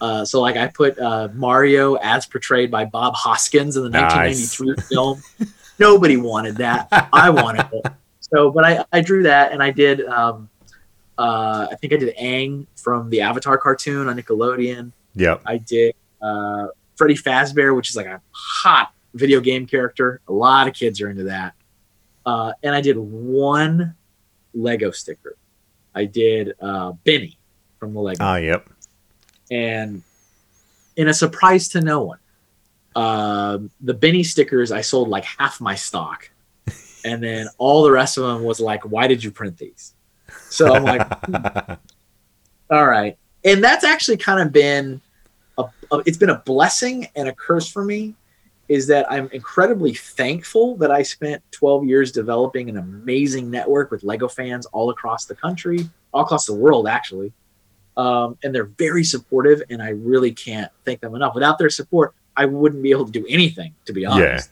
Uh, 0.00 0.24
so 0.24 0.40
like 0.40 0.56
I 0.56 0.66
put 0.66 0.98
uh, 0.98 1.28
Mario 1.34 1.94
as 1.94 2.26
portrayed 2.26 2.68
by 2.68 2.84
Bob 2.84 3.14
Hoskins 3.14 3.76
in 3.76 3.84
the 3.84 3.90
nice. 3.90 4.58
1993 4.58 4.82
film. 4.90 5.22
Nobody 5.78 6.16
wanted 6.16 6.56
that. 6.56 6.88
I 7.12 7.30
wanted 7.30 7.68
it. 7.72 7.86
So, 8.20 8.50
but 8.50 8.64
I, 8.64 8.84
I 8.92 9.00
drew 9.02 9.22
that 9.22 9.52
and 9.52 9.62
I 9.62 9.70
did. 9.70 10.04
Um, 10.06 10.48
uh, 11.16 11.68
I 11.70 11.76
think 11.76 11.92
I 11.92 11.96
did 11.98 12.16
Aang 12.16 12.66
from 12.74 13.10
the 13.10 13.20
Avatar 13.20 13.56
cartoon 13.58 14.08
on 14.08 14.16
Nickelodeon. 14.16 14.90
Yeah. 15.14 15.36
I 15.46 15.58
did 15.58 15.94
uh, 16.20 16.68
Freddy 16.96 17.14
Fazbear, 17.14 17.76
which 17.76 17.90
is 17.90 17.94
like 17.94 18.06
a 18.06 18.20
hot 18.32 18.90
video 19.14 19.40
game 19.40 19.66
character. 19.66 20.20
A 20.28 20.32
lot 20.32 20.68
of 20.68 20.74
kids 20.74 21.00
are 21.00 21.10
into 21.10 21.24
that. 21.24 21.54
Uh, 22.24 22.52
and 22.62 22.74
I 22.74 22.80
did 22.80 22.96
one 22.96 23.94
Lego 24.54 24.90
sticker. 24.90 25.36
I 25.94 26.04
did 26.04 26.54
uh, 26.60 26.92
Benny 27.04 27.38
from 27.78 27.94
the 27.94 28.00
Lego. 28.00 28.24
Ah, 28.24 28.36
yep. 28.36 28.68
And 29.50 30.02
in 30.96 31.08
a 31.08 31.14
surprise 31.14 31.68
to 31.70 31.80
no 31.80 32.02
one, 32.02 32.18
uh, 32.94 33.58
the 33.80 33.94
Benny 33.94 34.22
stickers 34.22 34.72
I 34.72 34.80
sold 34.80 35.08
like 35.08 35.24
half 35.24 35.60
my 35.60 35.74
stock, 35.74 36.30
and 37.04 37.22
then 37.22 37.48
all 37.58 37.82
the 37.82 37.90
rest 37.90 38.18
of 38.18 38.24
them 38.24 38.44
was 38.44 38.60
like, 38.60 38.84
"Why 38.84 39.06
did 39.06 39.22
you 39.24 39.30
print 39.30 39.58
these?" 39.58 39.94
So 40.48 40.74
I'm 40.74 40.84
like, 40.84 41.24
hmm. 41.24 41.72
"All 42.70 42.86
right." 42.86 43.16
And 43.44 43.62
that's 43.62 43.84
actually 43.84 44.18
kind 44.18 44.40
of 44.40 44.52
been 44.52 45.00
a, 45.58 45.64
a, 45.90 45.98
it's 46.06 46.18
been 46.18 46.30
a 46.30 46.38
blessing 46.38 47.08
and 47.16 47.28
a 47.28 47.32
curse 47.34 47.68
for 47.68 47.84
me 47.84 48.14
is 48.72 48.86
that 48.86 49.04
I'm 49.12 49.28
incredibly 49.32 49.92
thankful 49.92 50.76
that 50.76 50.90
I 50.90 51.02
spent 51.02 51.42
12 51.52 51.84
years 51.84 52.10
developing 52.10 52.70
an 52.70 52.78
amazing 52.78 53.50
network 53.50 53.90
with 53.90 54.02
Lego 54.02 54.28
fans 54.28 54.64
all 54.66 54.88
across 54.88 55.26
the 55.26 55.34
country, 55.34 55.90
all 56.14 56.22
across 56.22 56.46
the 56.46 56.54
world, 56.54 56.88
actually. 56.88 57.34
Um, 57.98 58.38
and 58.42 58.54
they're 58.54 58.64
very 58.64 59.04
supportive, 59.04 59.62
and 59.68 59.82
I 59.82 59.90
really 59.90 60.32
can't 60.32 60.72
thank 60.86 61.02
them 61.02 61.14
enough. 61.14 61.34
Without 61.34 61.58
their 61.58 61.68
support, 61.68 62.14
I 62.34 62.46
wouldn't 62.46 62.82
be 62.82 62.92
able 62.92 63.04
to 63.04 63.12
do 63.12 63.26
anything, 63.28 63.74
to 63.84 63.92
be 63.92 64.06
honest. 64.06 64.50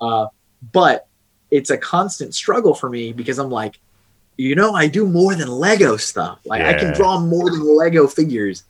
Yeah. 0.00 0.06
Uh, 0.08 0.26
but 0.72 1.06
it's 1.52 1.70
a 1.70 1.78
constant 1.78 2.34
struggle 2.34 2.74
for 2.74 2.90
me 2.90 3.12
because 3.12 3.38
I'm 3.38 3.50
like, 3.50 3.78
you 4.36 4.56
know, 4.56 4.74
I 4.74 4.88
do 4.88 5.06
more 5.06 5.36
than 5.36 5.46
Lego 5.46 5.96
stuff. 5.96 6.40
Like 6.44 6.62
yeah. 6.62 6.70
I 6.70 6.74
can 6.74 6.92
draw 6.94 7.20
more 7.20 7.48
than 7.48 7.62
Lego 7.62 8.08
figures. 8.08 8.64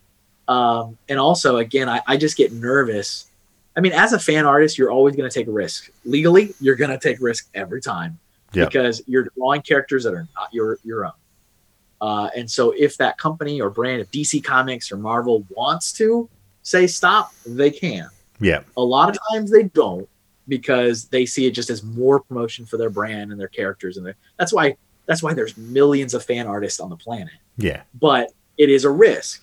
Um, 0.47 0.99
and 1.09 1.17
also, 1.17 1.57
again, 1.57 1.89
I, 1.89 2.01
I 2.05 2.15
just 2.15 2.37
get 2.37 2.51
nervous 2.51 3.31
I 3.75 3.81
mean, 3.81 3.93
as 3.93 4.13
a 4.13 4.19
fan 4.19 4.45
artist, 4.45 4.77
you're 4.77 4.91
always 4.91 5.15
going 5.15 5.29
to 5.29 5.33
take 5.33 5.47
a 5.47 5.51
risk. 5.51 5.89
Legally, 6.05 6.53
you're 6.59 6.75
going 6.75 6.91
to 6.91 6.97
take 6.97 7.19
risk 7.19 7.49
every 7.53 7.81
time 7.81 8.19
because 8.51 9.01
you're 9.07 9.27
drawing 9.35 9.63
characters 9.63 10.03
that 10.03 10.13
are 10.13 10.27
not 10.35 10.53
your 10.53 10.79
your 10.83 11.05
own. 11.05 11.11
Uh, 12.01 12.29
and 12.35 12.49
so, 12.49 12.71
if 12.77 12.97
that 12.97 13.17
company 13.17 13.61
or 13.61 13.69
brand, 13.69 14.01
if 14.01 14.11
DC 14.11 14.43
Comics 14.43 14.91
or 14.91 14.97
Marvel 14.97 15.45
wants 15.49 15.93
to 15.93 16.29
say 16.61 16.85
stop, 16.85 17.33
they 17.45 17.71
can. 17.71 18.09
Yeah. 18.39 18.61
A 18.77 18.83
lot 18.83 19.09
of 19.09 19.17
times 19.31 19.51
they 19.51 19.63
don't 19.63 20.07
because 20.47 21.05
they 21.05 21.25
see 21.25 21.45
it 21.45 21.51
just 21.51 21.69
as 21.69 21.81
more 21.81 22.19
promotion 22.19 22.65
for 22.65 22.77
their 22.77 22.89
brand 22.89 23.31
and 23.31 23.39
their 23.39 23.47
characters, 23.47 23.97
and 23.97 24.13
that's 24.37 24.53
why 24.53 24.75
that's 25.05 25.23
why 25.23 25.33
there's 25.33 25.57
millions 25.57 26.13
of 26.13 26.23
fan 26.23 26.47
artists 26.47 26.79
on 26.79 26.89
the 26.89 26.95
planet. 26.95 27.33
Yeah. 27.57 27.81
But 27.99 28.31
it 28.57 28.69
is 28.69 28.85
a 28.85 28.89
risk 28.89 29.42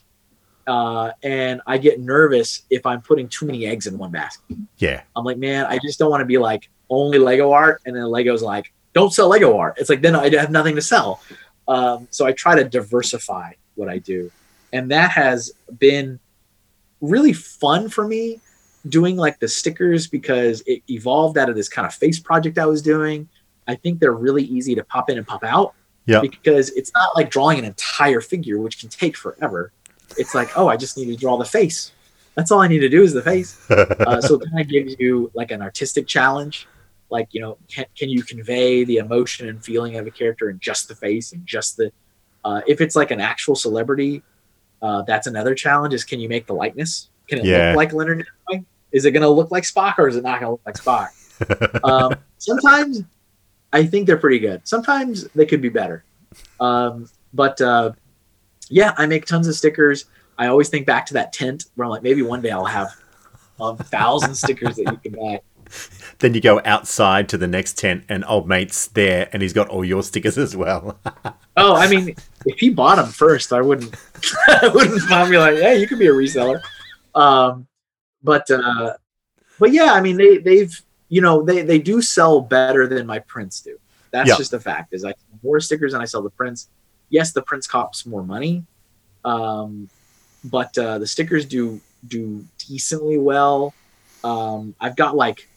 uh, 0.67 1.11
and 1.23 1.61
I 1.67 1.79
get 1.79 2.01
nervous 2.01 2.63
if 2.71 2.87
I'm 2.87 3.03
putting 3.03 3.29
too 3.29 3.47
many 3.47 3.67
eggs 3.67 3.87
in 3.87 3.99
one 3.99 4.11
basket. 4.11 4.57
Yeah. 4.79 5.03
I'm 5.17 5.25
like, 5.25 5.39
man, 5.39 5.67
I 5.67 5.79
just 5.79 5.99
don't 5.99 6.11
want 6.11 6.21
to 6.21 6.27
be 6.27 6.39
like 6.39 6.69
only 6.89 7.19
Lego 7.19 7.53
art, 7.53 7.81
and 7.87 7.95
then 7.95 8.05
Lego's 8.05 8.43
like, 8.43 8.73
don't 8.93 9.13
sell 9.13 9.29
Lego 9.29 9.57
art. 9.57 9.77
It's 9.79 9.89
like 9.89 10.03
then 10.03 10.17
I 10.17 10.29
have 10.37 10.51
nothing 10.51 10.75
to 10.77 10.83
sell. 10.83 11.21
Um, 11.69 12.09
so 12.11 12.27
I 12.27 12.33
try 12.33 12.57
to 12.57 12.65
diversify 12.65 13.53
what 13.77 13.89
I 13.89 13.99
do, 13.99 14.31
and 14.73 14.91
that 14.91 15.11
has 15.11 15.53
been 15.79 16.19
really 17.01 17.33
fun 17.33 17.89
for 17.89 18.07
me 18.07 18.41
doing 18.89 19.17
like 19.17 19.39
the 19.39 19.49
stickers 19.49 20.07
because 20.07 20.63
it 20.67 20.83
evolved 20.89 21.39
out 21.39 21.49
of 21.49 21.57
this 21.57 21.69
kind 21.69 21.87
of 21.87 21.95
face 21.95 22.19
project 22.19 22.59
I 22.59 22.67
was 22.67 22.83
doing. 22.83 23.29
I 23.69 23.77
think 23.77 24.01
they're 24.01 24.13
really 24.13 24.45
easy 24.45 24.75
to 24.75 24.85
pop 24.85 25.11
in 25.11 25.19
and 25.19 25.27
pop 25.27 25.45
out. 25.45 25.75
Yeah. 26.07 26.21
Because 26.21 26.71
it's 26.71 26.91
not 26.95 27.15
like 27.15 27.31
drawing 27.31 27.59
an 27.59 27.65
entire 27.65 28.21
figure, 28.21 28.59
which 28.59 28.81
can 28.81 28.89
take 28.89 29.17
forever 29.17 29.71
it's 30.17 30.35
like, 30.35 30.57
oh, 30.57 30.69
I 30.69 30.77
just 30.77 30.97
need 30.97 31.07
to 31.07 31.17
draw 31.17 31.37
the 31.37 31.45
face. 31.45 31.93
That's 32.35 32.51
all 32.51 32.61
I 32.61 32.69
need 32.69 32.79
to 32.81 32.89
do 32.89 33.03
is 33.03 33.13
the 33.13 33.23
face. 33.23 33.59
Uh, 33.71 34.21
so 34.21 34.37
it 34.37 34.49
kind 34.51 34.61
of 34.61 34.69
gives 34.69 34.97
you 34.99 35.31
like 35.35 35.51
an 35.51 35.63
artistic 35.63 36.07
challenge. 36.07 36.67
Like, 37.11 37.29
you 37.33 37.41
know, 37.41 37.59
can, 37.69 37.85
can 37.97 38.09
you 38.09 38.23
convey 38.23 38.83
the 38.83 38.97
emotion 38.97 39.49
and 39.49 39.63
feeling 39.63 39.97
of 39.97 40.07
a 40.07 40.11
character 40.11 40.51
in 40.51 40.59
just 40.59 40.89
the 40.89 40.95
face 40.95 41.33
and 41.33 41.47
just 41.47 41.77
the, 41.77 41.93
uh, 42.45 42.61
if 42.67 42.81
it's 42.81 42.97
like 42.97 43.11
an 43.11 43.21
actual 43.21 43.55
celebrity, 43.55 44.23
uh, 44.83 45.03
that's 45.03 45.27
another 45.27 45.55
challenge 45.55 45.95
is 45.95 46.05
can 46.05 46.19
you 46.19 46.29
make 46.29 46.47
the 46.47 46.55
likeness? 46.55 47.09
Can 47.29 47.39
it 47.39 47.45
yeah. 47.45 47.69
look 47.69 47.77
like 47.77 47.93
Leonard 47.93 48.27
Nimoy? 48.51 48.65
Is 48.93 49.05
it 49.05 49.13
going 49.13 49.23
to 49.23 49.29
look 49.29 49.51
like 49.51 49.65
Spock 49.65 49.99
or 49.99 50.09
is 50.09 50.17
it 50.17 50.25
not 50.25 50.41
going 50.41 50.49
to 50.49 50.51
look 50.53 50.63
like 50.67 50.77
Spock? 50.77 51.85
um, 51.85 52.15
sometimes 52.39 53.05
I 53.73 53.87
think 53.87 54.07
they're 54.07 54.17
pretty 54.17 54.39
good. 54.39 54.67
Sometimes 54.67 55.25
they 55.35 55.47
could 55.47 55.63
be 55.63 55.69
better. 55.69 56.05
Um, 56.59 57.09
but 57.33 57.61
uh, 57.61 57.93
yeah, 58.71 58.95
I 58.97 59.07
make 59.07 59.27
tons 59.27 59.47
of 59.47 59.55
stickers. 59.55 60.07
I 60.39 60.47
always 60.47 60.71
think 60.71 60.87
back 60.87 61.05
to 61.07 61.15
that 61.15 61.33
tent 61.33 61.67
where 61.75 61.85
I'm 61.85 61.91
like, 61.91 62.03
maybe 62.03 62.23
one 62.23 62.41
day 62.41 62.51
I'll 62.51 62.65
have 62.65 62.97
a 63.61 63.77
thousand 63.77 64.35
stickers 64.35 64.77
that 64.77 64.91
you 64.91 65.11
can 65.11 65.21
buy. 65.21 65.41
Then 66.19 66.35
you 66.35 66.41
go 66.41 66.61
outside 66.65 67.29
to 67.29 67.39
the 67.39 67.47
next 67.47 67.79
tent, 67.79 68.05
and 68.09 68.25
old 68.27 68.49
mate's 68.49 68.89
there, 68.89 69.29
and 69.33 69.43
he's 69.43 69.53
got 69.53 69.69
all 69.69 69.85
your 69.85 70.03
stickers 70.03 70.39
as 70.39 70.57
well. 70.57 70.99
oh, 71.57 71.75
I 71.75 71.89
mean, 71.89 72.17
if 72.47 72.59
he 72.59 72.71
bought 72.71 72.97
them 72.97 73.07
first, 73.07 73.53
I 73.53 73.61
wouldn't, 73.61 73.95
I 74.49 74.69
wouldn't 74.69 75.07
be 75.09 75.39
like, 75.39 75.57
hey, 75.57 75.79
you 75.79 75.87
could 75.87 75.99
be 75.99 76.09
a 76.09 76.13
reseller. 76.13 76.63
Um, 77.15 77.67
but, 78.23 78.51
uh, 78.51 78.95
but 79.59 79.73
yeah, 79.73 79.93
I 79.93 80.01
mean, 80.01 80.17
they 80.17 80.39
they've 80.39 80.83
you 81.09 81.21
know 81.21 81.43
they 81.43 81.63
they 81.63 81.79
do 81.79 82.01
sell 82.01 82.41
better 82.41 82.87
than 82.87 83.07
my 83.07 83.19
prints 83.21 83.61
do. 83.61 83.79
That's 84.11 84.29
yep. 84.29 84.39
just 84.39 84.53
a 84.55 84.59
fact. 84.59 84.93
Is 84.93 85.05
I 85.05 85.15
more 85.43 85.61
stickers 85.61 85.93
than 85.93 86.01
I 86.01 86.07
sell 86.07 86.23
the 86.23 86.31
prints 86.31 86.69
yes, 87.11 87.33
the 87.33 87.43
prints 87.43 87.67
cost 87.67 88.07
more 88.07 88.23
money, 88.23 88.65
um, 89.25 89.89
but 90.45 90.77
uh, 90.79 90.99
the 90.99 91.07
stickers 91.07 91.45
do 91.45 91.81
do 92.09 92.45
decently 92.59 93.19
well. 93.19 93.75
Um, 94.25 94.75
I've 94.81 94.97
got 94.97 95.17
like 95.17 95.49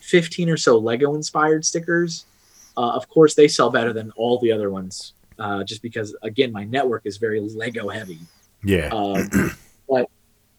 15 0.00 0.50
or 0.50 0.56
so 0.56 0.78
Lego 0.78 1.14
inspired 1.14 1.64
stickers. 1.64 2.26
Uh, 2.76 2.90
of 2.90 3.08
course, 3.08 3.34
they 3.34 3.46
sell 3.46 3.70
better 3.70 3.92
than 3.92 4.10
all 4.16 4.40
the 4.40 4.50
other 4.50 4.70
ones, 4.70 5.12
uh, 5.38 5.62
just 5.62 5.82
because 5.82 6.16
again, 6.22 6.50
my 6.50 6.64
network 6.64 7.02
is 7.04 7.18
very 7.18 7.40
Lego 7.40 7.88
heavy. 7.88 8.18
Yeah. 8.64 8.88
Um, 8.88 9.56
but 9.88 10.08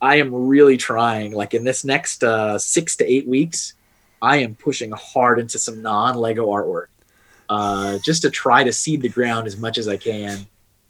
I 0.02 0.18
am 0.18 0.34
really 0.34 0.78
trying. 0.78 1.34
Like 1.34 1.54
in 1.54 1.64
this 1.64 1.84
next 1.84 2.24
uh, 2.24 2.58
six 2.60 2.96
to 2.98 3.12
eight 3.12 3.28
weeks, 3.28 3.74
I 4.22 4.38
am 4.38 4.56
pushing 4.56 4.92
hard 4.92 5.40
into 5.40 5.58
some 5.60 5.82
non 5.82 6.16
Lego 6.16 6.48
artwork 6.48 6.88
uh, 7.54 8.00
just 8.00 8.24
to 8.24 8.32
try 8.32 8.64
to 8.64 8.74
seed 8.74 9.00
the 9.04 9.10
ground 9.10 9.46
as 9.46 9.58
much 9.58 9.78
as 9.78 9.88
I 9.88 9.96
can. 9.96 10.48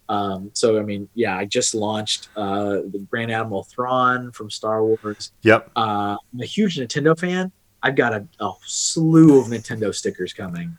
Um, 0.07 0.49
so 0.53 0.79
I 0.79 0.83
mean, 0.83 1.09
yeah, 1.13 1.37
I 1.37 1.43
just 1.43 1.75
launched 1.75 2.29
uh, 2.37 2.83
the 2.89 3.05
Grand 3.09 3.31
Admiral 3.31 3.63
Thrawn 3.63 4.31
from 4.31 4.49
Star 4.49 4.81
Wars. 4.81 5.33
Yep. 5.41 5.71
Uh, 5.75 6.15
I'm 6.33 6.41
a 6.41 6.45
huge 6.45 6.77
Nintendo 6.77 7.19
fan. 7.19 7.51
I've 7.81 7.97
got 7.97 8.13
a, 8.13 8.25
a 8.39 8.51
slew 8.65 9.41
of 9.41 9.47
Nintendo 9.47 9.93
stickers 9.93 10.31
coming. 10.31 10.77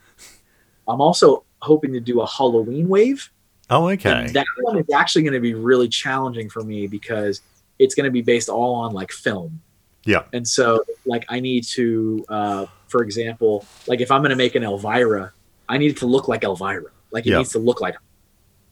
I'm 0.89 1.03
also 1.03 1.45
hoping 1.61 1.93
to 1.93 2.01
do 2.01 2.23
a 2.23 2.27
Halloween 2.27 2.89
wave. 2.89 3.31
Oh, 3.69 3.91
okay. 3.91 4.11
And 4.11 4.31
that 4.31 4.47
one 4.63 4.79
is 4.79 4.87
actually 4.91 5.23
going 5.23 5.35
to 5.35 5.41
be 5.41 5.53
really 5.53 5.89
challenging 5.89 6.49
for 6.49 6.63
me 6.63 6.87
because 6.87 7.43
it's 7.79 7.95
going 7.95 8.05
to 8.05 8.11
be 8.11 8.23
based 8.23 8.49
all 8.49 8.75
on 8.77 8.95
like 8.95 9.13
film. 9.13 9.61
Yeah. 10.07 10.23
And 10.33 10.49
so, 10.49 10.83
like, 11.05 11.27
I 11.29 11.41
need 11.41 11.65
to, 11.65 12.25
uh, 12.31 12.67
for 12.89 13.03
example, 13.03 13.67
like 13.87 14.01
if 14.01 14.11
I'm 14.11 14.23
going 14.23 14.31
to 14.31 14.37
make 14.37 14.55
an 14.55 14.63
Elvira 14.63 15.33
I 15.69 15.79
need 15.79 15.93
it 15.93 15.97
to 15.99 16.07
look 16.07 16.29
like 16.29 16.45
Elvira. 16.45 16.91
Like 17.11 17.27
it 17.27 17.31
yep. 17.31 17.39
needs 17.39 17.53
to 17.53 17.59
look 17.59 17.81
like 17.81 17.95
her. 17.95 18.01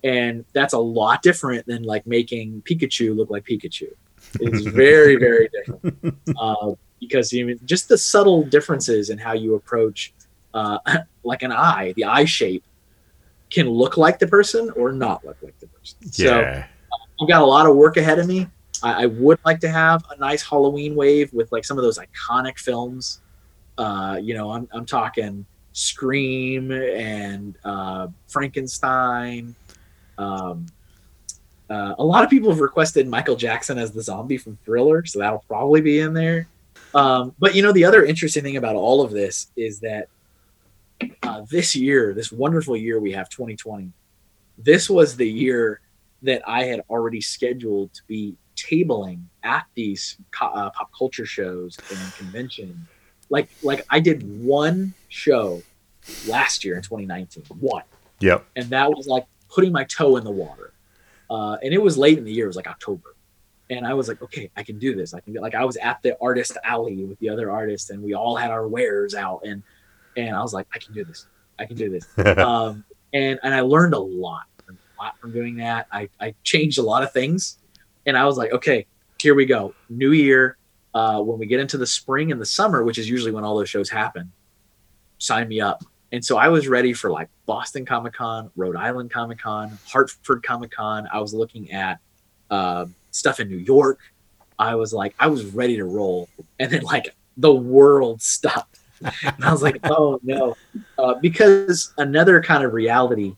And 0.04 0.44
that's 0.52 0.72
a 0.72 0.78
lot 0.78 1.22
different 1.22 1.66
than 1.66 1.84
like 1.84 2.06
making 2.06 2.62
Pikachu 2.62 3.16
look 3.16 3.30
like 3.30 3.44
Pikachu. 3.44 3.88
It's 4.40 4.66
very, 4.66 5.16
very 5.16 5.48
different. 5.48 6.18
Uh, 6.38 6.72
because 7.00 7.32
even 7.32 7.58
just 7.64 7.88
the 7.88 7.98
subtle 7.98 8.44
differences 8.44 9.10
in 9.10 9.18
how 9.18 9.32
you 9.32 9.54
approach 9.54 10.12
uh, 10.54 10.78
like 11.24 11.42
an 11.42 11.52
eye, 11.52 11.92
the 11.96 12.04
eye 12.04 12.24
shape 12.24 12.64
can 13.50 13.68
look 13.68 13.96
like 13.96 14.18
the 14.18 14.26
person 14.26 14.70
or 14.76 14.92
not 14.92 15.24
look 15.24 15.36
like 15.42 15.58
the 15.60 15.66
person. 15.66 15.98
Yeah. 16.12 16.64
So 16.64 16.68
I've 17.22 17.28
got 17.28 17.42
a 17.42 17.46
lot 17.46 17.66
of 17.66 17.76
work 17.76 17.96
ahead 17.96 18.18
of 18.18 18.26
me. 18.26 18.48
I, 18.82 19.04
I, 19.04 19.06
would 19.06 19.38
like 19.44 19.60
to 19.60 19.68
have 19.68 20.04
a 20.10 20.16
nice 20.18 20.42
Halloween 20.42 20.94
wave 20.94 21.32
with 21.32 21.52
like 21.52 21.64
some 21.64 21.78
of 21.78 21.84
those 21.84 21.98
iconic 21.98 22.58
films. 22.58 23.20
Uh, 23.78 24.18
you 24.20 24.34
know, 24.34 24.50
I'm, 24.50 24.68
I'm 24.72 24.86
talking 24.86 25.46
Scream 25.72 26.70
and 26.70 27.56
uh, 27.64 28.08
Frankenstein. 28.28 29.54
Um, 30.18 30.66
uh, 31.70 31.94
a 31.98 32.04
lot 32.04 32.22
of 32.22 32.30
people 32.30 32.50
have 32.50 32.60
requested 32.60 33.08
Michael 33.08 33.36
Jackson 33.36 33.78
as 33.78 33.92
the 33.92 34.02
zombie 34.02 34.36
from 34.36 34.58
Thriller, 34.64 35.04
so 35.06 35.18
that'll 35.18 35.44
probably 35.48 35.80
be 35.80 36.00
in 36.00 36.12
there. 36.12 36.46
Um, 36.94 37.34
but 37.38 37.54
you 37.54 37.62
know, 37.62 37.72
the 37.72 37.84
other 37.84 38.04
interesting 38.04 38.42
thing 38.42 38.56
about 38.56 38.76
all 38.76 39.02
of 39.02 39.10
this 39.10 39.50
is 39.56 39.80
that 39.80 40.08
uh, 41.22 41.42
this 41.50 41.74
year, 41.74 42.12
this 42.12 42.30
wonderful 42.30 42.76
year 42.76 43.00
we 43.00 43.12
have 43.12 43.28
2020, 43.30 43.90
this 44.58 44.90
was 44.90 45.16
the 45.16 45.28
year 45.28 45.80
that 46.22 46.42
I 46.46 46.64
had 46.64 46.82
already 46.90 47.20
scheduled 47.20 47.92
to 47.94 48.02
be 48.06 48.36
tabling 48.56 49.22
at 49.42 49.64
these 49.74 50.18
uh, 50.40 50.70
pop 50.70 50.90
culture 50.96 51.26
shows 51.26 51.78
and 51.90 52.14
convention. 52.14 52.86
Like 53.32 53.48
like 53.62 53.84
I 53.88 53.98
did 53.98 54.44
one 54.44 54.92
show 55.08 55.62
last 56.28 56.64
year 56.64 56.76
in 56.76 56.82
2019. 56.82 57.44
One. 57.58 57.82
Yep. 58.20 58.44
And 58.54 58.66
that 58.66 58.90
was 58.90 59.06
like 59.06 59.24
putting 59.48 59.72
my 59.72 59.84
toe 59.84 60.16
in 60.16 60.24
the 60.24 60.30
water. 60.30 60.74
Uh, 61.30 61.56
and 61.62 61.72
it 61.72 61.82
was 61.82 61.96
late 61.96 62.18
in 62.18 62.24
the 62.24 62.32
year. 62.32 62.44
It 62.44 62.48
was 62.48 62.56
like 62.56 62.68
October. 62.68 63.16
And 63.70 63.86
I 63.86 63.94
was 63.94 64.06
like, 64.06 64.20
okay, 64.20 64.50
I 64.54 64.62
can 64.62 64.78
do 64.78 64.94
this. 64.94 65.14
I 65.14 65.20
can 65.20 65.32
like 65.32 65.54
I 65.54 65.64
was 65.64 65.78
at 65.78 66.02
the 66.02 66.14
artist 66.20 66.58
alley 66.62 67.04
with 67.04 67.18
the 67.20 67.30
other 67.30 67.50
artists, 67.50 67.88
and 67.88 68.02
we 68.02 68.12
all 68.12 68.36
had 68.36 68.50
our 68.50 68.68
wares 68.68 69.14
out, 69.14 69.40
and 69.44 69.62
and 70.14 70.36
I 70.36 70.42
was 70.42 70.52
like, 70.52 70.66
I 70.74 70.78
can 70.78 70.92
do 70.92 71.04
this. 71.04 71.26
I 71.58 71.64
can 71.64 71.76
do 71.76 71.88
this. 71.88 72.06
um, 72.38 72.84
and 73.14 73.40
and 73.42 73.54
I 73.54 73.60
learned 73.62 73.94
a 73.94 73.98
lot, 73.98 74.44
a 74.68 74.72
lot 75.02 75.18
from 75.18 75.32
doing 75.32 75.56
that. 75.56 75.86
I 75.90 76.10
I 76.20 76.34
changed 76.42 76.78
a 76.78 76.82
lot 76.82 77.02
of 77.02 77.12
things, 77.12 77.56
and 78.04 78.18
I 78.18 78.26
was 78.26 78.36
like, 78.36 78.52
okay, 78.52 78.84
here 79.18 79.34
we 79.34 79.46
go, 79.46 79.74
new 79.88 80.12
year. 80.12 80.58
Uh, 80.94 81.20
when 81.20 81.38
we 81.38 81.46
get 81.46 81.58
into 81.58 81.78
the 81.78 81.86
spring 81.86 82.32
and 82.32 82.40
the 82.40 82.46
summer, 82.46 82.82
which 82.82 82.98
is 82.98 83.08
usually 83.08 83.32
when 83.32 83.44
all 83.44 83.56
those 83.56 83.70
shows 83.70 83.88
happen, 83.88 84.30
sign 85.18 85.48
me 85.48 85.60
up. 85.60 85.82
And 86.12 86.22
so 86.22 86.36
I 86.36 86.48
was 86.48 86.68
ready 86.68 86.92
for 86.92 87.10
like 87.10 87.30
Boston 87.46 87.86
Comic 87.86 88.12
Con, 88.12 88.50
Rhode 88.56 88.76
Island 88.76 89.10
Comic 89.10 89.38
Con, 89.38 89.78
Hartford 89.86 90.42
Comic 90.42 90.70
Con. 90.70 91.08
I 91.10 91.20
was 91.20 91.32
looking 91.32 91.72
at 91.72 91.98
uh, 92.50 92.84
stuff 93.10 93.40
in 93.40 93.48
New 93.48 93.56
York. 93.56 93.98
I 94.58 94.74
was 94.74 94.92
like, 94.92 95.14
I 95.18 95.28
was 95.28 95.46
ready 95.46 95.76
to 95.76 95.84
roll. 95.86 96.28
And 96.58 96.70
then 96.70 96.82
like 96.82 97.14
the 97.38 97.54
world 97.54 98.20
stopped. 98.20 98.78
and 99.00 99.44
I 99.44 99.50
was 99.50 99.62
like, 99.62 99.78
oh 99.84 100.20
no. 100.22 100.56
Uh, 100.98 101.14
because 101.14 101.94
another 101.96 102.42
kind 102.42 102.62
of 102.62 102.74
reality 102.74 103.34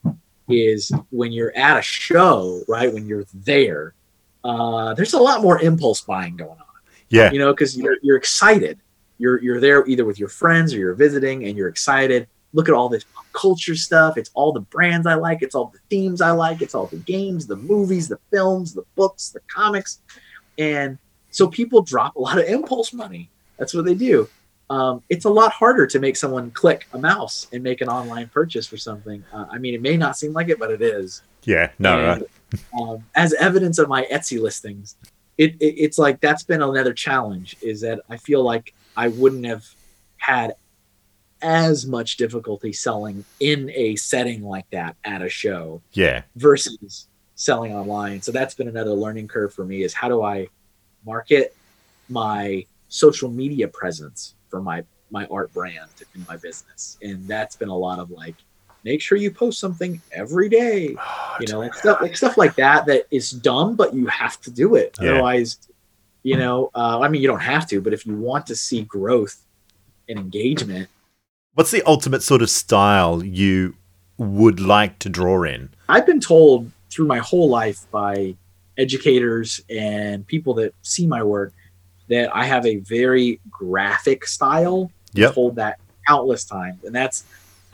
is 0.48 0.92
when 1.10 1.32
you're 1.32 1.56
at 1.56 1.78
a 1.78 1.82
show, 1.82 2.62
right? 2.68 2.92
When 2.92 3.06
you're 3.06 3.24
there, 3.32 3.94
uh, 4.42 4.94
there's 4.94 5.14
a 5.14 5.18
lot 5.18 5.42
more 5.42 5.60
impulse 5.60 6.00
buying 6.02 6.36
going 6.36 6.50
on. 6.50 6.63
Yeah. 7.14 7.32
You 7.32 7.38
know, 7.38 7.52
because 7.52 7.76
you're, 7.76 7.96
you're 8.02 8.16
excited. 8.16 8.78
You're, 9.18 9.40
you're 9.42 9.60
there 9.60 9.86
either 9.86 10.04
with 10.04 10.18
your 10.18 10.28
friends 10.28 10.74
or 10.74 10.78
you're 10.78 10.94
visiting 10.94 11.44
and 11.44 11.56
you're 11.56 11.68
excited 11.68 12.28
look 12.54 12.68
at 12.68 12.74
all 12.74 12.88
this 12.88 13.04
culture 13.32 13.74
stuff. 13.74 14.16
It's 14.16 14.30
all 14.32 14.52
the 14.52 14.60
brands 14.60 15.06
I 15.06 15.14
like. 15.14 15.42
It's 15.42 15.54
all 15.54 15.66
the 15.66 15.80
themes 15.90 16.22
I 16.22 16.30
like. 16.30 16.62
It's 16.62 16.74
all 16.74 16.86
the 16.86 16.96
games, 16.98 17.46
the 17.46 17.56
movies, 17.56 18.08
the 18.08 18.18
films, 18.30 18.72
the 18.72 18.84
books, 18.94 19.30
the 19.30 19.40
comics. 19.40 20.00
And 20.56 20.96
so 21.30 21.48
people 21.48 21.82
drop 21.82 22.16
a 22.16 22.20
lot 22.20 22.38
of 22.38 22.44
impulse 22.44 22.92
money. 22.92 23.28
That's 23.58 23.74
what 23.74 23.84
they 23.84 23.94
do. 23.94 24.28
Um, 24.70 25.02
it's 25.10 25.26
a 25.26 25.30
lot 25.30 25.52
harder 25.52 25.86
to 25.86 25.98
make 25.98 26.16
someone 26.16 26.50
click 26.52 26.86
a 26.94 26.98
mouse 26.98 27.48
and 27.52 27.62
make 27.62 27.80
an 27.82 27.88
online 27.88 28.28
purchase 28.28 28.66
for 28.66 28.78
something. 28.78 29.22
Uh, 29.32 29.44
I 29.50 29.58
mean, 29.58 29.74
it 29.74 29.82
may 29.82 29.96
not 29.96 30.16
seem 30.16 30.32
like 30.32 30.48
it, 30.48 30.58
but 30.58 30.70
it 30.70 30.80
is. 30.80 31.22
Yeah, 31.42 31.70
no, 31.78 31.98
and, 31.98 32.22
right. 32.22 32.64
um, 32.80 33.04
as 33.14 33.34
evidence 33.34 33.78
of 33.78 33.88
my 33.88 34.06
Etsy 34.10 34.40
listings, 34.40 34.96
it, 35.38 35.54
it, 35.60 35.74
it's 35.78 35.98
like 35.98 36.20
that's 36.20 36.42
been 36.42 36.62
another 36.62 36.92
challenge. 36.92 37.56
Is 37.62 37.80
that 37.82 38.00
I 38.08 38.16
feel 38.16 38.42
like 38.42 38.74
I 38.96 39.08
wouldn't 39.08 39.46
have 39.46 39.64
had 40.16 40.54
as 41.42 41.86
much 41.86 42.16
difficulty 42.16 42.72
selling 42.72 43.24
in 43.38 43.70
a 43.74 43.94
setting 43.96 44.42
like 44.42 44.68
that 44.70 44.96
at 45.04 45.22
a 45.22 45.28
show. 45.28 45.82
Yeah. 45.92 46.22
Versus 46.36 47.08
selling 47.34 47.74
online. 47.74 48.22
So 48.22 48.32
that's 48.32 48.54
been 48.54 48.68
another 48.68 48.92
learning 48.92 49.28
curve 49.28 49.52
for 49.52 49.64
me 49.64 49.82
is 49.82 49.92
how 49.92 50.08
do 50.08 50.22
I 50.22 50.48
market 51.04 51.54
my 52.08 52.64
social 52.88 53.30
media 53.30 53.68
presence 53.68 54.34
for 54.48 54.62
my 54.62 54.84
my 55.10 55.26
art 55.26 55.52
brand 55.52 55.90
in 56.14 56.24
my 56.28 56.36
business. 56.36 56.96
And 57.02 57.28
that's 57.28 57.56
been 57.56 57.68
a 57.68 57.76
lot 57.76 57.98
of 57.98 58.10
like 58.10 58.36
make 58.84 59.00
sure 59.00 59.16
you 59.18 59.30
post 59.30 59.58
something 59.58 60.00
every 60.12 60.48
day. 60.48 60.94
Oh, 60.98 61.36
you 61.40 61.46
know, 61.48 61.58
like 61.58 61.74
stuff 61.74 62.00
like 62.00 62.16
stuff 62.16 62.36
like 62.36 62.54
that 62.56 62.86
that 62.86 63.06
is 63.10 63.30
dumb, 63.30 63.76
but 63.76 63.94
you 63.94 64.06
have 64.06 64.40
to 64.42 64.50
do 64.50 64.74
it. 64.74 64.96
Yeah. 65.00 65.12
Otherwise, 65.12 65.58
you 66.22 66.36
know, 66.36 66.70
uh, 66.74 67.00
I 67.00 67.08
mean, 67.08 67.20
you 67.20 67.28
don't 67.28 67.40
have 67.42 67.66
to, 67.68 67.80
but 67.80 67.92
if 67.92 68.06
you 68.06 68.14
want 68.16 68.46
to 68.46 68.56
see 68.56 68.82
growth 68.82 69.42
and 70.08 70.18
engagement, 70.18 70.88
What's 71.54 71.70
the 71.70 71.84
ultimate 71.86 72.24
sort 72.24 72.42
of 72.42 72.50
style 72.50 73.24
you 73.24 73.76
would 74.18 74.58
like 74.58 74.98
to 75.00 75.08
draw 75.08 75.44
in? 75.44 75.70
I've 75.88 76.04
been 76.04 76.18
told 76.18 76.70
through 76.90 77.06
my 77.06 77.18
whole 77.18 77.48
life 77.48 77.86
by 77.92 78.34
educators 78.76 79.60
and 79.70 80.26
people 80.26 80.54
that 80.54 80.74
see 80.82 81.06
my 81.06 81.22
work 81.22 81.52
that 82.08 82.34
I 82.34 82.44
have 82.44 82.66
a 82.66 82.76
very 82.78 83.40
graphic 83.48 84.26
style. 84.26 84.90
Yep. 85.12 85.34
Told 85.34 85.56
that 85.56 85.78
countless 86.08 86.44
times. 86.44 86.82
And 86.82 86.92
that's 86.92 87.24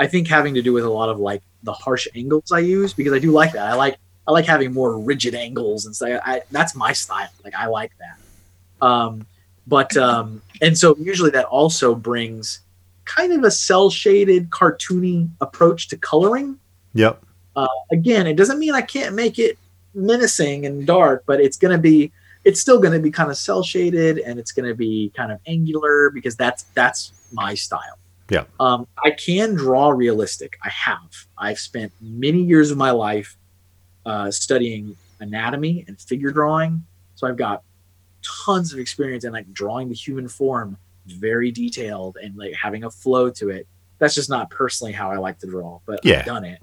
I 0.01 0.07
think 0.07 0.27
having 0.27 0.55
to 0.55 0.63
do 0.63 0.73
with 0.73 0.85
a 0.85 0.91
lot 0.91 1.11
of 1.11 1.21
like 1.21 1.43
the 1.63 1.75
harsh 1.75 2.09
angles 2.15 2.51
I 2.51 2.61
use 2.61 2.95
because 2.95 3.13
I 3.13 3.19
do 3.19 3.31
like 3.33 3.53
that. 3.53 3.67
I 3.67 3.75
like 3.75 3.99
I 4.27 4.33
like 4.33 4.47
having 4.47 4.73
more 4.73 4.99
rigid 4.99 5.35
angles 5.35 5.85
and 5.85 5.95
stuff. 5.95 6.23
I, 6.25 6.41
that's 6.51 6.75
my 6.75 6.95
style. 6.95 7.29
Like 7.45 7.55
I 7.55 7.67
like 7.67 7.93
that. 7.99 8.87
Um, 8.87 9.27
but 9.67 9.95
um, 9.99 10.41
and 10.63 10.77
so 10.77 10.97
usually 10.97 11.31
that 11.33 11.45
also 11.45 11.95
brings 11.95 12.61
kind 13.05 13.35
of 13.35 13.45
a 13.45 13.51
cel 13.51 13.91
shaded, 13.91 14.49
cartoony 14.49 15.29
approach 15.43 15.89
to 15.89 15.99
coloring. 15.99 16.59
Yep. 16.95 17.23
Uh, 17.55 17.69
again, 17.93 18.27
it 18.27 18.37
doesn't 18.37 18.59
mean 18.59 18.75
I 18.75 18.83
can't 18.83 19.15
make 19.15 19.39
it 19.39 19.59
menacing 19.93 20.65
and 20.65 20.87
dark, 20.87 21.25
but 21.27 21.41
it's 21.43 21.59
going 21.59 21.73
to 21.73 21.83
be 21.83 22.11
it's 22.45 22.59
still 22.59 22.81
going 22.81 22.95
to 22.95 23.01
be 23.01 23.11
kind 23.11 23.31
of 23.31 23.37
cel 23.37 23.63
shaded 23.63 24.19
and 24.21 24.39
it's 24.39 24.53
going 24.53 24.67
to 24.67 24.75
be 24.75 25.13
kind 25.15 25.31
of 25.31 25.41
angular 25.47 26.09
because 26.09 26.37
that's 26.37 26.63
that's 26.75 27.13
my 27.33 27.53
style. 27.55 28.00
Yeah. 28.31 28.45
Um, 28.59 28.87
I 29.03 29.11
can 29.11 29.55
draw 29.55 29.91
realistic. 29.91 30.57
I 30.63 30.71
have. 30.71 31.27
I've 31.37 31.59
spent 31.59 31.93
many 32.01 32.43
years 32.43 32.71
of 32.71 32.79
my 32.79 32.93
life 32.93 33.37
uh, 34.07 34.31
studying 34.31 34.97
anatomy 35.19 35.85
and 35.89 36.01
figure 36.01 36.31
drawing, 36.31 36.85
so 37.17 37.27
I've 37.27 37.37
got 37.37 37.63
tons 38.23 38.73
of 38.73 38.79
experience 38.79 39.25
in 39.25 39.33
like 39.33 39.53
drawing 39.53 39.89
the 39.89 39.95
human 39.95 40.29
form 40.29 40.77
very 41.07 41.51
detailed 41.51 42.17
and 42.23 42.37
like 42.37 42.55
having 42.55 42.85
a 42.85 42.91
flow 42.91 43.31
to 43.31 43.51
it. 43.51 43.67
That's 43.99 44.15
just 44.15 44.31
not 44.31 44.51
personally 44.51 44.93
how 44.93 45.11
I 45.11 45.17
like 45.17 45.39
to 45.41 45.47
draw, 45.47 45.81
but 45.87 46.01
yeah. 46.05 46.21
I've 46.21 46.25
done 46.25 46.45
it. 46.45 46.63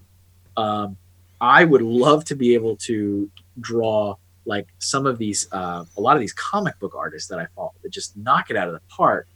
Um, 0.55 0.97
I 1.39 1.65
would 1.65 1.82
love 1.82 2.26
to 2.26 2.36
be 2.36 2.53
able 2.55 2.78
to 2.78 3.30
draw 3.59 4.15
like 4.45 4.68
some 4.80 5.05
of 5.05 5.18
these, 5.18 5.47
uh, 5.51 5.84
a 5.97 6.01
lot 6.01 6.15
of 6.15 6.22
these 6.22 6.34
comic 6.34 6.80
book 6.80 6.95
artists 6.95 7.30
that 7.30 7.38
I 7.38 7.47
follow 7.55 7.74
that 7.84 7.91
just 7.91 8.18
knock 8.18 8.49
it 8.49 8.55
out 8.55 8.68
of 8.68 8.74
the 8.74 8.82
park. 8.89 9.28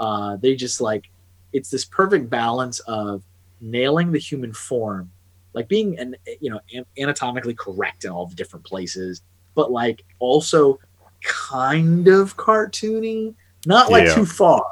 Uh, 0.00 0.36
they 0.36 0.56
just 0.56 0.80
like, 0.80 1.04
it's 1.56 1.70
this 1.70 1.84
perfect 1.84 2.28
balance 2.28 2.80
of 2.80 3.22
nailing 3.60 4.12
the 4.12 4.18
human 4.18 4.52
form, 4.52 5.10
like 5.54 5.68
being 5.68 5.98
an, 5.98 6.14
you 6.40 6.50
know, 6.50 6.60
anatomically 6.98 7.54
correct 7.54 8.04
in 8.04 8.10
all 8.10 8.26
the 8.26 8.34
different 8.34 8.64
places, 8.64 9.22
but 9.54 9.72
like 9.72 10.04
also 10.18 10.78
kind 11.22 12.08
of 12.08 12.36
cartoony 12.36 13.34
not 13.64 13.90
like 13.90 14.06
yeah. 14.06 14.14
too 14.14 14.26
far. 14.26 14.64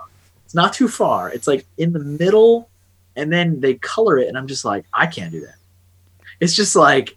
It's 0.45 0.55
not 0.55 0.72
too 0.72 0.89
far. 0.89 1.30
It's 1.30 1.49
like 1.49 1.66
in 1.78 1.93
the 1.93 1.99
middle, 1.99 2.68
and 3.16 3.32
then 3.32 3.61
they 3.61 3.74
color 3.74 4.18
it, 4.18 4.28
and 4.28 4.39
I'm 4.39 4.47
just 4.47 4.64
like, 4.64 4.85
I 4.93 5.07
can't 5.07 5.32
do 5.32 5.41
that. 5.41 5.57
It's 6.41 6.55
just 6.55 6.76
like 6.76 7.16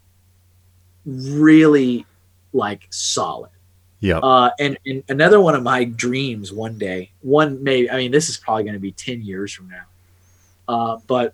really 1.05 2.05
like 2.53 2.87
solid. 2.89 3.51
Yeah. 3.99 4.19
Uh, 4.19 4.51
and, 4.59 4.77
and 4.85 5.03
another 5.09 5.41
one 5.41 5.55
of 5.55 5.63
my 5.63 5.83
dreams 5.83 6.53
one 6.53 6.77
day, 6.77 7.11
one 7.21 7.63
maybe, 7.63 7.89
I 7.89 7.97
mean, 7.97 8.11
this 8.11 8.29
is 8.29 8.37
probably 8.37 8.63
going 8.63 8.75
to 8.75 8.79
be 8.79 8.91
10 8.91 9.21
years 9.21 9.53
from 9.53 9.69
now. 9.69 9.83
Uh, 10.67 10.97
but 11.07 11.33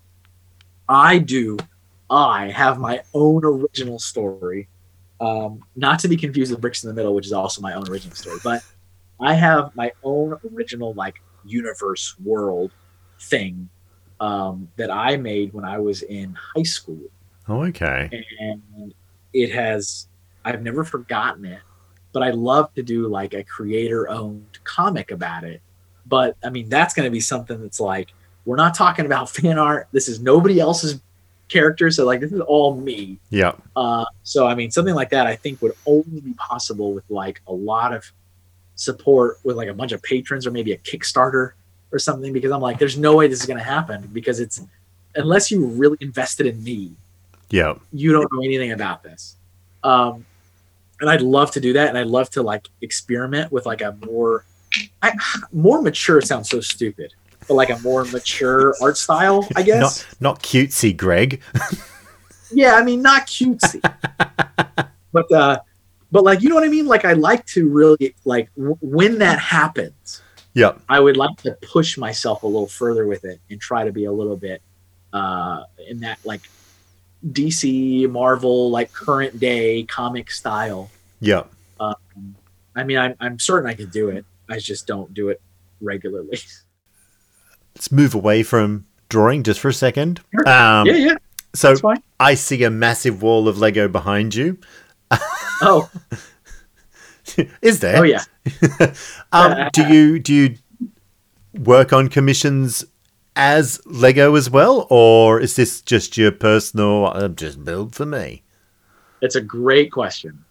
I 0.87 1.17
do, 1.17 1.57
I 2.09 2.49
have 2.49 2.79
my 2.79 3.01
own 3.13 3.43
original 3.43 3.99
story. 3.99 4.67
Um, 5.19 5.63
not 5.75 5.99
to 5.99 6.07
be 6.07 6.17
confused 6.17 6.51
with 6.51 6.61
Bricks 6.61 6.83
in 6.83 6.89
the 6.89 6.93
Middle, 6.93 7.15
which 7.15 7.25
is 7.25 7.33
also 7.33 7.61
my 7.61 7.73
own 7.73 7.87
original 7.89 8.15
story, 8.15 8.39
but 8.43 8.63
I 9.19 9.33
have 9.33 9.75
my 9.75 9.91
own 10.03 10.37
original 10.53 10.93
like 10.93 11.21
universe 11.45 12.15
world 12.19 12.71
thing 13.19 13.69
um, 14.19 14.69
that 14.75 14.91
I 14.91 15.17
made 15.17 15.53
when 15.53 15.65
I 15.65 15.79
was 15.79 16.01
in 16.03 16.35
high 16.55 16.63
school. 16.63 16.99
Oh, 17.47 17.63
okay. 17.65 18.25
And 18.39 18.93
it 19.33 19.51
has 19.51 20.07
I've 20.45 20.61
never 20.61 20.83
forgotten 20.83 21.45
it, 21.45 21.61
but 22.13 22.23
I 22.23 22.29
love 22.29 22.73
to 22.75 22.83
do 22.83 23.07
like 23.07 23.33
a 23.33 23.43
creator 23.43 24.09
owned 24.09 24.59
comic 24.63 25.11
about 25.11 25.43
it. 25.43 25.61
But 26.05 26.37
I 26.43 26.49
mean, 26.49 26.69
that's 26.69 26.93
going 26.93 27.05
to 27.05 27.11
be 27.11 27.19
something 27.19 27.61
that's 27.61 27.79
like 27.79 28.13
we're 28.45 28.55
not 28.55 28.75
talking 28.75 29.05
about 29.05 29.29
fan 29.35 29.57
art. 29.57 29.87
This 29.91 30.07
is 30.07 30.21
nobody 30.21 30.59
else's 30.59 31.01
character, 31.49 31.91
so 31.91 32.05
like 32.05 32.21
this 32.21 32.31
is 32.31 32.41
all 32.41 32.75
me. 32.75 33.19
Yeah. 33.29 33.53
Uh, 33.75 34.05
so 34.21 34.47
I 34.47 34.55
mean, 34.55 34.71
something 34.71 34.95
like 34.95 35.09
that 35.09 35.27
I 35.27 35.35
think 35.35 35.61
would 35.61 35.73
only 35.85 36.21
be 36.21 36.33
possible 36.33 36.93
with 36.93 37.03
like 37.09 37.41
a 37.47 37.53
lot 37.53 37.93
of 37.93 38.09
support 38.75 39.39
with 39.43 39.57
like 39.57 39.67
a 39.67 39.73
bunch 39.73 39.91
of 39.91 40.01
patrons 40.01 40.47
or 40.47 40.51
maybe 40.51 40.71
a 40.71 40.77
Kickstarter 40.77 41.51
or 41.91 41.99
something 41.99 42.33
because 42.33 42.51
I'm 42.51 42.61
like, 42.61 42.79
there's 42.79 42.97
no 42.97 43.15
way 43.15 43.27
this 43.27 43.39
is 43.41 43.45
going 43.45 43.59
to 43.59 43.63
happen 43.63 44.09
because 44.13 44.39
it's 44.39 44.61
unless 45.15 45.51
you 45.51 45.65
really 45.65 45.97
invested 46.01 46.47
in 46.47 46.63
me. 46.63 46.91
Yeah. 47.49 47.75
You 47.91 48.11
don't 48.11 48.27
know 48.31 48.41
anything 48.41 48.71
about 48.71 49.03
this. 49.03 49.35
Um, 49.83 50.25
and 51.03 51.09
I'd 51.09 51.21
love 51.21 51.51
to 51.51 51.59
do 51.59 51.73
that. 51.73 51.89
And 51.89 51.97
I'd 51.97 52.07
love 52.07 52.29
to 52.29 52.41
like 52.41 52.69
experiment 52.81 53.51
with 53.51 53.65
like 53.65 53.81
a 53.81 53.91
more, 54.05 54.45
I, 55.01 55.11
more 55.51 55.81
mature 55.81 56.21
sounds 56.21 56.49
so 56.49 56.61
stupid, 56.61 57.13
but 57.45 57.55
like 57.55 57.69
a 57.69 57.77
more 57.79 58.05
mature 58.05 58.73
art 58.81 58.95
style, 58.95 59.45
I 59.53 59.63
guess. 59.63 60.05
Not, 60.21 60.35
not 60.35 60.43
cutesy, 60.43 60.95
Greg. 60.95 61.41
yeah, 62.53 62.75
I 62.75 62.85
mean, 62.85 63.01
not 63.01 63.27
cutesy, 63.27 63.81
but 65.11 65.29
uh, 65.29 65.59
but 66.09 66.23
like 66.23 66.41
you 66.41 66.47
know 66.47 66.55
what 66.55 66.63
I 66.63 66.69
mean. 66.69 66.87
Like 66.87 67.03
I 67.03 67.13
like 67.13 67.45
to 67.47 67.67
really 67.67 68.15
like 68.23 68.49
w- 68.55 68.77
when 68.79 69.19
that 69.19 69.39
happens. 69.39 70.21
Yep. 70.53 70.83
I 70.87 71.01
would 71.01 71.17
like 71.17 71.35
to 71.41 71.57
push 71.63 71.97
myself 71.97 72.43
a 72.43 72.47
little 72.47 72.67
further 72.67 73.07
with 73.07 73.25
it 73.25 73.41
and 73.49 73.59
try 73.59 73.83
to 73.83 73.91
be 73.91 74.05
a 74.05 74.11
little 74.11 74.37
bit 74.37 74.61
uh, 75.11 75.63
in 75.85 75.99
that 75.99 76.19
like 76.23 76.43
DC, 77.25 78.09
Marvel, 78.09 78.69
like 78.69 78.91
current 78.91 79.39
day 79.39 79.83
comic 79.83 80.31
style. 80.31 80.89
Yep. 81.21 81.49
Um, 81.79 82.35
I 82.75 82.83
mean, 82.83 82.97
I'm, 82.97 83.15
I'm 83.19 83.39
certain 83.39 83.69
I 83.69 83.73
could 83.73 83.91
do 83.91 84.09
it. 84.09 84.25
I 84.49 84.59
just 84.59 84.87
don't 84.87 85.13
do 85.13 85.29
it 85.29 85.41
regularly. 85.81 86.39
Let's 87.75 87.91
move 87.91 88.13
away 88.13 88.43
from 88.43 88.85
drawing 89.09 89.43
just 89.43 89.59
for 89.59 89.69
a 89.69 89.73
second. 89.73 90.21
Sure. 90.33 90.49
Um, 90.49 90.87
yeah, 90.87 90.93
yeah. 90.93 91.17
So 91.55 91.75
I 92.19 92.33
see 92.33 92.63
a 92.63 92.69
massive 92.69 93.21
wall 93.21 93.47
of 93.47 93.59
Lego 93.59 93.87
behind 93.87 94.35
you. 94.35 94.57
oh. 95.61 95.89
Is 97.61 97.79
there? 97.79 97.99
Oh 97.99 98.03
yeah. 98.03 98.23
um, 99.31 99.69
do 99.71 99.87
you 99.87 100.19
do 100.19 100.33
you 100.33 100.57
work 101.53 101.93
on 101.93 102.09
commissions 102.09 102.83
as 103.35 103.81
Lego 103.85 104.35
as 104.35 104.49
well, 104.49 104.87
or 104.89 105.39
is 105.39 105.55
this 105.55 105.81
just 105.81 106.17
your 106.17 106.31
personal? 106.31 107.07
Uh, 107.07 107.27
just 107.29 107.63
build 107.63 107.95
for 107.95 108.05
me. 108.05 108.43
It's 109.21 109.35
a 109.35 109.41
great 109.41 109.91
question. 109.91 110.43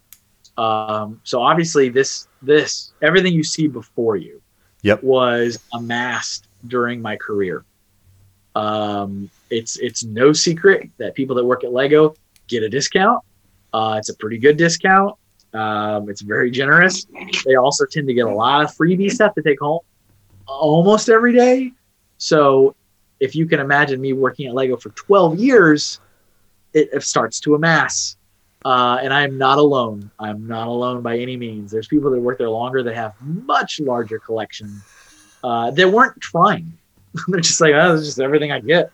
Um, 0.57 1.21
so 1.25 1.41
obviously, 1.41 1.89
this 1.89 2.29
this 2.43 2.93
everything 3.03 3.33
you 3.33 3.45
see 3.45 3.69
before 3.69 4.17
you, 4.17 4.43
yep, 4.83 5.03
was 5.03 5.59
amassed 5.73 6.47
during 6.67 7.01
my 7.01 7.17
career. 7.17 7.65
Um, 8.55 9.31
it's 9.51 9.79
it's 9.79 10.05
no 10.05 10.33
secret 10.33 10.91
that 10.99 11.15
people 11.15 11.37
that 11.37 11.45
work 11.45 11.65
at 11.65 11.73
Lego 11.73 12.15
get 12.49 12.63
a 12.63 12.69
discount. 12.69 13.23
Uh, 13.73 13.97
it's 13.99 14.11
a 14.11 14.15
pretty 14.15 14.39
good 14.39 14.57
discount. 14.57 15.17
Um, 15.55 16.09
it's 16.09 16.23
very 16.23 16.51
generous. 16.51 17.07
They 17.45 17.57
also 17.57 17.85
tend 17.87 18.07
to 18.09 18.15
get 18.15 18.27
a 18.27 18.35
lot 18.35 18.63
of 18.63 18.75
freebie 18.75 19.11
stuff 19.11 19.35
to 19.35 19.43
take 19.43 19.61
home 19.61 19.81
almost 20.47 21.09
every 21.09 21.33
day. 21.33 21.73
So 22.23 22.77
if 23.19 23.35
you 23.35 23.47
can 23.47 23.59
imagine 23.59 24.01
me 24.01 24.13
working 24.13 24.47
at 24.47 24.55
Lego 24.55 24.77
for 24.77 24.91
12 24.91 25.41
years, 25.41 26.01
it, 26.73 26.89
it 26.93 27.03
starts 27.03 27.41
to 27.41 27.57
amass. 27.57 28.17
Uh, 28.65 29.01
and 29.03 29.13
I 29.13 29.25
am 29.25 29.39
not 29.39 29.59
alone. 29.59 30.09
I'm 30.21 30.47
not 30.47 30.69
alone 30.69 31.03
by 31.03 31.19
any 31.19 31.37
means. 31.37 31.73
There's 31.73 31.89
people 31.89 32.13
that 32.13 32.21
work 32.21 32.39
there 32.39 32.49
longer 32.49 32.85
that 32.85 32.95
have 32.95 33.21
much 33.21 33.81
larger 33.81 34.21
collection 34.21 34.81
uh, 35.43 35.73
that 35.73 35.89
weren't 35.89 36.21
trying. 36.21 36.79
They're 37.27 37.41
just 37.41 37.61
like, 37.61 37.75
oh, 37.75 37.93
this 37.95 38.03
is 38.03 38.07
just 38.07 38.21
everything 38.21 38.53
I 38.53 38.61
get. 38.61 38.93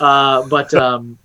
Uh, 0.00 0.48
but 0.48 0.72
um, 0.86 1.18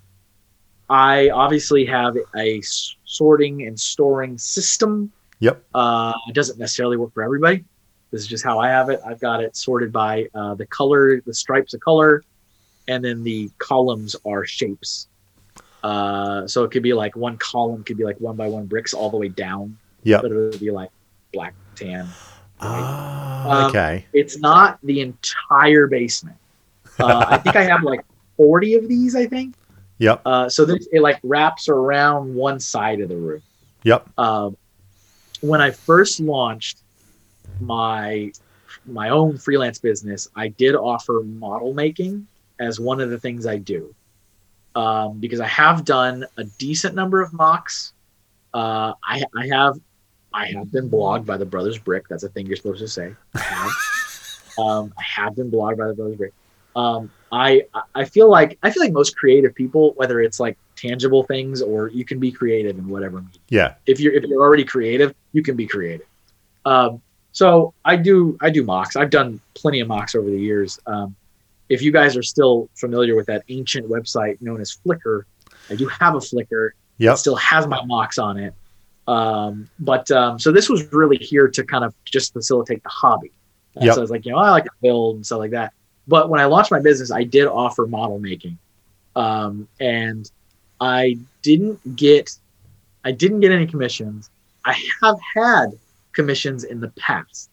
I 0.90 1.30
obviously 1.30 1.86
have 1.86 2.18
a 2.36 2.60
sorting 3.06 3.66
and 3.66 3.80
storing 3.80 4.36
system. 4.36 5.10
Yep. 5.40 5.64
Uh, 5.74 6.12
it 6.28 6.34
doesn't 6.34 6.58
necessarily 6.58 6.98
work 6.98 7.14
for 7.14 7.22
everybody. 7.22 7.64
This 8.10 8.22
is 8.22 8.26
just 8.26 8.44
how 8.44 8.58
I 8.58 8.68
have 8.68 8.88
it. 8.88 9.00
I've 9.04 9.20
got 9.20 9.42
it 9.42 9.56
sorted 9.56 9.92
by 9.92 10.28
uh, 10.34 10.54
the 10.54 10.66
color, 10.66 11.20
the 11.20 11.34
stripes 11.34 11.74
of 11.74 11.80
color, 11.80 12.22
and 12.88 13.04
then 13.04 13.22
the 13.22 13.50
columns 13.58 14.14
are 14.24 14.44
shapes. 14.44 15.08
Uh, 15.82 16.46
so 16.46 16.64
it 16.64 16.70
could 16.70 16.82
be 16.82 16.92
like 16.92 17.16
one 17.16 17.36
column 17.36 17.84
could 17.84 17.96
be 17.96 18.04
like 18.04 18.18
one 18.20 18.36
by 18.36 18.48
one 18.48 18.66
bricks 18.66 18.94
all 18.94 19.10
the 19.10 19.16
way 19.16 19.28
down. 19.28 19.76
Yeah. 20.02 20.20
But 20.22 20.32
it 20.32 20.34
would 20.34 20.60
be 20.60 20.70
like 20.70 20.90
black, 21.32 21.54
tan. 21.74 22.08
Ah, 22.60 23.64
um, 23.64 23.70
okay. 23.70 24.06
It's 24.12 24.38
not 24.38 24.78
the 24.82 25.00
entire 25.00 25.86
basement. 25.86 26.36
Uh, 26.98 27.26
I 27.28 27.38
think 27.38 27.56
I 27.56 27.64
have 27.64 27.82
like 27.82 28.04
40 28.36 28.74
of 28.76 28.88
these, 28.88 29.14
I 29.14 29.26
think. 29.26 29.54
Yep. 29.98 30.22
Uh, 30.24 30.48
so 30.48 30.64
this 30.64 30.88
it 30.92 31.00
like 31.00 31.18
wraps 31.22 31.68
around 31.68 32.34
one 32.34 32.60
side 32.60 33.00
of 33.00 33.08
the 33.08 33.16
room. 33.16 33.42
Yep. 33.82 34.08
Um, 34.18 34.56
when 35.40 35.60
I 35.60 35.70
first 35.70 36.20
launched 36.20 36.80
my 37.60 38.32
my 38.84 39.10
own 39.10 39.38
freelance 39.38 39.78
business, 39.78 40.28
I 40.34 40.48
did 40.48 40.74
offer 40.74 41.22
model 41.24 41.74
making 41.74 42.26
as 42.58 42.80
one 42.80 43.00
of 43.00 43.10
the 43.10 43.18
things 43.18 43.46
I 43.46 43.58
do. 43.58 43.94
Um, 44.74 45.18
because 45.18 45.40
I 45.40 45.46
have 45.46 45.84
done 45.86 46.26
a 46.36 46.44
decent 46.44 46.94
number 46.94 47.22
of 47.22 47.32
MOCs. 47.32 47.92
Uh, 48.52 48.92
I, 49.02 49.24
I 49.34 49.46
have 49.46 49.80
I 50.34 50.46
have 50.48 50.70
been 50.70 50.90
blogged 50.90 51.24
by 51.24 51.38
the 51.38 51.46
Brothers 51.46 51.78
Brick. 51.78 52.08
That's 52.08 52.24
a 52.24 52.28
thing 52.28 52.46
you're 52.46 52.56
supposed 52.56 52.80
to 52.80 52.88
say. 52.88 53.14
I 53.34 53.38
have. 53.38 53.70
um, 54.58 54.92
I 54.98 55.02
have 55.02 55.34
been 55.34 55.50
blogged 55.50 55.78
by 55.78 55.86
the 55.86 55.94
Brothers 55.94 56.16
Brick. 56.16 56.34
Um, 56.74 57.10
I 57.32 57.62
I 57.94 58.04
feel 58.04 58.30
like 58.30 58.58
I 58.62 58.70
feel 58.70 58.82
like 58.82 58.92
most 58.92 59.16
creative 59.16 59.54
people, 59.54 59.92
whether 59.96 60.20
it's 60.20 60.38
like 60.38 60.58
tangible 60.76 61.22
things 61.24 61.62
or 61.62 61.88
you 61.88 62.04
can 62.04 62.20
be 62.20 62.30
creative 62.30 62.78
in 62.78 62.86
whatever. 62.86 63.24
Yeah. 63.48 63.74
If 63.86 63.98
you're 63.98 64.12
if 64.12 64.24
you're 64.24 64.42
already 64.42 64.64
creative, 64.64 65.14
you 65.32 65.42
can 65.42 65.56
be 65.56 65.66
creative. 65.66 66.06
Um, 66.66 67.00
so 67.36 67.74
I 67.84 67.96
do 67.96 68.38
I 68.40 68.48
do 68.48 68.64
MOCs. 68.64 68.96
I've 68.96 69.10
done 69.10 69.40
plenty 69.52 69.80
of 69.80 69.88
MOCs 69.88 70.16
over 70.16 70.30
the 70.30 70.40
years. 70.40 70.80
Um, 70.86 71.14
if 71.68 71.82
you 71.82 71.92
guys 71.92 72.16
are 72.16 72.22
still 72.22 72.70
familiar 72.76 73.14
with 73.14 73.26
that 73.26 73.44
ancient 73.50 73.86
website 73.90 74.40
known 74.40 74.58
as 74.58 74.74
Flickr, 74.74 75.24
I 75.68 75.74
do 75.74 75.86
have 75.86 76.14
a 76.14 76.18
Flickr. 76.18 76.70
Yeah. 76.96 77.14
Still 77.14 77.36
has 77.36 77.66
my 77.66 77.76
MOCs 77.80 78.18
on 78.18 78.38
it. 78.38 78.54
Um, 79.06 79.68
but 79.78 80.10
um, 80.10 80.38
so 80.38 80.50
this 80.50 80.70
was 80.70 80.90
really 80.94 81.18
here 81.18 81.46
to 81.46 81.62
kind 81.62 81.84
of 81.84 81.94
just 82.06 82.32
facilitate 82.32 82.82
the 82.82 82.88
hobby. 82.88 83.32
Yeah. 83.78 83.92
So 83.92 83.98
I 83.98 84.00
was 84.00 84.10
like, 84.10 84.24
you 84.24 84.32
know, 84.32 84.38
I 84.38 84.48
like 84.48 84.64
to 84.64 84.70
build 84.80 85.16
and 85.16 85.26
stuff 85.26 85.40
like 85.40 85.50
that. 85.50 85.74
But 86.08 86.30
when 86.30 86.40
I 86.40 86.46
launched 86.46 86.70
my 86.70 86.80
business, 86.80 87.10
I 87.10 87.24
did 87.24 87.46
offer 87.48 87.86
model 87.86 88.18
making, 88.18 88.56
um, 89.14 89.68
and 89.78 90.30
I 90.80 91.18
didn't 91.42 91.96
get, 91.96 92.34
I 93.04 93.12
didn't 93.12 93.40
get 93.40 93.52
any 93.52 93.66
commissions. 93.66 94.30
I 94.64 94.74
have 95.02 95.18
had 95.34 95.78
commissions 96.16 96.64
in 96.64 96.80
the 96.80 96.88
past, 96.88 97.50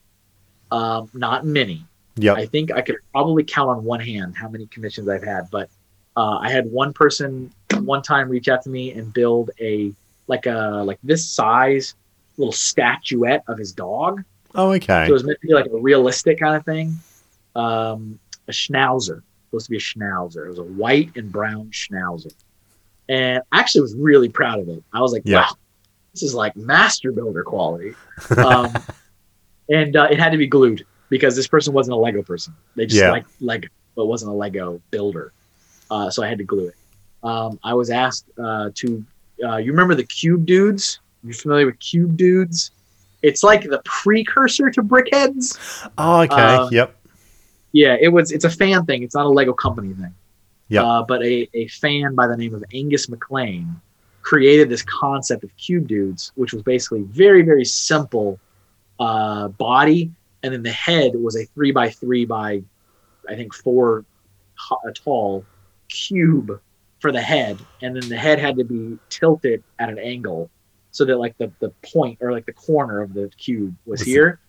um, 0.71 1.09
not 1.13 1.45
many. 1.45 1.85
Yeah, 2.15 2.33
I 2.33 2.47
think 2.47 2.71
I 2.71 2.81
could 2.81 2.95
probably 3.11 3.43
count 3.43 3.69
on 3.69 3.83
one 3.83 3.99
hand 3.99 4.35
how 4.35 4.47
many 4.47 4.65
commissions 4.67 5.07
I've 5.07 5.23
had. 5.23 5.49
But 5.51 5.69
uh, 6.15 6.37
I 6.37 6.49
had 6.49 6.71
one 6.71 6.93
person 6.93 7.53
one 7.79 8.01
time 8.01 8.29
reach 8.29 8.47
out 8.47 8.63
to 8.63 8.69
me 8.69 8.91
and 8.93 9.13
build 9.13 9.51
a 9.59 9.93
like 10.27 10.45
a 10.47 10.83
like 10.85 10.99
this 11.03 11.29
size 11.29 11.93
little 12.37 12.51
statuette 12.51 13.43
of 13.47 13.57
his 13.57 13.71
dog. 13.71 14.23
Oh, 14.55 14.71
okay. 14.71 15.05
So 15.05 15.11
it 15.11 15.13
was 15.13 15.23
meant 15.23 15.39
to 15.41 15.47
be 15.47 15.53
like 15.53 15.67
a 15.67 15.77
realistic 15.77 16.39
kind 16.39 16.55
of 16.55 16.65
thing. 16.65 16.95
Um, 17.55 18.19
a 18.47 18.51
schnauzer. 18.51 19.21
Supposed 19.49 19.65
to 19.65 19.71
be 19.71 19.77
a 19.77 19.79
schnauzer. 19.79 20.45
It 20.45 20.49
was 20.49 20.59
a 20.59 20.63
white 20.63 21.11
and 21.15 21.31
brown 21.31 21.69
schnauzer. 21.71 22.33
And 23.09 23.41
I 23.51 23.59
actually 23.59 23.81
was 23.81 23.95
really 23.95 24.29
proud 24.29 24.59
of 24.59 24.69
it. 24.69 24.83
I 24.93 25.01
was 25.01 25.11
like, 25.11 25.23
yeah. 25.25 25.41
wow, 25.41 25.55
this 26.13 26.23
is 26.23 26.33
like 26.33 26.55
master 26.55 27.11
builder 27.11 27.43
quality. 27.43 27.93
Um, 28.37 28.73
and 29.69 29.95
uh, 29.95 30.07
it 30.09 30.19
had 30.19 30.31
to 30.31 30.37
be 30.37 30.47
glued 30.47 30.85
because 31.09 31.35
this 31.35 31.47
person 31.47 31.73
wasn't 31.73 31.95
a 31.95 31.99
Lego 31.99 32.21
person. 32.21 32.55
They 32.75 32.85
just 32.85 33.01
yeah. 33.01 33.11
like 33.11 33.25
Lego, 33.41 33.67
but 33.95 34.05
wasn't 34.05 34.31
a 34.31 34.35
Lego 34.35 34.81
builder. 34.91 35.33
Uh, 35.89 36.09
so 36.09 36.23
I 36.23 36.27
had 36.27 36.37
to 36.37 36.43
glue 36.43 36.67
it. 36.67 36.75
Um, 37.23 37.59
I 37.63 37.73
was 37.73 37.89
asked 37.89 38.25
uh, 38.37 38.69
to, 38.75 39.05
uh, 39.43 39.57
you 39.57 39.71
remember 39.71 39.95
the 39.95 40.03
Cube 40.03 40.45
Dudes? 40.45 40.99
You 41.23 41.33
familiar 41.33 41.65
with 41.65 41.79
Cube 41.79 42.17
Dudes? 42.17 42.71
It's 43.21 43.43
like 43.43 43.63
the 43.63 43.81
precursor 43.85 44.69
to 44.69 44.83
BrickHeadz. 44.83 45.89
Oh, 45.97 46.21
okay. 46.21 46.35
Uh, 46.35 46.69
yep. 46.71 46.95
Yeah, 47.71 47.95
it 47.99 48.09
was. 48.09 48.31
It's 48.31 48.43
a 48.43 48.49
fan 48.49 48.85
thing. 48.85 49.01
It's 49.01 49.15
not 49.15 49.25
a 49.25 49.29
Lego 49.29 49.53
company 49.53 49.93
thing. 49.93 50.13
Yeah. 50.67 50.83
Uh, 50.83 51.03
but 51.03 51.23
a, 51.23 51.49
a 51.53 51.67
fan 51.69 52.13
by 52.13 52.27
the 52.27 52.35
name 52.35 52.53
of 52.53 52.63
Angus 52.73 53.07
MacLean 53.07 53.79
created 54.23 54.69
this 54.69 54.81
concept 54.83 55.43
of 55.43 55.55
cube 55.57 55.87
dudes, 55.87 56.31
which 56.35 56.53
was 56.53 56.63
basically 56.63 57.03
very 57.03 57.41
very 57.41 57.65
simple 57.65 58.39
uh, 58.99 59.47
body, 59.49 60.11
and 60.41 60.53
then 60.53 60.63
the 60.63 60.71
head 60.71 61.13
was 61.15 61.35
a 61.35 61.45
three 61.45 61.71
by 61.71 61.89
three 61.89 62.25
by, 62.25 62.61
I 63.29 63.35
think 63.35 63.53
four 63.53 64.05
a 64.85 64.91
tall 64.91 65.45
cube 65.89 66.59
for 66.99 67.11
the 67.11 67.21
head, 67.21 67.59
and 67.81 67.95
then 67.95 68.07
the 68.09 68.17
head 68.17 68.39
had 68.39 68.55
to 68.57 68.63
be 68.63 68.97
tilted 69.09 69.63
at 69.79 69.89
an 69.89 69.99
angle 69.99 70.49
so 70.91 71.05
that 71.05 71.17
like 71.17 71.37
the 71.37 71.51
the 71.59 71.69
point 71.93 72.17
or 72.21 72.31
like 72.31 72.45
the 72.45 72.53
corner 72.53 73.01
of 73.01 73.13
the 73.13 73.29
cube 73.37 73.75
was 73.85 74.01
here 74.01 74.39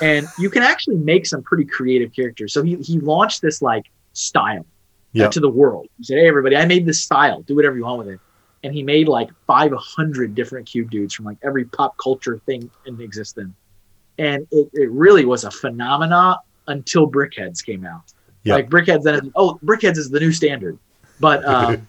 and 0.00 0.26
you 0.38 0.50
can 0.50 0.62
actually 0.62 0.96
make 0.96 1.26
some 1.26 1.42
pretty 1.42 1.64
creative 1.64 2.12
characters. 2.12 2.52
So 2.52 2.62
he 2.62 2.76
he 2.76 2.98
launched 3.00 3.42
this 3.42 3.62
like 3.62 3.86
style 4.12 4.66
yep. 5.12 5.30
to 5.32 5.40
the 5.40 5.48
world. 5.48 5.88
He 5.98 6.04
said, 6.04 6.18
"Hey, 6.18 6.28
everybody, 6.28 6.56
I 6.56 6.66
made 6.66 6.86
this 6.86 7.00
style. 7.02 7.42
Do 7.42 7.54
whatever 7.54 7.76
you 7.76 7.84
want 7.84 7.98
with 7.98 8.08
it." 8.14 8.20
And 8.66 8.74
he 8.74 8.82
made 8.82 9.06
like 9.06 9.30
500 9.46 10.34
different 10.34 10.66
cube 10.66 10.90
dudes 10.90 11.14
from 11.14 11.24
like 11.24 11.38
every 11.44 11.66
pop 11.66 11.96
culture 11.98 12.40
thing 12.46 12.68
in 12.84 13.00
existence. 13.00 13.54
And 14.18 14.44
it, 14.50 14.68
it 14.72 14.90
really 14.90 15.24
was 15.24 15.44
a 15.44 15.52
phenomena 15.52 16.40
until 16.66 17.08
BrickHeadz 17.08 17.64
came 17.64 17.86
out. 17.86 18.12
Yep. 18.42 18.56
Like 18.56 18.68
BrickHeadz, 18.68 19.04
then 19.04 19.30
oh, 19.36 19.56
BrickHeadz 19.64 19.98
is 19.98 20.10
the 20.10 20.18
new 20.18 20.32
standard. 20.32 20.80
But 21.20 21.44
um, 21.48 21.88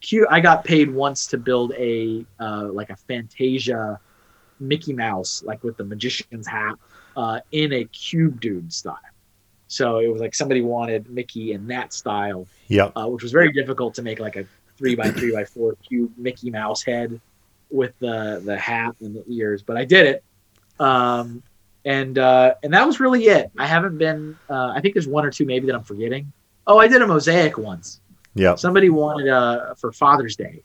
Q, 0.00 0.26
I 0.28 0.40
got 0.40 0.64
paid 0.64 0.92
once 0.92 1.28
to 1.28 1.38
build 1.38 1.74
a 1.78 2.26
uh, 2.40 2.70
like 2.72 2.90
a 2.90 2.96
Fantasia 2.96 4.00
Mickey 4.58 4.92
Mouse, 4.92 5.44
like 5.44 5.62
with 5.62 5.76
the 5.76 5.84
magician's 5.84 6.48
hat 6.48 6.74
uh, 7.16 7.38
in 7.52 7.72
a 7.72 7.84
cube 7.84 8.40
dude 8.40 8.72
style. 8.72 8.98
So 9.68 10.00
it 10.00 10.08
was 10.08 10.20
like 10.20 10.34
somebody 10.34 10.60
wanted 10.60 11.08
Mickey 11.08 11.52
in 11.52 11.68
that 11.68 11.92
style, 11.92 12.48
yeah, 12.66 12.90
uh, 12.96 13.06
which 13.06 13.22
was 13.22 13.30
very 13.30 13.52
difficult 13.52 13.94
to 13.94 14.02
make 14.02 14.18
like 14.18 14.34
a 14.34 14.44
three 14.76 14.94
by 14.94 15.10
three 15.10 15.32
by 15.32 15.44
four 15.44 15.76
cube 15.86 16.12
Mickey 16.16 16.50
Mouse 16.50 16.82
head 16.82 17.20
with 17.70 17.98
the 17.98 18.40
the 18.44 18.56
hat 18.56 18.94
and 19.00 19.16
the 19.16 19.24
ears, 19.28 19.62
but 19.62 19.76
I 19.76 19.84
did 19.84 20.06
it. 20.06 20.24
Um, 20.80 21.42
and 21.84 22.18
uh, 22.18 22.54
and 22.62 22.72
that 22.72 22.86
was 22.86 23.00
really 23.00 23.26
it. 23.26 23.50
I 23.58 23.66
haven't 23.66 23.98
been. 23.98 24.38
Uh, 24.48 24.72
I 24.74 24.80
think 24.80 24.94
there's 24.94 25.08
one 25.08 25.24
or 25.24 25.30
two 25.30 25.44
maybe 25.44 25.66
that 25.66 25.74
I'm 25.74 25.84
forgetting. 25.84 26.32
Oh, 26.66 26.78
I 26.78 26.88
did 26.88 27.02
a 27.02 27.06
mosaic 27.06 27.58
once. 27.58 28.00
Yeah. 28.34 28.54
Somebody 28.56 28.90
wanted 28.90 29.28
uh 29.28 29.74
for 29.74 29.92
Father's 29.92 30.36
Day. 30.36 30.62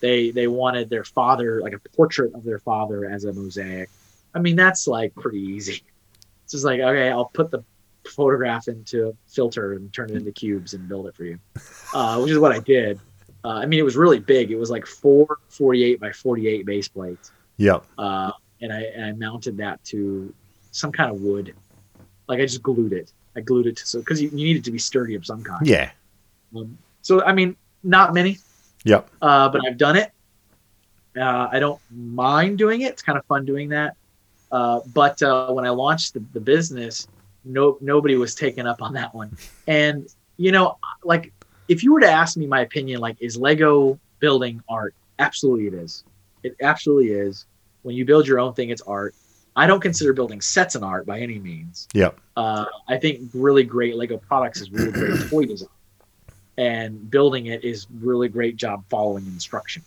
They 0.00 0.30
they 0.30 0.46
wanted 0.46 0.88
their 0.90 1.04
father 1.04 1.60
like 1.60 1.72
a 1.72 1.78
portrait 1.78 2.34
of 2.34 2.44
their 2.44 2.58
father 2.58 3.06
as 3.06 3.24
a 3.24 3.32
mosaic. 3.32 3.90
I 4.34 4.38
mean 4.38 4.56
that's 4.56 4.86
like 4.86 5.14
pretty 5.14 5.40
easy. 5.40 5.82
It's 6.44 6.52
just 6.52 6.64
like 6.64 6.80
okay, 6.80 7.10
I'll 7.10 7.26
put 7.26 7.50
the 7.50 7.64
photograph 8.06 8.68
into 8.68 9.08
a 9.08 9.12
filter 9.28 9.74
and 9.74 9.92
turn 9.92 10.10
it 10.10 10.16
into 10.16 10.32
cubes 10.32 10.74
and 10.74 10.88
build 10.88 11.06
it 11.06 11.14
for 11.14 11.24
you, 11.24 11.38
uh, 11.94 12.18
which 12.20 12.30
is 12.30 12.38
what 12.38 12.52
I 12.52 12.60
did. 12.60 13.00
Uh, 13.44 13.48
I 13.48 13.66
mean, 13.66 13.78
it 13.78 13.84
was 13.84 13.96
really 13.96 14.18
big. 14.18 14.50
It 14.50 14.56
was 14.56 14.70
like 14.70 14.86
four 14.86 15.38
48 15.48 16.00
by 16.00 16.12
48 16.12 16.66
base 16.66 16.88
plates. 16.88 17.32
Yep. 17.56 17.84
Uh, 17.98 18.32
and 18.60 18.72
I, 18.72 18.82
and 18.94 19.04
I 19.04 19.12
mounted 19.12 19.56
that 19.58 19.82
to 19.84 20.32
some 20.72 20.92
kind 20.92 21.10
of 21.10 21.20
wood. 21.20 21.54
Like 22.28 22.40
I 22.40 22.42
just 22.42 22.62
glued 22.62 22.92
it. 22.92 23.12
I 23.36 23.40
glued 23.40 23.66
it 23.66 23.76
to 23.78 23.86
so 23.86 24.00
because 24.00 24.20
you, 24.20 24.28
you 24.30 24.44
need 24.44 24.56
it 24.56 24.64
to 24.64 24.70
be 24.70 24.78
sturdy 24.78 25.14
of 25.14 25.24
some 25.24 25.42
kind. 25.42 25.66
Yeah. 25.66 25.90
Um, 26.54 26.76
so 27.02 27.22
I 27.24 27.32
mean, 27.32 27.56
not 27.82 28.12
many. 28.12 28.38
Yep. 28.84 29.10
Uh, 29.22 29.48
but 29.48 29.62
I've 29.66 29.76
done 29.76 29.96
it. 29.96 30.12
Uh, 31.18 31.48
I 31.50 31.58
don't 31.58 31.80
mind 31.90 32.58
doing 32.58 32.82
it. 32.82 32.92
It's 32.92 33.02
kind 33.02 33.18
of 33.18 33.24
fun 33.26 33.44
doing 33.44 33.68
that. 33.70 33.96
Uh, 34.52 34.80
but 34.94 35.22
uh, 35.22 35.52
when 35.52 35.64
I 35.64 35.70
launched 35.70 36.14
the, 36.14 36.24
the 36.32 36.40
business, 36.40 37.08
no 37.44 37.78
nobody 37.80 38.16
was 38.16 38.34
taken 38.34 38.66
up 38.66 38.82
on 38.82 38.92
that 38.94 39.14
one. 39.14 39.36
And 39.66 40.08
you 40.36 40.52
know, 40.52 40.78
like 41.04 41.32
if 41.70 41.84
you 41.84 41.92
were 41.92 42.00
to 42.00 42.10
ask 42.10 42.36
me 42.36 42.46
my 42.46 42.60
opinion, 42.62 43.00
like 43.00 43.16
is 43.20 43.36
Lego 43.36 43.98
building 44.18 44.60
art? 44.68 44.92
Absolutely, 45.20 45.68
it 45.68 45.74
is. 45.74 46.04
It 46.42 46.56
absolutely 46.60 47.12
is. 47.12 47.46
When 47.82 47.94
you 47.94 48.04
build 48.04 48.26
your 48.26 48.40
own 48.40 48.54
thing, 48.54 48.70
it's 48.70 48.82
art. 48.82 49.14
I 49.54 49.68
don't 49.68 49.80
consider 49.80 50.12
building 50.12 50.40
sets 50.40 50.74
an 50.74 50.82
art 50.82 51.06
by 51.06 51.20
any 51.20 51.38
means. 51.38 51.86
Yep. 51.94 52.18
Uh, 52.36 52.64
I 52.88 52.98
think 52.98 53.30
really 53.32 53.62
great 53.62 53.94
Lego 53.94 54.18
products 54.18 54.60
is 54.60 54.70
really 54.72 54.90
great 54.90 55.20
toy 55.30 55.44
design, 55.46 55.68
and 56.58 57.08
building 57.08 57.46
it 57.46 57.62
is 57.62 57.86
really 58.00 58.28
great 58.28 58.56
job 58.56 58.84
following 58.90 59.24
instruction. 59.26 59.82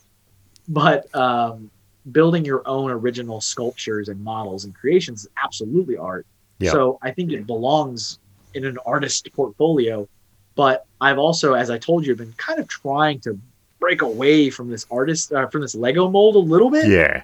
But 0.69 1.13
um, 1.13 1.69
building 2.13 2.45
your 2.45 2.65
own 2.65 2.91
original 2.91 3.41
sculptures 3.41 4.07
and 4.07 4.23
models 4.23 4.63
and 4.63 4.73
creations 4.73 5.25
is 5.25 5.29
absolutely 5.43 5.97
art. 5.97 6.25
Yep. 6.59 6.71
So 6.71 6.97
I 7.01 7.11
think 7.11 7.33
it 7.33 7.45
belongs 7.45 8.19
in 8.53 8.65
an 8.65 8.77
artist 8.85 9.27
portfolio. 9.33 10.07
But 10.55 10.85
I've 11.01 11.17
also, 11.17 11.53
as 11.53 11.69
I 11.69 11.77
told 11.77 12.05
you, 12.05 12.15
been 12.15 12.33
kind 12.37 12.59
of 12.59 12.67
trying 12.67 13.19
to 13.21 13.37
break 13.79 14.01
away 14.01 14.49
from 14.49 14.69
this 14.69 14.85
artist, 14.91 15.33
uh, 15.33 15.47
from 15.47 15.61
this 15.61 15.75
Lego 15.75 16.09
mold 16.09 16.35
a 16.35 16.39
little 16.39 16.69
bit. 16.69 16.87
Yeah. 16.87 17.23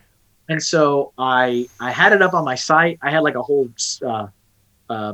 And 0.49 0.61
so 0.61 1.13
I 1.17 1.69
I 1.79 1.91
had 1.91 2.11
it 2.11 2.21
up 2.23 2.33
on 2.33 2.43
my 2.43 2.55
site. 2.55 2.97
I 3.03 3.11
had 3.11 3.19
like 3.19 3.35
a 3.35 3.41
whole 3.41 3.69
uh, 4.03 4.27
uh, 4.89 5.13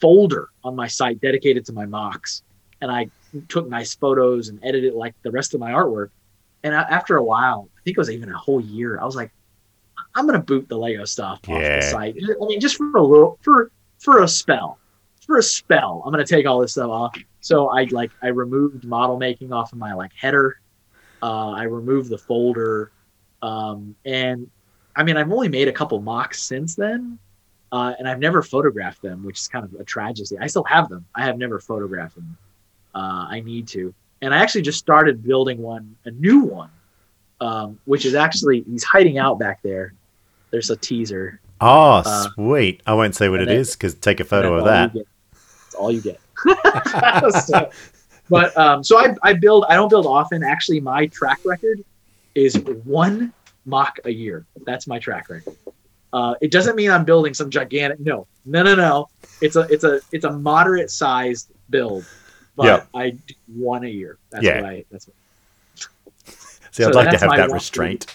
folder 0.00 0.48
on 0.64 0.74
my 0.74 0.86
site 0.86 1.20
dedicated 1.20 1.66
to 1.66 1.72
my 1.74 1.84
MOCs, 1.84 2.40
and 2.80 2.90
I 2.90 3.10
took 3.48 3.68
nice 3.68 3.94
photos 3.94 4.48
and 4.48 4.58
edited 4.62 4.94
like 4.94 5.14
the 5.22 5.30
rest 5.30 5.52
of 5.54 5.60
my 5.60 5.72
artwork. 5.72 6.08
And 6.64 6.74
I, 6.74 6.82
after 6.82 7.16
a 7.16 7.22
while, 7.24 7.68
I 7.76 7.80
think 7.84 7.96
it 7.98 8.00
was 8.00 8.10
even 8.10 8.30
a 8.30 8.36
whole 8.38 8.60
year, 8.60 8.98
I 9.00 9.04
was 9.04 9.16
like, 9.16 9.30
I'm 10.14 10.26
gonna 10.26 10.38
boot 10.40 10.68
the 10.68 10.78
Lego 10.78 11.04
stuff 11.04 11.40
off 11.48 11.48
Yeah. 11.48 11.76
the 11.76 11.82
site. 11.82 12.16
I 12.40 12.46
mean, 12.46 12.58
just 12.60 12.76
for 12.76 12.96
a 12.96 13.02
little 13.02 13.38
for 13.42 13.70
for 13.98 14.22
a 14.22 14.28
spell, 14.28 14.78
for 15.26 15.38
a 15.38 15.42
spell, 15.42 16.02
I'm 16.04 16.12
gonna 16.12 16.26
take 16.26 16.46
all 16.46 16.60
this 16.60 16.72
stuff 16.72 16.90
off. 16.90 17.16
So 17.40 17.68
I 17.68 17.84
like 17.84 18.10
I 18.22 18.28
removed 18.28 18.84
model 18.84 19.16
making 19.18 19.52
off 19.52 19.72
of 19.72 19.78
my 19.78 19.94
like 19.94 20.12
header. 20.14 20.60
Uh, 21.22 21.50
I 21.50 21.64
removed 21.64 22.10
the 22.10 22.18
folder, 22.18 22.90
um, 23.42 23.94
and 24.04 24.50
I 24.96 25.04
mean 25.04 25.16
I've 25.16 25.30
only 25.30 25.48
made 25.48 25.68
a 25.68 25.72
couple 25.72 26.00
MOCs 26.02 26.36
since 26.36 26.74
then, 26.74 27.18
uh, 27.70 27.94
and 27.98 28.08
I've 28.08 28.18
never 28.18 28.42
photographed 28.42 29.02
them, 29.02 29.24
which 29.24 29.38
is 29.38 29.48
kind 29.48 29.64
of 29.64 29.72
a 29.80 29.84
tragedy. 29.84 30.36
I 30.40 30.46
still 30.48 30.64
have 30.64 30.88
them. 30.88 31.04
I 31.14 31.24
have 31.24 31.38
never 31.38 31.60
photographed 31.60 32.16
them. 32.16 32.36
Uh, 32.94 33.26
I 33.30 33.40
need 33.40 33.68
to, 33.68 33.94
and 34.20 34.34
I 34.34 34.38
actually 34.38 34.62
just 34.62 34.78
started 34.78 35.22
building 35.22 35.58
one, 35.58 35.96
a 36.04 36.10
new 36.10 36.40
one, 36.40 36.70
um, 37.40 37.78
which 37.84 38.04
is 38.04 38.14
actually 38.14 38.64
he's 38.68 38.84
hiding 38.84 39.18
out 39.18 39.38
back 39.38 39.62
there. 39.62 39.94
There's 40.50 40.70
a 40.70 40.76
teaser. 40.76 41.40
Oh, 41.60 42.02
sweet. 42.34 42.82
I 42.86 42.94
won't 42.94 43.14
say 43.14 43.28
what 43.28 43.40
it 43.40 43.48
is 43.48 43.74
because 43.74 43.94
take 43.94 44.18
a 44.18 44.24
photo 44.24 44.54
of 44.54 44.64
That's 44.64 44.68
all 44.68 44.82
you 44.82 44.88
that. 44.88 44.94
get. 44.94 45.06
That's 45.82 45.84
all 45.84 45.92
you 45.92 46.00
get. 46.00 47.42
So- 47.46 47.70
but 48.30 48.56
um, 48.56 48.82
so 48.82 48.98
I, 48.98 49.14
I 49.22 49.32
build. 49.34 49.66
I 49.68 49.74
don't 49.74 49.90
build 49.90 50.06
often. 50.06 50.42
Actually, 50.42 50.80
my 50.80 51.06
track 51.08 51.40
record 51.44 51.84
is 52.34 52.56
one 52.84 53.32
MOC 53.66 53.98
a 54.06 54.10
year. 54.10 54.46
That's 54.64 54.86
my 54.86 54.98
track 54.98 55.28
record. 55.28 55.54
Uh, 56.14 56.34
it 56.40 56.50
doesn't 56.50 56.76
mean 56.76 56.90
I'm 56.90 57.04
building 57.04 57.34
some 57.34 57.50
gigantic. 57.50 58.00
No, 58.00 58.26
no, 58.46 58.62
no, 58.62 58.74
no. 58.74 59.08
It's 59.42 59.56
a 59.56 59.62
it's 59.62 59.84
a 59.84 60.00
it's 60.12 60.24
a 60.24 60.30
moderate 60.32 60.90
sized 60.90 61.50
build. 61.68 62.06
But 62.56 62.66
Yeah. 62.66 62.84
I 62.94 63.10
do 63.10 63.34
one 63.54 63.84
a 63.84 63.88
year. 63.88 64.18
That's 64.30 64.44
Yeah. 64.44 64.62
what 64.62 64.70
I. 64.70 64.84
That's 64.90 65.08
what, 65.08 65.16
See, 66.70 66.84
I'd 66.84 66.92
So 66.94 66.98
like 67.00 67.10
to 67.10 67.18
have 67.18 67.36
that 67.36 67.50
restraint. 67.50 68.06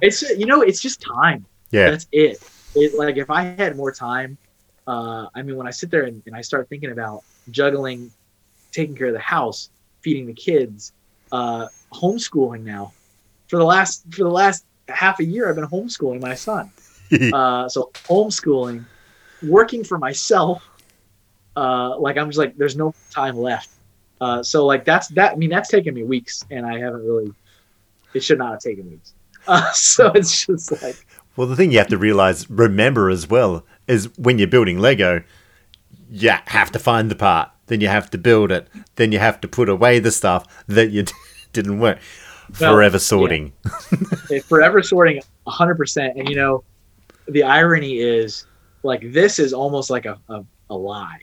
it's 0.00 0.22
you 0.22 0.46
know 0.46 0.62
it's 0.62 0.80
just 0.80 1.02
time. 1.02 1.44
yeah. 1.70 1.90
that's 1.90 2.06
it. 2.12 2.38
It 2.76 2.94
like 2.96 3.16
if 3.18 3.30
I 3.30 3.42
had 3.42 3.76
more 3.76 3.92
time, 3.92 4.38
uh, 4.86 5.26
I 5.34 5.42
mean, 5.42 5.56
when 5.56 5.66
I 5.66 5.70
sit 5.70 5.90
there 5.90 6.02
and, 6.02 6.22
and 6.26 6.34
I 6.34 6.40
start 6.40 6.68
thinking 6.68 6.90
about 6.90 7.22
juggling, 7.50 8.10
taking 8.72 8.94
care 8.94 9.08
of 9.08 9.14
the 9.14 9.20
house, 9.20 9.70
feeding 10.00 10.26
the 10.26 10.34
kids, 10.34 10.92
uh, 11.32 11.68
homeschooling 11.92 12.64
now. 12.64 12.92
For 13.48 13.58
the 13.58 13.64
last 13.64 14.04
for 14.10 14.24
the 14.24 14.30
last 14.30 14.64
half 14.88 15.20
a 15.20 15.24
year, 15.24 15.48
I've 15.48 15.56
been 15.56 15.66
homeschooling 15.66 16.20
my 16.20 16.34
son. 16.34 16.70
uh, 17.32 17.68
so 17.68 17.90
homeschooling, 17.94 18.84
working 19.42 19.84
for 19.84 19.98
myself. 19.98 20.68
Uh, 21.56 21.98
like 21.98 22.18
I'm 22.18 22.28
just 22.28 22.38
like, 22.38 22.56
there's 22.56 22.76
no 22.76 22.94
time 23.10 23.36
left. 23.36 23.70
Uh, 24.20 24.42
so 24.42 24.66
like 24.66 24.84
that's 24.84 25.08
that. 25.08 25.32
I 25.32 25.36
mean, 25.36 25.50
that's 25.50 25.68
taken 25.68 25.94
me 25.94 26.02
weeks, 26.02 26.44
and 26.50 26.66
I 26.66 26.78
haven't 26.78 27.04
really. 27.06 27.32
It 28.12 28.22
should 28.22 28.38
not 28.38 28.52
have 28.52 28.60
taken 28.60 28.90
weeks. 28.90 29.14
Uh, 29.46 29.70
so 29.72 30.10
it's 30.12 30.46
just 30.46 30.72
like 30.82 30.96
Well, 31.36 31.46
the 31.46 31.54
thing 31.54 31.70
you 31.70 31.76
have 31.76 31.88
to 31.88 31.98
realize, 31.98 32.48
remember 32.48 33.10
as 33.10 33.28
well, 33.28 33.62
is 33.86 34.08
when 34.18 34.38
you're 34.38 34.48
building 34.48 34.78
Lego, 34.78 35.22
you 36.10 36.32
have 36.46 36.70
to 36.72 36.78
find 36.78 37.10
the 37.10 37.14
part, 37.14 37.50
then 37.66 37.80
you 37.80 37.88
have 37.88 38.10
to 38.10 38.18
build 38.18 38.50
it, 38.50 38.68
then 38.96 39.12
you 39.12 39.18
have 39.18 39.40
to 39.40 39.48
put 39.48 39.68
away 39.68 39.98
the 39.98 40.10
stuff 40.10 40.46
that 40.66 40.90
you 40.90 41.04
didn't 41.52 41.80
work. 41.80 41.98
Well, 42.60 42.74
Forever 42.74 42.98
sorting. 42.98 43.52
it, 44.30 44.44
forever 44.44 44.82
sorting 44.82 45.22
100% 45.46 46.18
and 46.18 46.28
you 46.28 46.36
know 46.36 46.62
the 47.26 47.42
irony 47.42 47.98
is 47.98 48.46
like 48.82 49.12
this 49.12 49.38
is 49.38 49.52
almost 49.54 49.88
like 49.88 50.04
a, 50.04 50.18
a, 50.28 50.44
a 50.70 50.76
lie. 50.76 51.20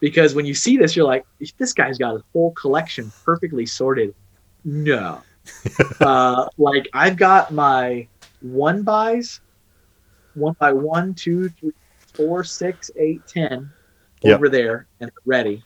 Because 0.00 0.34
when 0.34 0.46
you 0.46 0.54
see 0.54 0.76
this 0.76 0.96
you're 0.96 1.06
like 1.06 1.26
this 1.58 1.72
guy's 1.72 1.98
got 1.98 2.16
a 2.16 2.22
whole 2.32 2.52
collection 2.52 3.12
perfectly 3.24 3.66
sorted. 3.66 4.14
No. 4.64 5.22
Uh, 6.00 6.48
like 6.58 6.88
i've 6.92 7.16
got 7.16 7.52
my 7.52 8.06
one 8.40 8.82
buys 8.82 9.40
one 10.34 10.56
by 10.58 10.72
one 10.72 11.14
two 11.14 11.48
three 11.50 11.72
four 12.16 12.44
six 12.44 12.90
eight 12.96 13.26
ten 13.26 13.70
Yep. 14.22 14.36
over 14.36 14.48
there 14.48 14.88
and 15.00 15.10
ready. 15.26 15.62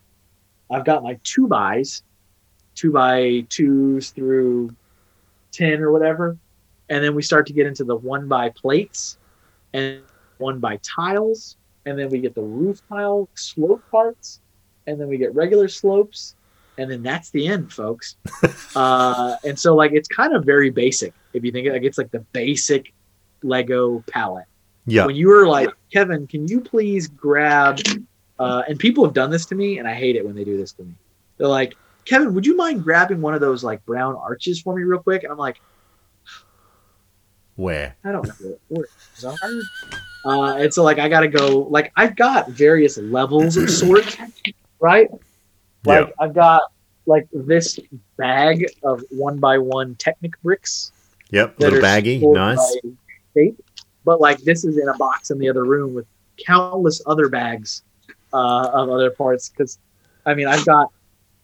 I've 0.70 0.84
got 0.84 1.04
my 1.04 1.18
two 1.22 1.46
buys 1.46 2.02
two 2.74 2.92
by 2.92 3.44
twos 3.48 4.10
through 4.10 4.74
10 5.52 5.80
or 5.80 5.92
whatever. 5.92 6.38
And 6.88 7.04
then 7.04 7.14
we 7.14 7.22
start 7.22 7.46
to 7.48 7.52
get 7.52 7.66
into 7.66 7.84
the 7.84 7.96
one 7.96 8.26
by 8.26 8.50
plates 8.50 9.18
and 9.72 10.00
one 10.38 10.58
by 10.58 10.78
tiles. 10.78 11.56
And 11.86 11.98
then 11.98 12.08
we 12.08 12.20
get 12.20 12.34
the 12.34 12.42
roof 12.42 12.80
tile 12.88 13.28
slope 13.34 13.82
parts. 13.90 14.40
And 14.86 15.00
then 15.00 15.08
we 15.08 15.18
get 15.18 15.34
regular 15.34 15.68
slopes. 15.68 16.34
And 16.78 16.90
then 16.90 17.02
that's 17.02 17.30
the 17.30 17.46
end 17.46 17.72
folks. 17.72 18.16
Uh, 18.76 19.34
and 19.44 19.58
so 19.58 19.74
like 19.74 19.90
it's 19.92 20.06
kind 20.06 20.32
of 20.32 20.44
very 20.44 20.70
basic. 20.70 21.12
If 21.32 21.44
you 21.44 21.50
think 21.50 21.66
it 21.66 21.72
like 21.72 21.82
it's 21.82 21.98
like 21.98 22.12
the 22.12 22.24
basic 22.32 22.94
lego 23.42 24.04
palette 24.08 24.46
Yeah. 24.86 25.06
when 25.06 25.14
you 25.14 25.28
were 25.28 25.46
like 25.46 25.70
kevin 25.92 26.26
can 26.26 26.48
you 26.48 26.60
please 26.60 27.06
grab 27.08 27.78
uh, 28.38 28.62
and 28.66 28.78
people 28.78 29.04
have 29.04 29.12
done 29.14 29.30
this 29.30 29.44
to 29.46 29.54
me 29.54 29.78
and 29.78 29.86
i 29.86 29.94
hate 29.94 30.16
it 30.16 30.24
when 30.24 30.34
they 30.34 30.44
do 30.44 30.56
this 30.56 30.72
to 30.72 30.82
me 30.82 30.94
they're 31.36 31.46
like 31.46 31.74
kevin 32.04 32.34
would 32.34 32.46
you 32.46 32.56
mind 32.56 32.82
grabbing 32.82 33.20
one 33.20 33.34
of 33.34 33.40
those 33.40 33.62
like 33.62 33.84
brown 33.84 34.16
arches 34.16 34.60
for 34.60 34.74
me 34.74 34.82
real 34.82 35.00
quick 35.00 35.22
and 35.22 35.30
i'm 35.30 35.38
like 35.38 35.60
Where? 37.56 37.94
I 38.04 38.12
don't 38.12 38.26
know 38.40 38.58
where. 38.68 38.86
Uh, 40.24 40.56
and 40.56 40.72
so 40.72 40.82
like 40.82 40.98
I 40.98 41.08
gotta 41.08 41.28
go 41.28 41.66
like 41.70 41.92
I've 41.96 42.16
got 42.16 42.50
various 42.50 42.98
levels 42.98 43.56
of 43.56 43.70
sorts, 43.70 44.16
right? 44.80 45.10
Like 45.84 46.08
Yeah. 46.08 46.12
I've 46.18 46.34
got 46.34 46.62
like 47.06 47.28
this 47.32 47.78
bag 48.16 48.66
of 48.82 49.02
one 49.10 49.38
by 49.38 49.58
one 49.58 49.94
Technic 49.96 50.40
bricks. 50.42 50.92
Yep. 51.30 51.60
Little 51.60 51.80
baggy. 51.80 52.18
Nice. 52.26 52.76
shape. 53.34 53.62
But 54.10 54.20
like 54.20 54.38
this 54.38 54.64
is 54.64 54.76
in 54.76 54.88
a 54.88 54.94
box 54.94 55.30
in 55.30 55.38
the 55.38 55.48
other 55.48 55.64
room 55.64 55.94
with 55.94 56.04
countless 56.36 57.00
other 57.06 57.28
bags 57.28 57.84
uh, 58.32 58.68
of 58.72 58.90
other 58.90 59.08
parts. 59.08 59.48
Because 59.48 59.78
I 60.26 60.34
mean 60.34 60.48
I've 60.48 60.66
got 60.66 60.88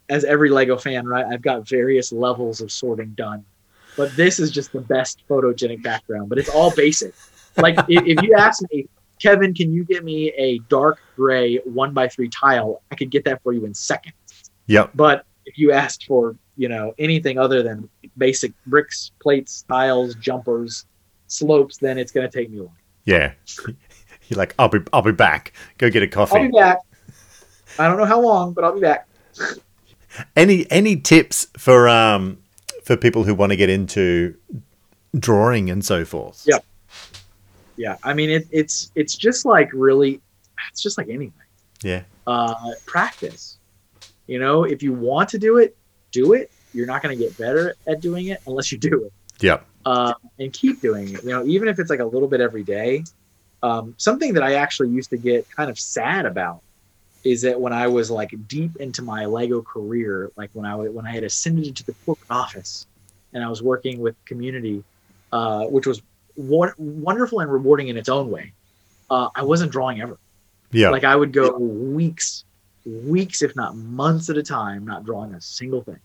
as 0.08 0.24
every 0.24 0.50
Lego 0.50 0.76
fan, 0.76 1.06
right? 1.06 1.24
I've 1.24 1.42
got 1.42 1.68
various 1.68 2.10
levels 2.10 2.60
of 2.60 2.72
sorting 2.72 3.10
done, 3.10 3.44
but 3.96 4.16
this 4.16 4.40
is 4.40 4.50
just 4.50 4.72
the 4.72 4.80
best 4.80 5.22
photogenic 5.28 5.80
background. 5.84 6.28
But 6.28 6.38
it's 6.38 6.48
all 6.48 6.74
basic. 6.74 7.14
Like 7.56 7.78
if, 7.88 8.04
if 8.04 8.20
you 8.24 8.34
ask 8.36 8.64
me, 8.72 8.88
Kevin, 9.22 9.54
can 9.54 9.72
you 9.72 9.84
get 9.84 10.02
me 10.02 10.32
a 10.32 10.58
dark 10.68 10.98
gray 11.14 11.58
one 11.58 11.94
by 11.94 12.08
three 12.08 12.28
tile? 12.30 12.82
I 12.90 12.96
could 12.96 13.10
get 13.10 13.24
that 13.26 13.44
for 13.44 13.52
you 13.52 13.64
in 13.64 13.74
seconds. 13.74 14.50
Yep. 14.66 14.90
But 14.96 15.24
if 15.44 15.56
you 15.56 15.70
asked 15.70 16.06
for, 16.06 16.34
you 16.56 16.68
know, 16.68 16.94
anything 16.98 17.38
other 17.38 17.62
than 17.62 17.88
basic 18.18 18.52
bricks, 18.66 19.12
plates, 19.20 19.64
tiles, 19.68 20.16
jumpers, 20.16 20.84
slopes, 21.26 21.78
then 21.78 21.98
it's 21.98 22.12
going 22.12 22.28
to 22.28 22.36
take 22.36 22.50
me 22.50 22.58
long. 22.58 22.76
Yeah. 23.04 23.32
You're 24.28 24.38
like, 24.38 24.54
I'll 24.58 24.68
be, 24.68 24.80
I'll 24.92 25.02
be 25.02 25.12
back. 25.12 25.52
Go 25.78 25.90
get 25.90 26.02
a 26.02 26.08
coffee. 26.08 26.36
I'll 26.36 26.46
be 26.46 26.58
back. 26.58 26.78
I 27.78 27.88
don't 27.88 27.96
know 27.96 28.04
how 28.04 28.20
long, 28.20 28.52
but 28.52 28.64
I'll 28.64 28.74
be 28.74 28.80
back. 28.80 29.06
any, 30.36 30.70
any 30.70 30.96
tips 30.96 31.46
for, 31.56 31.88
um, 31.88 32.38
for 32.84 32.96
people 32.96 33.24
who 33.24 33.34
want 33.34 33.50
to 33.50 33.56
get 33.56 33.70
into 33.70 34.34
drawing 35.18 35.70
and 35.70 35.84
so 35.84 36.04
forth? 36.04 36.44
Yeah. 36.46 36.58
Yeah. 37.76 37.96
I 38.02 38.14
mean, 38.14 38.30
it, 38.30 38.48
it's, 38.50 38.90
it's 38.94 39.14
just 39.14 39.44
like 39.44 39.70
really, 39.72 40.20
it's 40.70 40.82
just 40.82 40.98
like 40.98 41.08
anything. 41.08 41.32
Yeah. 41.82 42.02
Uh, 42.26 42.72
practice. 42.86 43.58
You 44.26 44.40
know, 44.40 44.64
if 44.64 44.82
you 44.82 44.92
want 44.92 45.28
to 45.30 45.38
do 45.38 45.58
it, 45.58 45.76
do 46.10 46.32
it. 46.32 46.50
You're 46.72 46.86
not 46.86 47.02
going 47.02 47.16
to 47.16 47.22
get 47.22 47.36
better 47.38 47.74
at 47.86 48.00
doing 48.00 48.26
it 48.26 48.40
unless 48.46 48.72
you 48.72 48.78
do 48.78 49.04
it. 49.04 49.12
Yeah. 49.40 49.60
Uh, 49.86 50.12
and 50.40 50.52
keep 50.52 50.80
doing 50.80 51.14
it. 51.14 51.22
You 51.22 51.30
know, 51.30 51.46
even 51.46 51.68
if 51.68 51.78
it's 51.78 51.90
like 51.90 52.00
a 52.00 52.04
little 52.04 52.28
bit 52.28 52.40
every 52.40 52.64
day. 52.64 53.04
Um, 53.62 53.94
something 53.96 54.34
that 54.34 54.42
I 54.42 54.54
actually 54.54 54.90
used 54.90 55.10
to 55.10 55.16
get 55.16 55.50
kind 55.50 55.70
of 55.70 55.78
sad 55.78 56.26
about 56.26 56.60
is 57.24 57.42
that 57.42 57.60
when 57.60 57.72
I 57.72 57.86
was 57.86 58.10
like 58.10 58.32
deep 58.46 58.76
into 58.76 59.02
my 59.02 59.24
Lego 59.26 59.62
career, 59.62 60.30
like 60.36 60.50
when 60.52 60.66
I 60.66 60.74
when 60.76 61.06
I 61.06 61.12
had 61.12 61.24
ascended 61.24 61.74
to 61.76 61.86
the 61.86 61.94
corporate 62.04 62.30
office 62.30 62.86
and 63.32 63.42
I 63.42 63.48
was 63.48 63.62
working 63.62 64.00
with 64.00 64.14
community, 64.24 64.84
uh, 65.32 65.64
which 65.64 65.86
was 65.86 66.02
wonderful 66.36 67.40
and 67.40 67.50
rewarding 67.50 67.88
in 67.88 67.96
its 67.96 68.08
own 68.08 68.30
way. 68.30 68.52
Uh, 69.08 69.28
I 69.34 69.42
wasn't 69.42 69.72
drawing 69.72 70.00
ever. 70.00 70.18
Yeah. 70.70 70.90
Like 70.90 71.04
I 71.04 71.16
would 71.16 71.32
go 71.32 71.56
weeks, 71.56 72.44
weeks, 72.84 73.42
if 73.42 73.56
not 73.56 73.76
months 73.76 74.30
at 74.30 74.36
a 74.36 74.42
time, 74.42 74.84
not 74.84 75.04
drawing 75.04 75.32
a 75.34 75.40
single 75.40 75.82
thing. 75.82 76.00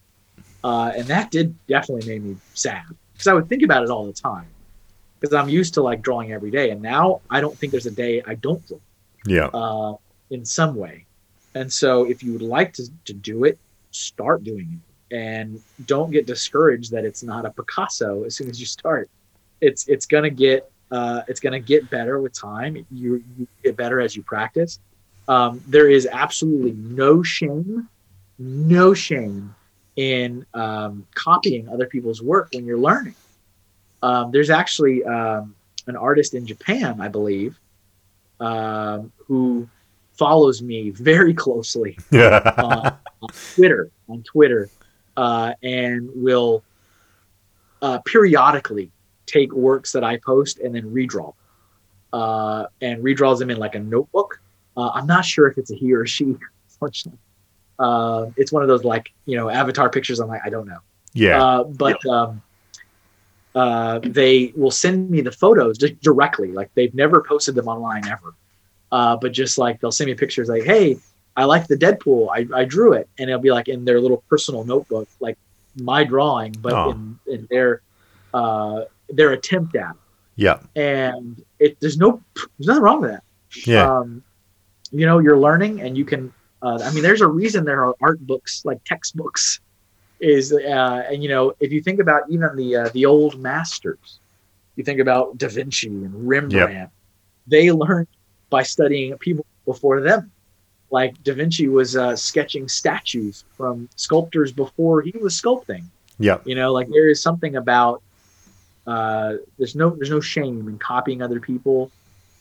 Uh, 0.63 0.91
and 0.95 1.05
that 1.07 1.32
did 1.32 1.55
definitely 1.67 2.07
make 2.07 2.21
me 2.21 2.38
sad 2.53 2.84
because 3.22 3.30
I 3.30 3.36
would 3.36 3.47
think 3.47 3.61
about 3.61 3.84
it 3.84 3.91
all 3.91 4.07
the 4.07 4.13
time 4.13 4.47
because 5.19 5.36
I'm 5.36 5.47
used 5.47 5.76
to 5.76 5.84
like 5.84 6.01
drawing 6.01 6.34
every 6.34 6.49
day. 6.49 6.72
And 6.72 6.82
now 6.82 7.22
I 7.30 7.39
don't 7.39 7.55
think 7.55 7.69
there's 7.69 7.86
a 7.86 7.91
day 7.91 8.24
I 8.26 8.34
don't 8.34 8.65
draw. 8.67 8.80
Yeah. 9.28 9.45
Uh, 9.53 9.97
in 10.32 10.43
some 10.43 10.76
way. 10.76 11.05
And 11.53 11.72
so 11.72 12.05
if 12.05 12.24
you 12.24 12.34
would 12.34 12.41
like 12.41 12.74
to, 12.74 12.89
to 13.05 13.13
do 13.13 13.43
it, 13.43 13.59
start 13.91 14.43
doing 14.43 14.82
it. 15.11 15.15
And 15.15 15.61
don't 15.86 16.09
get 16.09 16.26
discouraged 16.26 16.89
that 16.93 17.05
it's 17.05 17.22
not 17.22 17.45
a 17.45 17.51
Picasso 17.51 18.24
as 18.24 18.36
soon 18.36 18.49
as 18.49 18.59
you 18.59 18.65
start. 18.65 19.07
It's 19.59 19.88
it's 19.88 20.07
gonna 20.07 20.32
get 20.32 20.72
uh, 20.89 21.22
it's 21.28 21.41
gonna 21.41 21.59
get 21.59 21.88
better 21.91 22.19
with 22.19 22.34
time. 22.34 22.76
You, 22.89 23.24
you 23.38 23.47
get 23.61 23.76
better 23.76 24.01
as 24.01 24.15
you 24.15 24.24
practice. 24.24 24.80
Um, 25.28 25.61
there 25.67 25.89
is 25.89 26.07
absolutely 26.11 26.72
no 26.72 27.22
shame, 27.22 27.88
no 28.39 28.93
shame 28.95 29.53
in 29.95 30.45
um, 30.53 31.05
copying 31.15 31.67
other 31.69 31.85
people's 31.85 32.21
work 32.21 32.49
when 32.53 32.65
you're 32.65 32.77
learning. 32.77 33.15
Um, 34.03 34.31
there's 34.31 34.49
actually 34.49 35.03
um, 35.03 35.55
an 35.87 35.95
artist 35.95 36.33
in 36.33 36.45
Japan, 36.45 36.99
I 37.01 37.07
believe, 37.07 37.59
um, 38.39 39.11
who 39.27 39.67
follows 40.13 40.61
me 40.61 40.89
very 40.91 41.33
closely 41.33 41.97
uh, 42.13 42.91
on 43.21 43.29
Twitter, 43.55 43.89
on 44.09 44.23
Twitter, 44.23 44.69
uh, 45.17 45.53
and 45.61 46.09
will 46.13 46.63
uh, 47.81 47.99
periodically 48.05 48.91
take 49.25 49.51
works 49.53 49.91
that 49.91 50.03
I 50.03 50.17
post 50.17 50.59
and 50.59 50.75
then 50.75 50.91
redraw, 50.91 51.33
uh, 52.13 52.65
and 52.81 53.03
redraws 53.03 53.39
them 53.39 53.49
in 53.49 53.57
like 53.57 53.75
a 53.75 53.79
notebook. 53.79 54.39
Uh, 54.75 54.89
I'm 54.89 55.07
not 55.07 55.25
sure 55.25 55.47
if 55.47 55.57
it's 55.57 55.71
a 55.71 55.75
he 55.75 55.93
or 55.93 56.03
a 56.03 56.07
she, 56.07 56.35
unfortunately. 56.69 57.19
Uh, 57.82 58.29
it's 58.38 58.51
one 58.51 58.61
of 58.61 58.69
those 58.69 58.84
like 58.84 59.11
you 59.25 59.36
know 59.36 59.49
avatar 59.49 59.89
pictures. 59.89 60.19
I'm 60.19 60.29
like 60.29 60.41
I 60.45 60.49
don't 60.49 60.67
know. 60.67 60.79
Yeah. 61.13 61.63
but 61.67 62.05
um, 62.05 62.41
uh, 63.53 63.99
they 64.03 64.53
will 64.55 64.71
send 64.71 65.09
me 65.09 65.21
the 65.21 65.32
photos 65.32 65.77
just 65.77 65.99
directly. 66.01 66.51
Like 66.51 66.73
they've 66.73 66.93
never 66.93 67.21
posted 67.21 67.55
them 67.55 67.67
online 67.67 68.07
ever. 68.07 68.34
Uh, 68.91 69.17
but 69.17 69.32
just 69.32 69.57
like 69.57 69.79
they'll 69.79 69.91
send 69.91 70.09
me 70.09 70.15
pictures 70.15 70.47
like, 70.47 70.63
hey, 70.63 70.97
I 71.36 71.45
like 71.45 71.67
the 71.67 71.75
Deadpool. 71.75 72.29
I, 72.32 72.61
I 72.61 72.65
drew 72.65 72.93
it. 72.93 73.09
And 73.17 73.29
it'll 73.29 73.41
be 73.41 73.51
like 73.51 73.67
in 73.67 73.86
their 73.86 73.99
little 73.99 74.23
personal 74.29 74.63
notebook, 74.63 75.07
like 75.19 75.38
my 75.75 76.03
drawing, 76.03 76.55
but 76.59 76.73
oh. 76.73 76.91
in, 76.91 77.19
in 77.27 77.47
their 77.49 77.82
uh, 78.34 78.82
their 79.09 79.32
attempt 79.32 79.75
at 79.75 79.91
it. 79.91 79.97
Yeah. 80.36 80.59
And 80.75 81.43
it 81.59 81.79
there's 81.79 81.97
no 81.97 82.21
there's 82.57 82.67
nothing 82.67 82.84
wrong 82.84 83.01
with 83.01 83.11
that. 83.11 83.23
Yeah. 83.65 83.97
Um, 83.97 84.23
you 84.91 85.05
know, 85.05 85.19
you're 85.19 85.38
learning 85.38 85.82
and 85.82 85.97
you 85.97 86.05
can 86.05 86.34
uh, 86.62 86.80
I 86.84 86.93
mean, 86.93 87.03
there's 87.03 87.22
a 87.22 87.28
reason 87.28 87.66
there 87.66 87.86
are 87.86 87.95
art 88.01 88.20
books 88.26 88.64
like 88.66 88.84
textbooks 88.84 89.59
is 90.20 90.53
uh, 90.53 91.03
and 91.09 91.24
you 91.24 91.30
know 91.30 91.53
if 91.59 91.72
you 91.72 91.82
think 91.82 91.99
about 91.99 92.22
even 92.30 92.55
the 92.55 92.76
uh, 92.76 92.89
the 92.89 93.05
old 93.05 93.39
masters 93.39 94.20
you 94.76 94.84
think 94.84 94.99
about 94.99 95.38
da 95.38 95.49
vinci 95.49 95.88
and 95.88 96.28
rembrandt 96.28 96.72
yep. 96.72 96.91
they 97.47 97.72
learned 97.72 98.07
by 98.49 98.64
studying 98.64 99.18
people 99.18 99.45
before 99.66 99.99
them. 100.01 100.32
Like 100.91 101.22
da 101.24 101.34
vinci 101.34 101.68
was 101.68 101.95
uh, 101.95 102.16
sketching 102.16 102.68
statues 102.68 103.43
from 103.57 103.89
sculptors 103.95 104.51
before 104.51 105.01
he 105.01 105.14
was 105.20 105.39
sculpting. 105.41 105.86
Yeah 106.20 106.38
you 106.45 106.53
know 106.53 106.72
like 106.72 106.88
there 106.89 107.09
is 107.09 107.22
something 107.22 107.55
about 107.55 108.03
uh, 108.86 109.34
there's 109.57 109.76
no 109.76 109.89
there's 109.89 110.12
no 110.12 110.22
shame 110.22 110.68
in 110.68 110.78
copying 110.78 111.24
other 111.24 111.39
people 111.39 111.91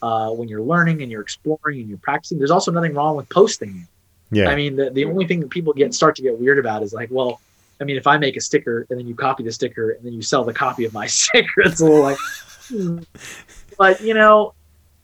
uh, 0.03 0.31
when 0.31 0.49
you're 0.49 0.63
learning 0.63 1.01
and 1.03 1.11
you're 1.11 1.23
exploring 1.23 1.81
and 1.81 1.89
you're 1.89 1.99
practicing. 1.99 2.39
There's 2.39 2.51
also 2.51 2.71
nothing 2.71 2.95
wrong 2.95 3.17
with 3.17 3.29
posting 3.31 3.87
yeah 4.31 4.49
i 4.49 4.57
mean 4.57 4.77
the, 4.77 4.91
the 4.91 5.05
only 5.05 5.27
thing 5.27 5.41
that 5.41 5.51
people 5.51 5.73
get 5.73 5.93
start 5.95 6.15
to 6.17 6.23
get 6.23 6.39
weird 6.39 6.59
about 6.59 6.83
is 6.83 6.93
like 6.93 7.09
well 7.11 7.41
I 7.81 7.85
mean, 7.85 7.97
if 7.97 8.07
I 8.07 8.19
make 8.19 8.37
a 8.37 8.41
sticker 8.41 8.87
and 8.91 8.99
then 8.99 9.07
you 9.07 9.15
copy 9.15 9.43
the 9.43 9.53
sticker 9.53 9.93
and 9.93 10.05
then 10.05 10.13
you 10.13 10.23
sell 10.23 10.45
the 10.45 10.53
copy 10.53 10.85
of 10.85 10.93
my 10.93 11.07
sticker, 11.07 11.63
it's 11.63 11.81
a 11.81 11.85
little 11.85 12.03
like, 12.03 12.19
hmm. 12.69 12.99
but 13.79 14.01
you 14.01 14.15
know, 14.15 14.55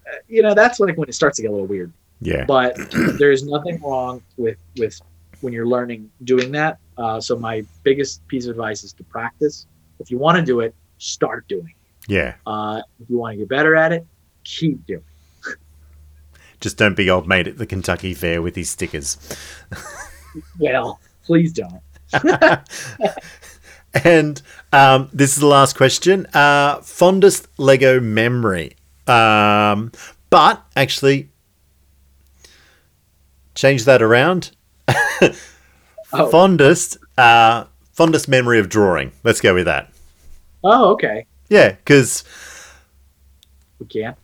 uh, 0.07 0.16
you 0.29 0.43
know, 0.43 0.55
that's 0.55 0.79
like 0.79 0.97
when 0.97 1.09
it 1.09 1.14
starts 1.14 1.37
to 1.37 1.43
get 1.43 1.49
a 1.49 1.53
little 1.53 1.66
weird. 1.66 1.93
Yeah. 2.20 2.45
But 2.45 2.77
there's 3.18 3.45
nothing 3.45 3.81
wrong 3.81 4.22
with 4.37 4.59
with 4.77 5.01
when 5.41 5.53
you're 5.53 5.66
learning 5.66 6.11
doing 6.24 6.53
that. 6.53 6.79
Uh, 6.99 7.20
so 7.20 7.37
my 7.37 7.64
biggest 7.83 8.27
piece 8.29 8.47
of 8.47 8.51
advice 8.51 8.85
is 8.85 8.93
to 8.95 9.05
practice. 9.05 9.66
If 9.99 10.11
you 10.11 10.18
want 10.18 10.37
to 10.37 10.43
do 10.43 10.61
it, 10.61 10.74
start 10.99 11.49
doing. 11.49 11.68
It. 11.68 12.12
Yeah. 12.12 12.35
Uh, 12.47 12.83
if 13.01 13.09
you 13.09 13.18
want 13.18 13.33
to 13.33 13.39
get 13.39 13.49
better 13.49 13.74
at 13.74 13.93
it, 13.93 14.07
keep 14.45 14.85
doing. 14.87 15.03
Just 16.61 16.77
don't 16.77 16.97
be 16.97 17.11
old 17.11 17.29
mate 17.29 17.47
at 17.47 17.59
the 17.59 17.67
Kentucky 17.67 18.15
Fair 18.15 18.41
with 18.41 18.57
his 18.57 18.71
stickers. 18.71 19.19
well, 20.59 21.01
please 21.25 21.53
don't. 21.53 21.83
and 24.05 24.43
um, 24.73 25.11
this 25.13 25.35
is 25.35 25.41
the 25.41 25.47
last 25.47 25.77
question. 25.77 26.27
Uh, 26.33 26.81
fondest 26.81 27.49
Lego 27.59 28.01
memory. 28.01 28.77
Um, 29.07 29.93
but 30.31 30.65
actually, 30.75 31.31
change 33.55 33.85
that 33.85 34.03
around. 34.03 34.53
oh. 34.89 35.33
Fondest, 36.13 36.99
uh, 37.19 37.65
fondest 37.93 38.29
memory 38.29 38.59
of 38.59 38.69
drawing. 38.69 39.13
Let's 39.25 39.41
go 39.41 39.55
with 39.55 39.67
that. 39.67 39.93
Oh, 40.65 40.93
okay. 40.93 41.27
Yeah, 41.49 41.73
because 41.73 42.25
we 43.79 43.87
can. 43.87 44.17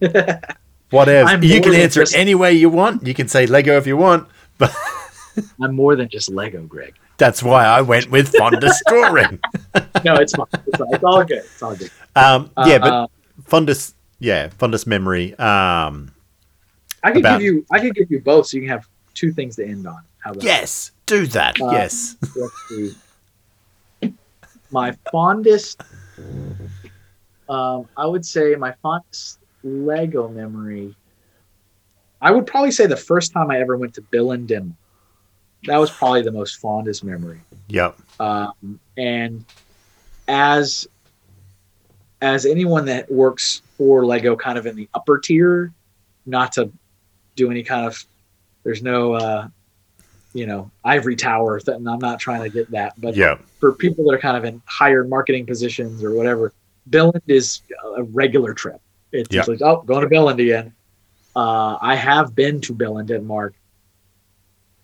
whatever. 0.94 1.44
You 1.44 1.60
can 1.60 1.74
answer 1.74 2.00
just... 2.00 2.14
it 2.14 2.18
any 2.18 2.34
way 2.34 2.52
you 2.52 2.70
want. 2.70 3.06
You 3.06 3.14
can 3.14 3.28
say 3.28 3.46
Lego 3.46 3.76
if 3.76 3.86
you 3.86 3.96
want, 3.96 4.28
but 4.58 4.74
I'm 5.62 5.74
more 5.74 5.96
than 5.96 6.08
just 6.08 6.30
Lego, 6.30 6.62
Greg. 6.62 6.94
That's 7.16 7.42
why 7.42 7.64
I 7.64 7.80
went 7.80 8.10
with 8.10 8.34
fondest 8.36 8.82
drawing. 8.88 9.38
no, 10.04 10.14
it's 10.16 10.32
fine. 10.32 10.46
It's, 10.66 10.78
fine. 10.78 10.94
it's, 10.94 11.04
all 11.04 11.24
good. 11.24 11.38
It's 11.38 11.62
all 11.62 11.76
good. 11.76 11.90
Um, 12.16 12.50
yeah, 12.66 12.74
uh, 12.74 12.78
but 12.78 12.92
uh, 12.92 13.06
fondest, 13.44 13.94
yeah, 14.18 14.48
fondest 14.48 14.86
memory. 14.86 15.34
Um, 15.38 16.12
I 17.02 17.12
could 17.12 17.20
about... 17.20 17.38
give 17.38 17.44
you, 17.44 17.66
I 17.70 17.80
could 17.80 17.94
give 17.94 18.10
you 18.10 18.20
both, 18.20 18.46
so 18.46 18.56
you 18.56 18.62
can 18.62 18.70
have 18.70 18.88
two 19.14 19.32
things 19.32 19.56
to 19.56 19.66
end 19.66 19.86
on. 19.86 20.02
How 20.18 20.32
about 20.32 20.42
yes, 20.42 20.90
do 21.06 21.26
that. 21.28 21.60
Uh, 21.60 21.70
yes. 21.70 22.16
My 24.70 24.96
fondest, 25.12 25.82
um, 27.48 27.88
I 27.96 28.06
would 28.06 28.26
say 28.26 28.56
my 28.56 28.72
fondest 28.82 29.38
Lego 29.64 30.28
memory. 30.28 30.94
I 32.20 32.30
would 32.30 32.46
probably 32.46 32.70
say 32.70 32.86
the 32.86 32.96
first 32.96 33.32
time 33.32 33.50
I 33.50 33.58
ever 33.60 33.76
went 33.76 33.94
to 33.94 34.02
Billund 34.02 34.46
Denmark 34.46 34.76
that 35.66 35.78
was 35.78 35.90
probably 35.90 36.22
the 36.22 36.32
most 36.32 36.56
fondest 36.56 37.04
memory. 37.04 37.40
Yep. 37.68 37.96
Um, 38.20 38.80
and 38.96 39.44
as 40.28 40.86
as 42.20 42.46
anyone 42.46 42.86
that 42.86 43.10
works 43.10 43.62
for 43.76 44.06
Lego, 44.06 44.36
kind 44.36 44.56
of 44.56 44.66
in 44.66 44.76
the 44.76 44.88
upper 44.94 45.18
tier, 45.18 45.72
not 46.26 46.52
to 46.52 46.70
do 47.36 47.50
any 47.50 47.62
kind 47.62 47.86
of 47.86 48.04
there's 48.62 48.82
no 48.82 49.14
uh, 49.14 49.48
you 50.32 50.46
know 50.46 50.70
ivory 50.84 51.16
tower. 51.16 51.60
And 51.66 51.88
I'm 51.88 51.98
not 51.98 52.18
trying 52.18 52.42
to 52.42 52.50
get 52.50 52.70
that, 52.70 52.94
but 52.98 53.16
yeah, 53.16 53.38
for 53.58 53.72
people 53.72 54.04
that 54.04 54.14
are 54.14 54.18
kind 54.20 54.36
of 54.36 54.44
in 54.44 54.62
higher 54.66 55.04
marketing 55.04 55.46
positions 55.46 56.02
or 56.02 56.14
whatever, 56.14 56.52
Bill 56.90 57.12
Billund 57.12 57.22
is 57.26 57.62
a 57.96 58.02
regular 58.02 58.54
trip. 58.54 58.80
It's 59.14 59.32
yep. 59.32 59.48
like 59.48 59.62
oh, 59.62 59.82
going 59.82 60.08
to 60.08 60.14
Billund 60.14 60.40
again. 60.40 60.74
Uh, 61.36 61.78
I 61.80 61.94
have 61.94 62.34
been 62.34 62.60
to 62.62 62.74
Billund, 62.74 63.06
Denmark, 63.06 63.54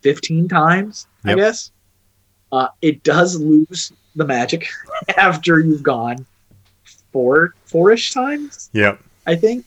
15 0.03 0.49
times, 0.49 1.07
yep. 1.25 1.37
I 1.37 1.41
guess. 1.41 1.73
Uh, 2.53 2.69
it 2.81 3.03
does 3.03 3.37
lose 3.37 3.93
the 4.17 4.25
magic 4.25 4.69
after 5.17 5.61
you've 5.61 5.83
gone 5.83 6.27
four 7.13 7.55
four-ish 7.65 8.13
times. 8.13 8.71
Yeah, 8.73 8.97
I 9.27 9.37
think. 9.37 9.65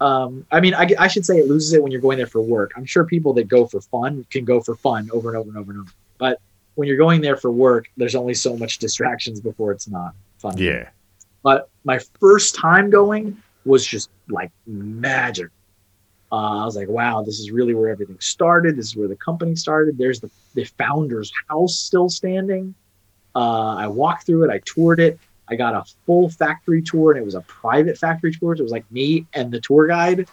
Um, 0.00 0.46
I 0.52 0.60
mean, 0.60 0.74
I, 0.74 0.88
I 0.98 1.08
should 1.08 1.26
say 1.26 1.38
it 1.38 1.48
loses 1.48 1.72
it 1.72 1.82
when 1.82 1.90
you're 1.90 2.00
going 2.00 2.18
there 2.18 2.26
for 2.26 2.40
work. 2.40 2.72
I'm 2.76 2.84
sure 2.84 3.04
people 3.04 3.32
that 3.34 3.48
go 3.48 3.66
for 3.66 3.80
fun 3.80 4.24
can 4.30 4.44
go 4.44 4.60
for 4.60 4.76
fun 4.76 5.10
over 5.12 5.30
and 5.30 5.38
over 5.38 5.48
and 5.48 5.58
over 5.58 5.72
and 5.72 5.80
over. 5.80 5.90
But 6.18 6.40
when 6.76 6.86
you're 6.86 6.96
going 6.96 7.20
there 7.20 7.36
for 7.36 7.50
work, 7.50 7.90
there's 7.96 8.14
only 8.14 8.34
so 8.34 8.56
much 8.56 8.78
distractions 8.78 9.40
before 9.40 9.72
it's 9.72 9.88
not 9.88 10.14
fun. 10.38 10.56
Yeah. 10.56 10.90
But 11.42 11.68
my 11.84 11.98
first 12.20 12.54
time 12.54 12.90
going 12.90 13.42
was 13.64 13.86
just 13.86 14.10
like 14.28 14.50
magic. 14.66 15.50
Uh, 16.30 16.62
I 16.62 16.64
was 16.64 16.76
like, 16.76 16.88
wow, 16.88 17.22
this 17.22 17.38
is 17.38 17.50
really 17.50 17.74
where 17.74 17.88
everything 17.88 18.18
started. 18.20 18.76
This 18.76 18.86
is 18.86 18.96
where 18.96 19.08
the 19.08 19.16
company 19.16 19.56
started. 19.56 19.96
There's 19.96 20.20
the, 20.20 20.30
the 20.54 20.64
founder's 20.64 21.32
house 21.48 21.76
still 21.76 22.08
standing. 22.08 22.74
Uh, 23.34 23.76
I 23.76 23.86
walked 23.86 24.26
through 24.26 24.44
it. 24.44 24.50
I 24.50 24.60
toured 24.64 25.00
it. 25.00 25.18
I 25.48 25.56
got 25.56 25.74
a 25.74 25.84
full 26.04 26.28
factory 26.28 26.82
tour, 26.82 27.12
and 27.12 27.20
it 27.20 27.24
was 27.24 27.34
a 27.34 27.40
private 27.42 27.96
factory 27.96 28.34
tour. 28.34 28.54
So 28.54 28.60
it 28.60 28.64
was 28.64 28.72
like 28.72 28.90
me 28.90 29.26
and 29.32 29.50
the 29.50 29.60
tour 29.60 29.86
guide. 29.86 30.28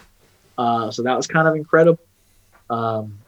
Uh, 0.58 0.92
so 0.92 1.04
that 1.04 1.16
was 1.16 1.28
kind 1.28 1.48
of 1.48 1.56
incredible. 1.56 2.04
Um, 2.70 3.20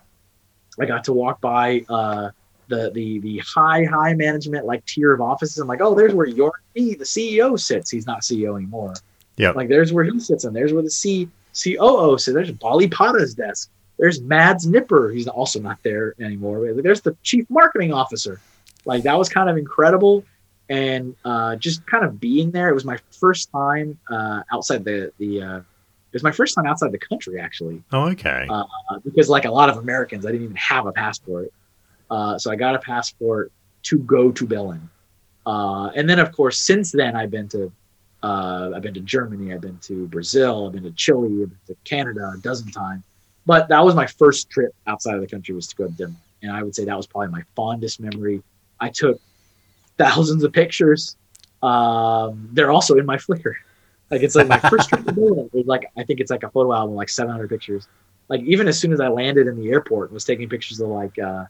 I 0.80 0.86
got 0.86 1.06
to 1.06 1.14
walk 1.14 1.40
by 1.42 1.86
uh, 1.90 2.32
the 2.68 2.92
the 2.92 3.20
the 3.20 3.40
high 3.40 3.86
high 3.86 4.14
management 4.14 4.66
like 4.66 4.86
tier 4.86 5.14
of 5.14 5.22
offices. 5.22 5.58
I'm 5.58 5.68
like, 5.68 5.82
oh, 5.82 5.96
there's 5.96 6.14
where 6.14 6.28
your 6.28 6.54
the 6.74 6.98
CEO 6.98 7.60
sits. 7.60 7.90
He's 7.90 8.06
not 8.06 8.22
CEO 8.22 8.58
anymore. 8.58 8.94
Yeah. 9.38 9.52
Like 9.52 9.70
there's 9.70 9.94
where 9.94 10.04
he 10.04 10.20
sits, 10.20 10.44
and 10.44 10.56
there's 10.56 10.74
where 10.74 10.84
the 10.84 10.92
C 10.92 11.30
COO 11.54 12.18
sits. 12.18 12.34
There's 12.34 12.52
Bali 12.52 12.88
Padda's 12.88 13.34
desk. 13.34 13.70
There's 13.98 14.22
Mads 14.22 14.68
Nipper. 14.68 15.12
He's 15.12 15.28
also 15.28 15.60
not 15.60 15.80
there 15.84 16.14
anymore. 16.20 16.74
There's 16.74 17.02
the 17.02 17.16
chief 17.24 17.46
marketing 17.50 17.94
officer. 17.94 18.40
Like 18.86 19.04
that 19.04 19.18
was 19.18 19.30
kind 19.30 19.50
of 19.50 19.58
incredible, 19.58 20.24
and 20.70 21.16
uh, 21.26 21.56
just 21.56 21.86
kind 21.88 22.06
of 22.06 22.20
being 22.20 22.52
there. 22.52 22.70
It 22.70 22.74
was 22.74 22.86
my 22.86 23.00
first 23.12 23.52
time 23.52 23.98
uh, 24.10 24.42
outside 24.52 24.84
the 24.84 25.12
the. 25.18 25.42
Uh, 25.42 25.58
it 25.58 26.14
was 26.14 26.24
my 26.24 26.32
first 26.32 26.56
time 26.56 26.66
outside 26.66 26.92
the 26.94 26.98
country, 26.98 27.40
actually. 27.40 27.84
Oh, 27.92 28.08
okay. 28.10 28.48
Uh, 28.50 28.64
because 29.04 29.30
like 29.30 29.46
a 29.46 29.52
lot 29.52 29.70
of 29.70 29.78
Americans, 29.78 30.26
I 30.26 30.32
didn't 30.32 30.46
even 30.46 30.56
have 30.56 30.86
a 30.86 30.92
passport. 30.92 31.52
Uh, 32.10 32.38
so 32.40 32.50
I 32.50 32.56
got 32.56 32.76
a 32.76 32.80
passport 32.80 33.52
to 33.84 34.00
go 34.00 34.32
to 34.32 34.48
Berlin. 34.48 34.90
Uh, 35.46 35.88
and 35.96 36.10
then, 36.10 36.20
of 36.20 36.32
course, 36.32 36.62
since 36.62 36.94
then, 36.94 37.16
I've 37.16 37.30
been 37.30 37.50
to 37.50 37.72
uh, 38.28 38.72
I've 38.76 38.82
been 38.82 38.94
to 38.94 39.00
Germany, 39.00 39.54
I've 39.54 39.62
been 39.62 39.78
to 39.80 40.08
Brazil, 40.08 40.68
I've 40.68 40.74
been 40.74 40.84
to 40.84 40.92
Chile, 40.92 41.44
I've 41.44 41.50
been 41.50 41.60
to 41.68 41.76
Canada 41.86 42.34
a 42.36 42.38
dozen 42.40 42.72
times. 42.72 43.04
But 43.46 43.70
that 43.70 43.84
was 43.86 43.96
my 43.96 44.06
first 44.06 44.50
trip 44.50 44.76
outside 44.86 45.16
of 45.16 45.22
the 45.22 45.28
country 45.28 45.56
was 45.56 45.68
to 45.68 45.76
go 45.76 45.88
to 45.88 45.94
Denmark, 45.94 46.22
and 46.42 46.52
I 46.52 46.62
would 46.64 46.76
say 46.76 46.84
that 46.86 46.98
was 46.98 47.08
probably 47.08 47.30
my 47.30 47.44
fondest 47.56 48.02
memory. 48.02 48.44
I 48.80 48.90
took 48.90 49.22
thousands 49.98 50.44
of 50.44 50.52
pictures. 50.52 51.16
Um, 51.64 52.50
they're 52.52 52.72
also 52.72 52.98
in 52.98 53.06
my 53.06 53.16
Flickr. 53.16 53.54
Like 54.12 54.22
it's 54.22 54.36
like 54.36 54.48
my 54.48 54.60
first 54.60 54.90
trip 54.90 55.06
to. 55.06 55.50
It 55.54 55.68
like 55.68 55.90
I 55.98 56.04
think 56.04 56.20
it's 56.20 56.32
like 56.32 56.44
a 56.44 56.50
photo 56.50 56.74
album, 56.74 56.96
like 56.96 57.10
700 57.10 57.50
pictures. 57.50 57.88
Like 58.30 58.42
even 58.42 58.68
as 58.68 58.78
soon 58.78 58.92
as 58.92 59.00
I 59.00 59.08
landed 59.08 59.48
in 59.48 59.56
the 59.56 59.70
airport, 59.70 60.12
was 60.12 60.26
taking 60.26 60.50
pictures 60.50 60.80
of 60.82 60.90
like 60.90 61.18
uh, 61.18 61.46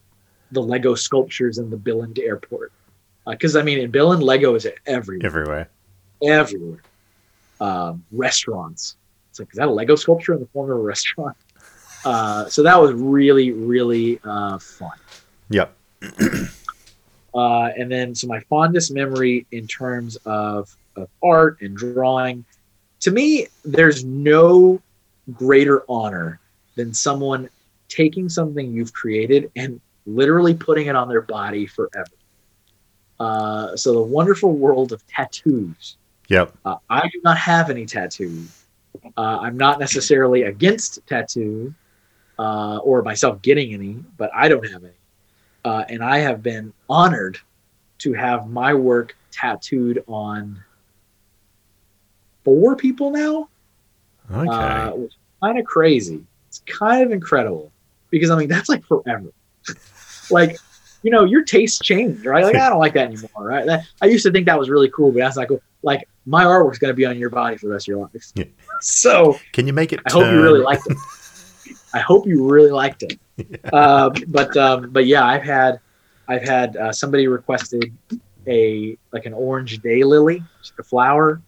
the 0.51 0.61
Lego 0.61 0.95
sculptures 0.95 1.57
in 1.57 1.69
the 1.69 1.77
Billund 1.77 2.19
airport. 2.19 2.71
Because 3.27 3.55
uh, 3.55 3.59
I 3.59 3.63
mean, 3.63 3.79
in 3.79 3.91
Billund, 3.91 4.21
Lego 4.21 4.55
is 4.55 4.67
everywhere. 4.85 5.25
Everywhere. 5.25 5.69
Everywhere. 6.23 6.81
Um, 7.59 8.03
restaurants. 8.11 8.95
It's 9.29 9.39
like, 9.39 9.49
is 9.51 9.57
that 9.57 9.67
a 9.67 9.71
Lego 9.71 9.95
sculpture 9.95 10.33
in 10.33 10.39
the 10.39 10.45
form 10.47 10.71
of 10.71 10.77
a 10.77 10.81
restaurant? 10.81 11.37
Uh, 12.05 12.47
so 12.47 12.63
that 12.63 12.79
was 12.79 12.93
really, 12.93 13.51
really 13.51 14.19
uh, 14.23 14.57
fun. 14.59 14.91
Yep. 15.49 15.75
uh, 17.33 17.69
and 17.75 17.91
then, 17.91 18.15
so 18.15 18.27
my 18.27 18.39
fondest 18.41 18.93
memory 18.93 19.45
in 19.51 19.67
terms 19.67 20.15
of, 20.23 20.73
of 20.95 21.09
art 21.21 21.59
and 21.59 21.75
drawing, 21.75 22.45
to 23.01 23.11
me, 23.11 23.47
there's 23.65 24.05
no 24.05 24.79
greater 25.33 25.83
honor 25.89 26.39
than 26.75 26.93
someone 26.93 27.49
taking 27.89 28.29
something 28.29 28.71
you've 28.71 28.93
created 28.93 29.51
and 29.55 29.81
literally 30.05 30.53
putting 30.53 30.87
it 30.87 30.95
on 30.95 31.09
their 31.09 31.21
body 31.21 31.65
forever. 31.65 32.11
Uh, 33.19 33.75
so 33.75 33.93
the 33.93 34.01
wonderful 34.01 34.53
world 34.53 34.91
of 34.91 35.05
tattoos. 35.07 35.97
Yep. 36.27 36.57
Uh, 36.65 36.77
I 36.89 37.07
do 37.07 37.21
not 37.23 37.37
have 37.37 37.69
any 37.69 37.85
tattoos. 37.85 38.65
Uh, 39.15 39.39
I'm 39.41 39.57
not 39.57 39.79
necessarily 39.79 40.43
against 40.43 41.05
tattoos 41.07 41.73
uh, 42.39 42.77
or 42.77 43.01
myself 43.01 43.41
getting 43.41 43.73
any, 43.73 44.03
but 44.17 44.29
I 44.33 44.47
don't 44.47 44.67
have 44.69 44.83
any. 44.83 44.93
Uh, 45.63 45.85
and 45.89 46.03
I 46.03 46.19
have 46.19 46.43
been 46.43 46.73
honored 46.89 47.37
to 47.99 48.13
have 48.13 48.49
my 48.49 48.73
work 48.73 49.15
tattooed 49.31 50.03
on 50.07 50.61
four 52.43 52.75
people 52.75 53.11
now. 53.11 53.49
Okay. 54.31 54.49
Uh, 54.49 54.93
kind 55.41 55.59
of 55.59 55.65
crazy. 55.65 56.23
It's 56.47 56.61
kind 56.65 57.03
of 57.03 57.11
incredible 57.11 57.71
because 58.09 58.29
I 58.29 58.37
mean 58.37 58.47
that's 58.47 58.69
like 58.69 58.85
forever 58.85 59.31
like 60.31 60.57
you 61.03 61.11
know 61.11 61.25
your 61.25 61.43
tastes 61.43 61.79
change 61.79 62.25
right 62.25 62.43
like 62.43 62.55
i 62.55 62.69
don't 62.69 62.79
like 62.79 62.93
that 62.93 63.07
anymore 63.07 63.29
right 63.35 63.65
that, 63.65 63.85
i 64.01 64.05
used 64.05 64.25
to 64.25 64.31
think 64.31 64.45
that 64.45 64.57
was 64.57 64.69
really 64.69 64.89
cool 64.89 65.11
but 65.11 65.19
that's 65.19 65.37
not 65.37 65.47
cool 65.47 65.61
like 65.83 66.07
my 66.25 66.43
artwork's 66.43 66.77
going 66.79 66.91
to 66.91 66.95
be 66.95 67.05
on 67.05 67.17
your 67.17 67.29
body 67.29 67.57
for 67.57 67.67
the 67.67 67.71
rest 67.73 67.85
of 67.85 67.87
your 67.87 67.99
life 67.99 68.31
yeah. 68.35 68.45
so 68.81 69.37
can 69.53 69.67
you 69.67 69.73
make 69.73 69.93
it 69.93 69.99
i 70.05 70.09
turn? 70.09 70.23
hope 70.23 70.31
you 70.31 70.41
really 70.41 70.59
liked 70.61 70.83
it 70.87 70.97
i 71.93 71.99
hope 71.99 72.27
you 72.27 72.47
really 72.47 72.71
liked 72.71 73.03
it 73.03 73.19
yeah. 73.37 73.69
uh, 73.73 74.09
but 74.27 74.55
um, 74.57 74.89
but 74.91 75.05
yeah 75.05 75.25
i've 75.25 75.43
had 75.43 75.79
i've 76.27 76.43
had 76.43 76.75
uh, 76.77 76.91
somebody 76.91 77.27
requested 77.27 77.93
a 78.47 78.97
like 79.11 79.25
an 79.25 79.33
orange 79.33 79.79
day 79.79 80.03
lily 80.03 80.43
a 80.79 80.83
flower 80.83 81.41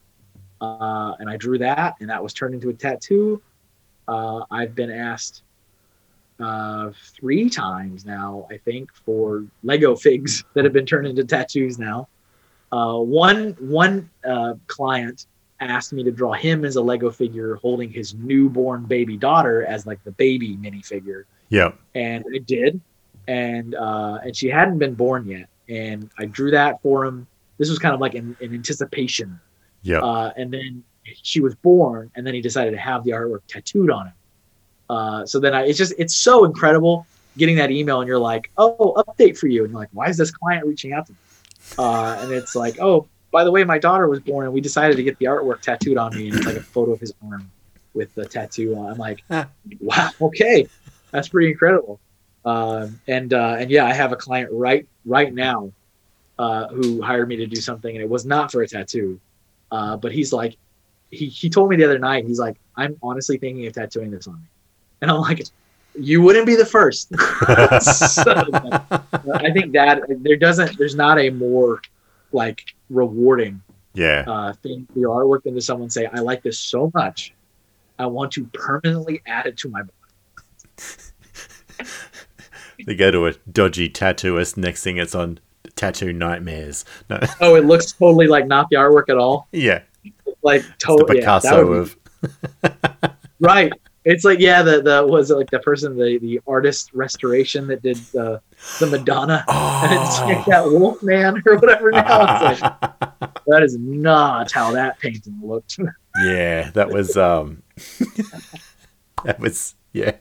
uh, 0.62 1.14
and 1.20 1.30
i 1.30 1.38
drew 1.38 1.58
that 1.58 1.96
and 2.00 2.10
that 2.10 2.22
was 2.22 2.34
turned 2.34 2.54
into 2.54 2.70
a 2.70 2.74
tattoo 2.74 3.42
uh, 4.08 4.42
i've 4.52 4.76
been 4.76 4.92
asked 4.92 5.44
uh, 6.40 6.92
three 7.14 7.50
times 7.50 8.06
now, 8.06 8.48
I 8.50 8.58
think, 8.58 8.94
for 8.94 9.46
Lego 9.64 9.96
figs 9.96 10.44
that 10.54 10.64
have 10.64 10.74
been 10.74 10.86
turned 10.86 11.08
into 11.08 11.24
tattoos 11.24 11.78
now. 11.78 12.08
Uh, 12.72 12.98
one 12.98 13.56
one 13.60 14.10
uh, 14.28 14.54
client 14.68 15.26
asked 15.60 15.92
me 15.92 16.04
to 16.04 16.12
draw 16.12 16.34
him 16.34 16.64
as 16.64 16.76
a 16.76 16.82
Lego 16.82 17.10
figure 17.10 17.56
holding 17.56 17.92
his 17.92 18.14
newborn 18.14 18.86
baby 18.86 19.18
daughter 19.18 19.66
as 19.66 19.86
like 19.86 20.04
the 20.04 20.12
baby 20.12 20.56
minifigure. 20.58 21.24
Yeah. 21.50 21.72
And 21.96 22.24
I 22.34 22.38
did, 22.40 22.80
and 23.28 23.76
uh, 23.76 24.20
and 24.24 24.36
she 24.36 24.48
hadn't 24.48 24.78
been 24.78 24.94
born 24.94 25.28
yet, 25.28 25.50
and 25.68 26.10
I 26.18 26.26
drew 26.26 26.52
that 26.52 26.82
for 26.82 27.06
him. 27.06 27.28
This 27.58 27.70
was 27.70 27.80
kind 27.80 27.94
of 27.94 28.00
like 28.00 28.14
in, 28.14 28.38
in 28.40 28.54
anticipation. 28.54 29.40
Yeah. 29.82 30.00
Uh, 30.00 30.32
and 30.38 30.54
then 30.54 30.84
she 31.04 31.42
was 31.42 31.56
born, 31.56 32.12
and 32.16 32.26
then 32.26 32.34
he 32.34 32.42
decided 32.42 32.72
to 32.72 32.78
have 32.78 33.04
the 33.04 33.12
artwork 33.12 33.42
tattooed 33.48 33.90
on 33.90 34.08
him. 34.08 34.14
Uh, 34.90 35.26
so 35.26 35.40
then 35.40 35.54
I, 35.54 35.66
it's 35.66 35.78
just 35.78 35.94
it's 35.98 36.16
so 36.16 36.46
incredible 36.46 37.06
getting 37.38 37.56
that 37.56 37.72
email 37.72 38.02
and 38.02 38.08
you're 38.08 38.20
like, 38.20 38.52
oh, 38.58 39.02
update 39.08 39.38
for 39.38 39.48
you, 39.48 39.64
and 39.64 39.72
you're 39.72 39.80
like, 39.80 39.90
why 39.92 40.08
is 40.08 40.18
this 40.18 40.32
client 40.32 40.66
reaching 40.66 40.94
out 40.94 41.06
to 41.08 41.14
me? 41.14 41.18
Uh, 41.78 42.18
and 42.22 42.32
it's 42.32 42.56
like, 42.56 42.80
oh, 42.80 43.08
by 43.32 43.44
the 43.44 43.52
way, 43.52 43.64
my 43.64 43.78
daughter 43.78 44.08
was 44.08 44.20
born, 44.20 44.46
and 44.46 44.54
we 44.54 44.62
decided 44.62 44.98
to 44.98 45.04
get 45.04 45.18
the 45.20 45.26
artwork 45.26 45.62
tattooed 45.62 45.98
on 45.98 46.16
me, 46.16 46.30
and 46.30 46.38
it's 46.38 46.46
like 46.46 46.56
a 46.56 46.64
photo 46.64 46.94
of 46.94 47.00
his 47.00 47.14
arm 47.30 47.50
with 47.94 48.14
the 48.16 48.26
tattoo 48.26 48.76
on. 48.76 48.92
I'm 48.92 48.98
like, 48.98 49.24
wow, 49.80 50.10
okay, 50.22 50.68
that's 51.12 51.28
pretty 51.28 51.52
incredible. 51.52 52.00
Um, 52.46 53.00
and 53.08 53.34
uh, 53.34 53.58
and 53.60 53.70
yeah, 53.70 53.86
I 53.86 53.94
have 53.94 54.12
a 54.12 54.16
client 54.16 54.50
right 54.52 54.88
right 55.06 55.34
now 55.34 55.72
uh, 56.40 56.68
who 56.70 57.02
hired 57.02 57.28
me 57.28 57.36
to 57.38 57.46
do 57.46 57.58
something, 57.58 57.94
and 57.94 58.02
it 58.02 58.10
was 58.10 58.26
not 58.26 58.52
for 58.52 58.62
a 58.62 58.68
tattoo, 58.68 59.20
uh, 59.72 59.98
but 59.98 60.12
he's 60.12 60.34
like, 60.34 60.58
he 61.12 61.28
he 61.28 61.50
told 61.50 61.70
me 61.70 61.76
the 61.76 61.84
other 61.84 62.00
night, 62.00 62.26
he's 62.26 62.40
like, 62.40 62.58
I'm 62.76 62.98
honestly 63.04 63.38
thinking 63.38 63.68
of 63.68 63.74
tattooing 63.74 64.12
this 64.12 64.28
on 64.28 64.36
me. 64.36 64.48
And 65.02 65.12
I'm 65.12 65.22
like, 65.22 65.46
you 65.96 66.22
wouldn't 66.22 66.46
be 66.46 66.56
the 66.56 66.66
first. 66.66 67.10
so, 67.82 68.24
I 69.34 69.52
think 69.52 69.74
that 69.74 70.04
there 70.22 70.36
doesn't, 70.36 70.78
there's 70.78 70.96
not 70.96 71.20
a 71.20 71.30
more 71.30 71.82
like 72.32 72.76
rewarding 72.92 73.60
yeah 73.96 74.24
uh, 74.28 74.54
thing 74.54 74.88
for 74.94 75.00
your 75.00 75.10
artwork 75.10 75.44
than 75.44 75.56
to 75.56 75.62
someone 75.62 75.90
say, 75.90 76.06
I 76.06 76.20
like 76.20 76.44
this 76.44 76.60
so 76.60 76.92
much, 76.94 77.34
I 77.98 78.06
want 78.06 78.32
to 78.34 78.46
permanently 78.46 79.22
add 79.26 79.46
it 79.46 79.58
to 79.58 79.70
my 79.70 79.82
body. 79.82 79.94
they 82.86 82.96
go 82.96 83.12
to 83.12 83.28
a 83.28 83.34
dodgy 83.52 83.90
tattooist. 83.90 84.58
Next 84.58 84.84
thing, 84.84 84.98
it's 84.98 85.16
on 85.16 85.40
tattoo 85.76 86.14
nightmares. 86.14 86.86
No. 87.10 87.20
Oh, 87.42 87.56
it 87.56 87.66
looks 87.66 87.92
totally 87.92 88.28
like 88.28 88.48
not 88.48 88.70
the 88.70 88.78
artwork 88.78 89.10
at 89.10 89.18
all. 89.18 89.48
Yeah, 89.52 89.82
like 90.44 90.64
totally 90.78 91.20
Picasso 91.20 91.74
yeah, 91.74 91.80
of. 91.80 91.98
right 93.40 93.72
It's 94.06 94.24
like 94.24 94.40
yeah, 94.40 94.62
the 94.62 94.82
the 94.82 95.06
was 95.06 95.30
it 95.30 95.36
like 95.36 95.50
the 95.50 95.60
person 95.60 95.98
the 95.98 96.18
the 96.20 96.40
artist 96.48 96.92
restoration 96.94 97.68
that 97.68 97.82
did 97.82 97.98
the 98.14 98.42
the 98.80 98.88
Madonna 98.88 99.44
oh. 99.48 99.82
and 99.90 100.02
it's 100.02 100.20
like 100.22 100.46
that 100.46 100.66
Wolf 100.66 101.04
Man 101.04 101.42
or 101.46 101.58
whatever. 101.58 101.92
Now 101.92 102.52
it's 102.52 102.62
like 102.62 102.80
that 103.48 103.64
is 103.64 103.78
not 103.78 104.52
how 104.52 104.72
that 104.72 105.00
painting 105.00 105.40
looked. 105.44 105.80
yeah, 106.24 106.72
that 106.72 106.90
was 106.90 107.18
um, 107.18 107.62
that 109.26 109.40
was 109.40 109.76
yeah. 109.92 110.14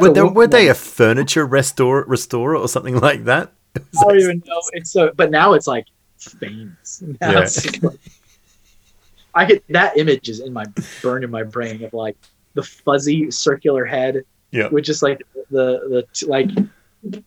were, 0.00 0.12
they, 0.12 0.22
were 0.22 0.46
they 0.46 0.68
a 0.68 0.74
furniture 0.74 1.46
restore 1.46 2.04
restorer 2.06 2.56
or 2.56 2.68
something 2.68 2.98
like 3.00 3.24
that? 3.24 3.52
I 3.76 3.80
don't 4.02 4.20
even 4.20 4.42
know. 4.46 4.60
It's 4.72 4.92
so, 4.92 5.12
but 5.14 5.30
now 5.30 5.52
it's 5.52 5.66
like 5.66 5.86
famous. 6.18 7.02
Now 7.20 7.30
yeah. 7.30 7.48
Like, 7.82 7.98
I 9.34 9.44
get 9.44 9.64
that 9.68 9.96
image 9.98 10.28
is 10.28 10.40
in 10.40 10.52
my 10.52 10.64
burn 11.02 11.24
in 11.24 11.30
my 11.30 11.42
brain 11.42 11.82
of 11.84 11.92
like 11.92 12.16
the 12.54 12.62
fuzzy 12.62 13.30
circular 13.30 13.84
head, 13.84 14.24
yeah, 14.50 14.68
with 14.68 14.84
just 14.84 15.02
like 15.02 15.22
the 15.50 16.04
the 16.10 16.26
like 16.26 16.50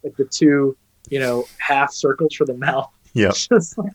like 0.04 0.16
the 0.16 0.26
two 0.26 0.78
you 1.10 1.20
know 1.20 1.46
half 1.60 1.92
circles 1.92 2.34
for 2.34 2.46
the 2.46 2.54
mouth. 2.54 2.90
Yeah, 3.14 3.32
like, 3.78 3.92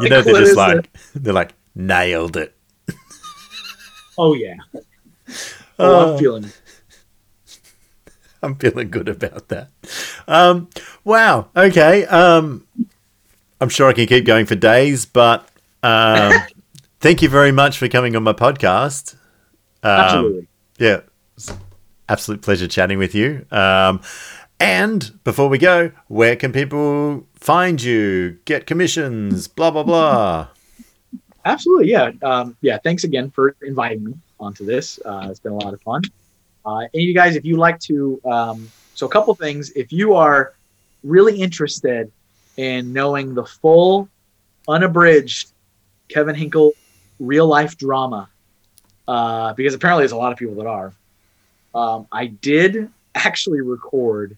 you 0.00 0.08
know 0.08 0.22
they're 0.22 0.42
just 0.42 0.56
like 0.56 0.78
it? 0.84 0.88
they're 1.14 1.32
like 1.32 1.54
nailed 1.74 2.36
it. 2.36 2.54
oh 4.18 4.34
yeah. 4.34 4.56
Oh, 5.80 6.10
uh, 6.10 6.12
I'm 6.12 6.18
feeling. 6.18 6.52
I'm 8.42 8.56
feeling 8.56 8.90
good 8.90 9.08
about 9.08 9.48
that. 9.48 9.68
Um, 10.26 10.68
wow. 11.04 11.48
Okay. 11.56 12.04
Um, 12.06 12.66
I'm 13.60 13.68
sure 13.68 13.88
I 13.88 13.92
can 13.92 14.06
keep 14.06 14.24
going 14.24 14.46
for 14.46 14.54
days, 14.54 15.06
but 15.06 15.48
um, 15.82 16.32
thank 17.00 17.22
you 17.22 17.28
very 17.28 17.52
much 17.52 17.78
for 17.78 17.88
coming 17.88 18.16
on 18.16 18.22
my 18.22 18.32
podcast. 18.32 19.14
Um, 19.82 19.90
Absolutely. 19.90 20.48
Yeah. 20.78 21.00
Absolute 22.08 22.42
pleasure 22.42 22.68
chatting 22.68 22.98
with 22.98 23.14
you. 23.14 23.46
Um, 23.50 24.00
and 24.60 25.12
before 25.24 25.48
we 25.48 25.58
go, 25.58 25.92
where 26.08 26.34
can 26.36 26.52
people 26.52 27.26
find 27.34 27.80
you, 27.80 28.38
get 28.44 28.66
commissions, 28.66 29.46
blah, 29.46 29.70
blah, 29.70 29.84
blah? 29.84 30.48
Absolutely. 31.44 31.90
Yeah. 31.90 32.12
Um, 32.22 32.56
yeah. 32.60 32.78
Thanks 32.78 33.04
again 33.04 33.30
for 33.30 33.54
inviting 33.62 34.04
me 34.04 34.14
onto 34.40 34.64
this. 34.64 34.98
Uh, 35.04 35.28
it's 35.30 35.40
been 35.40 35.52
a 35.52 35.56
lot 35.56 35.74
of 35.74 35.80
fun. 35.82 36.02
Uh, 36.66 36.80
and 36.80 37.02
you 37.02 37.14
guys, 37.14 37.36
if 37.36 37.44
you 37.44 37.56
like 37.56 37.78
to, 37.80 38.20
um, 38.24 38.70
so 38.94 39.06
a 39.06 39.08
couple 39.08 39.34
things. 39.34 39.70
If 39.70 39.92
you 39.92 40.14
are 40.14 40.54
really 41.04 41.40
interested 41.40 42.10
in 42.56 42.92
knowing 42.92 43.34
the 43.34 43.44
full, 43.44 44.08
unabridged 44.66 45.52
Kevin 46.08 46.34
Hinkle 46.34 46.72
real 47.18 47.46
life 47.46 47.76
drama, 47.76 48.28
uh, 49.06 49.52
because 49.54 49.74
apparently 49.74 50.02
there's 50.02 50.12
a 50.12 50.16
lot 50.16 50.32
of 50.32 50.38
people 50.38 50.54
that 50.56 50.66
are. 50.66 50.92
Um, 51.74 52.06
I 52.12 52.26
did 52.26 52.90
actually 53.14 53.60
record 53.60 54.36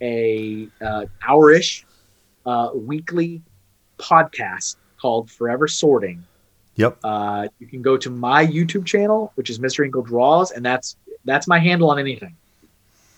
a 0.00 0.68
uh, 0.80 1.06
hour-ish 1.26 1.86
uh, 2.44 2.70
weekly 2.74 3.42
podcast 3.98 4.76
called 5.00 5.30
Forever 5.30 5.68
Sorting. 5.68 6.24
Yep. 6.76 6.98
Uh, 7.02 7.48
you 7.58 7.66
can 7.66 7.80
go 7.80 7.96
to 7.96 8.10
my 8.10 8.46
YouTube 8.46 8.84
channel, 8.84 9.32
which 9.34 9.48
is 9.48 9.58
Mr. 9.58 9.82
Hinkle 9.82 10.02
Draws, 10.02 10.50
and 10.50 10.64
that's 10.64 10.96
that's 11.24 11.48
my 11.48 11.58
handle 11.58 11.90
on 11.90 11.98
anything. 11.98 12.36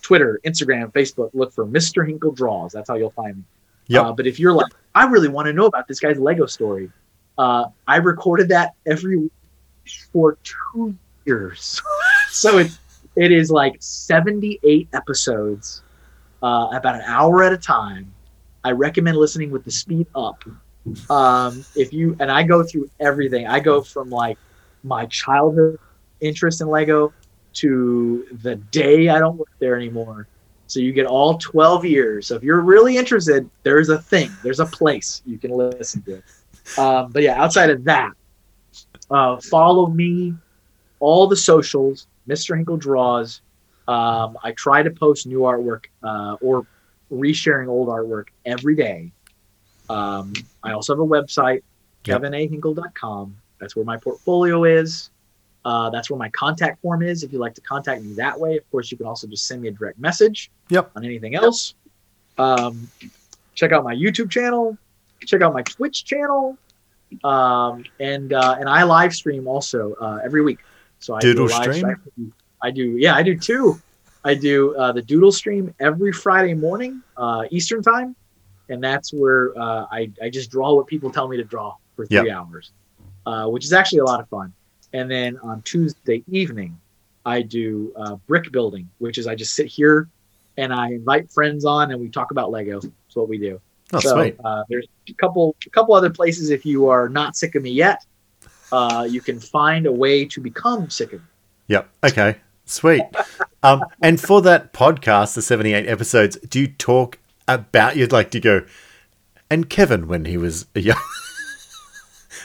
Twitter, 0.00 0.40
Instagram, 0.46 0.92
Facebook. 0.92 1.30
Look 1.34 1.52
for 1.52 1.66
Mr. 1.66 2.06
Hinkle 2.06 2.32
Draws. 2.32 2.72
That's 2.72 2.88
how 2.88 2.94
you'll 2.94 3.10
find 3.10 3.36
me. 3.36 3.42
Yeah. 3.88 4.02
Uh, 4.02 4.12
but 4.12 4.26
if 4.26 4.38
you're 4.38 4.52
like, 4.52 4.72
I 4.94 5.06
really 5.06 5.28
want 5.28 5.46
to 5.46 5.52
know 5.52 5.66
about 5.66 5.88
this 5.88 6.00
guy's 6.00 6.18
Lego 6.18 6.46
story, 6.46 6.90
uh, 7.38 7.66
I 7.86 7.96
recorded 7.96 8.48
that 8.50 8.74
every 8.86 9.16
week 9.16 9.32
for 10.12 10.36
two 10.42 10.94
years. 11.24 11.80
so 12.30 12.58
it 12.58 12.76
it 13.16 13.32
is 13.32 13.50
like 13.50 13.76
78 13.80 14.88
episodes, 14.92 15.82
uh, 16.42 16.68
about 16.72 16.96
an 16.96 17.02
hour 17.06 17.42
at 17.42 17.52
a 17.52 17.58
time. 17.58 18.12
I 18.62 18.72
recommend 18.72 19.16
listening 19.16 19.50
with 19.50 19.64
the 19.64 19.70
speed 19.70 20.06
up. 20.14 20.44
Um, 21.10 21.64
if 21.74 21.92
you 21.92 22.16
and 22.20 22.30
I 22.30 22.42
go 22.42 22.62
through 22.62 22.90
everything. 23.00 23.46
I 23.46 23.60
go 23.60 23.82
from 23.82 24.10
like 24.10 24.38
my 24.84 25.06
childhood 25.06 25.78
interest 26.20 26.60
in 26.60 26.68
Lego 26.68 27.12
to 27.54 28.26
the 28.42 28.56
day 28.56 29.08
I 29.08 29.18
don't 29.18 29.36
work 29.36 29.50
there 29.58 29.76
anymore. 29.76 30.28
So 30.66 30.80
you 30.80 30.92
get 30.92 31.06
all 31.06 31.38
12 31.38 31.84
years. 31.86 32.26
So 32.26 32.36
if 32.36 32.42
you're 32.42 32.60
really 32.60 32.96
interested, 32.96 33.48
there's 33.62 33.88
a 33.88 33.98
thing, 33.98 34.30
there's 34.42 34.60
a 34.60 34.66
place 34.66 35.22
you 35.24 35.38
can 35.38 35.50
listen 35.50 36.02
to. 36.02 36.22
Um, 36.76 37.12
but 37.12 37.22
yeah, 37.22 37.42
outside 37.42 37.70
of 37.70 37.84
that, 37.84 38.12
uh, 39.10 39.40
follow 39.40 39.86
me, 39.86 40.34
all 41.00 41.26
the 41.26 41.36
socials, 41.36 42.06
Mr. 42.28 42.56
Hinkle 42.56 42.76
Draws. 42.76 43.40
Um, 43.86 44.36
I 44.42 44.52
try 44.52 44.82
to 44.82 44.90
post 44.90 45.26
new 45.26 45.40
artwork 45.40 45.84
uh, 46.02 46.36
or 46.40 46.66
resharing 47.10 47.68
old 47.68 47.88
artwork 47.88 48.26
every 48.44 48.74
day. 48.76 49.12
Um, 49.88 50.34
I 50.62 50.72
also 50.72 50.94
have 50.94 51.00
a 51.00 51.06
website, 51.06 51.62
yep. 52.04 52.20
kevinahinkle.com. 52.20 53.36
That's 53.58 53.74
where 53.74 53.84
my 53.84 53.96
portfolio 53.96 54.64
is. 54.64 55.10
Uh, 55.64 55.90
that's 55.90 56.10
where 56.10 56.18
my 56.18 56.28
contact 56.30 56.80
form 56.80 57.02
is. 57.02 57.22
If 57.22 57.32
you'd 57.32 57.40
like 57.40 57.54
to 57.54 57.60
contact 57.60 58.02
me 58.02 58.12
that 58.14 58.38
way, 58.38 58.56
of 58.56 58.70
course, 58.70 58.90
you 58.90 58.96
can 58.96 59.06
also 59.06 59.26
just 59.26 59.46
send 59.46 59.62
me 59.62 59.68
a 59.68 59.70
direct 59.70 59.98
message. 59.98 60.50
Yep. 60.68 60.92
On 60.96 61.04
anything 61.04 61.34
else. 61.34 61.74
Um, 62.36 62.88
check 63.54 63.72
out 63.72 63.84
my 63.84 63.94
YouTube 63.94 64.30
channel. 64.30 64.78
Check 65.26 65.42
out 65.42 65.52
my 65.52 65.62
Twitch 65.62 66.04
channel. 66.04 66.56
Um, 67.24 67.84
and 68.00 68.32
uh, 68.32 68.56
and 68.58 68.68
I 68.68 68.82
live 68.82 69.14
stream 69.14 69.46
also 69.46 69.94
uh, 69.94 70.20
every 70.24 70.42
week. 70.42 70.58
So 70.98 71.14
I 71.14 71.20
doodle 71.20 71.48
do 71.48 71.54
stream. 71.54 72.32
I 72.62 72.70
do. 72.70 72.96
Yeah, 72.98 73.14
I 73.14 73.22
do 73.22 73.36
two. 73.38 73.80
I 74.24 74.34
do 74.34 74.76
uh, 74.76 74.92
the 74.92 75.02
doodle 75.02 75.32
stream 75.32 75.74
every 75.80 76.12
Friday 76.12 76.54
morning 76.54 77.02
uh, 77.16 77.44
Eastern 77.50 77.82
time, 77.82 78.14
and 78.68 78.82
that's 78.82 79.12
where 79.12 79.58
uh, 79.58 79.86
I 79.90 80.10
I 80.22 80.28
just 80.28 80.50
draw 80.50 80.74
what 80.74 80.86
people 80.86 81.10
tell 81.10 81.28
me 81.28 81.36
to 81.36 81.44
draw 81.44 81.76
for 81.96 82.04
three 82.04 82.26
yep. 82.26 82.36
hours, 82.36 82.72
uh, 83.26 83.46
which 83.46 83.64
is 83.64 83.72
actually 83.72 84.00
a 84.00 84.04
lot 84.04 84.20
of 84.20 84.28
fun. 84.28 84.52
And 84.92 85.10
then 85.10 85.38
on 85.38 85.62
Tuesday 85.62 86.24
evening, 86.28 86.78
I 87.24 87.42
do 87.42 87.92
uh, 87.96 88.16
brick 88.26 88.50
building, 88.50 88.88
which 88.98 89.18
is 89.18 89.26
I 89.26 89.34
just 89.34 89.54
sit 89.54 89.66
here 89.66 90.08
and 90.56 90.72
I 90.72 90.88
invite 90.92 91.30
friends 91.30 91.64
on 91.64 91.92
and 91.92 92.00
we 92.00 92.08
talk 92.08 92.30
about 92.30 92.50
Lego. 92.50 92.80
That's 92.80 93.16
what 93.16 93.28
we 93.28 93.38
do. 93.38 93.60
Oh, 93.92 94.00
so, 94.00 94.14
sweet. 94.14 94.36
Uh, 94.44 94.64
there's 94.68 94.86
a 95.08 95.12
couple, 95.14 95.56
a 95.66 95.70
couple 95.70 95.94
other 95.94 96.10
places. 96.10 96.50
If 96.50 96.66
you 96.66 96.88
are 96.88 97.08
not 97.08 97.36
sick 97.36 97.54
of 97.54 97.62
me 97.62 97.70
yet, 97.70 98.04
uh, 98.70 99.06
you 99.08 99.20
can 99.20 99.40
find 99.40 99.86
a 99.86 99.92
way 99.92 100.24
to 100.26 100.40
become 100.40 100.90
sick 100.90 101.12
of 101.12 101.20
me. 101.20 101.26
Yep. 101.68 101.88
Okay. 102.04 102.36
Sweet. 102.64 103.02
um, 103.62 103.82
and 104.02 104.20
for 104.20 104.42
that 104.42 104.72
podcast, 104.72 105.34
the 105.34 105.42
78 105.42 105.86
episodes, 105.88 106.36
do 106.48 106.60
you 106.60 106.68
talk 106.68 107.18
about, 107.46 107.96
you'd 107.96 108.12
like 108.12 108.30
to 108.32 108.40
go, 108.40 108.66
and 109.50 109.70
Kevin 109.70 110.06
when 110.06 110.26
he 110.26 110.36
was 110.36 110.66
young. 110.74 111.00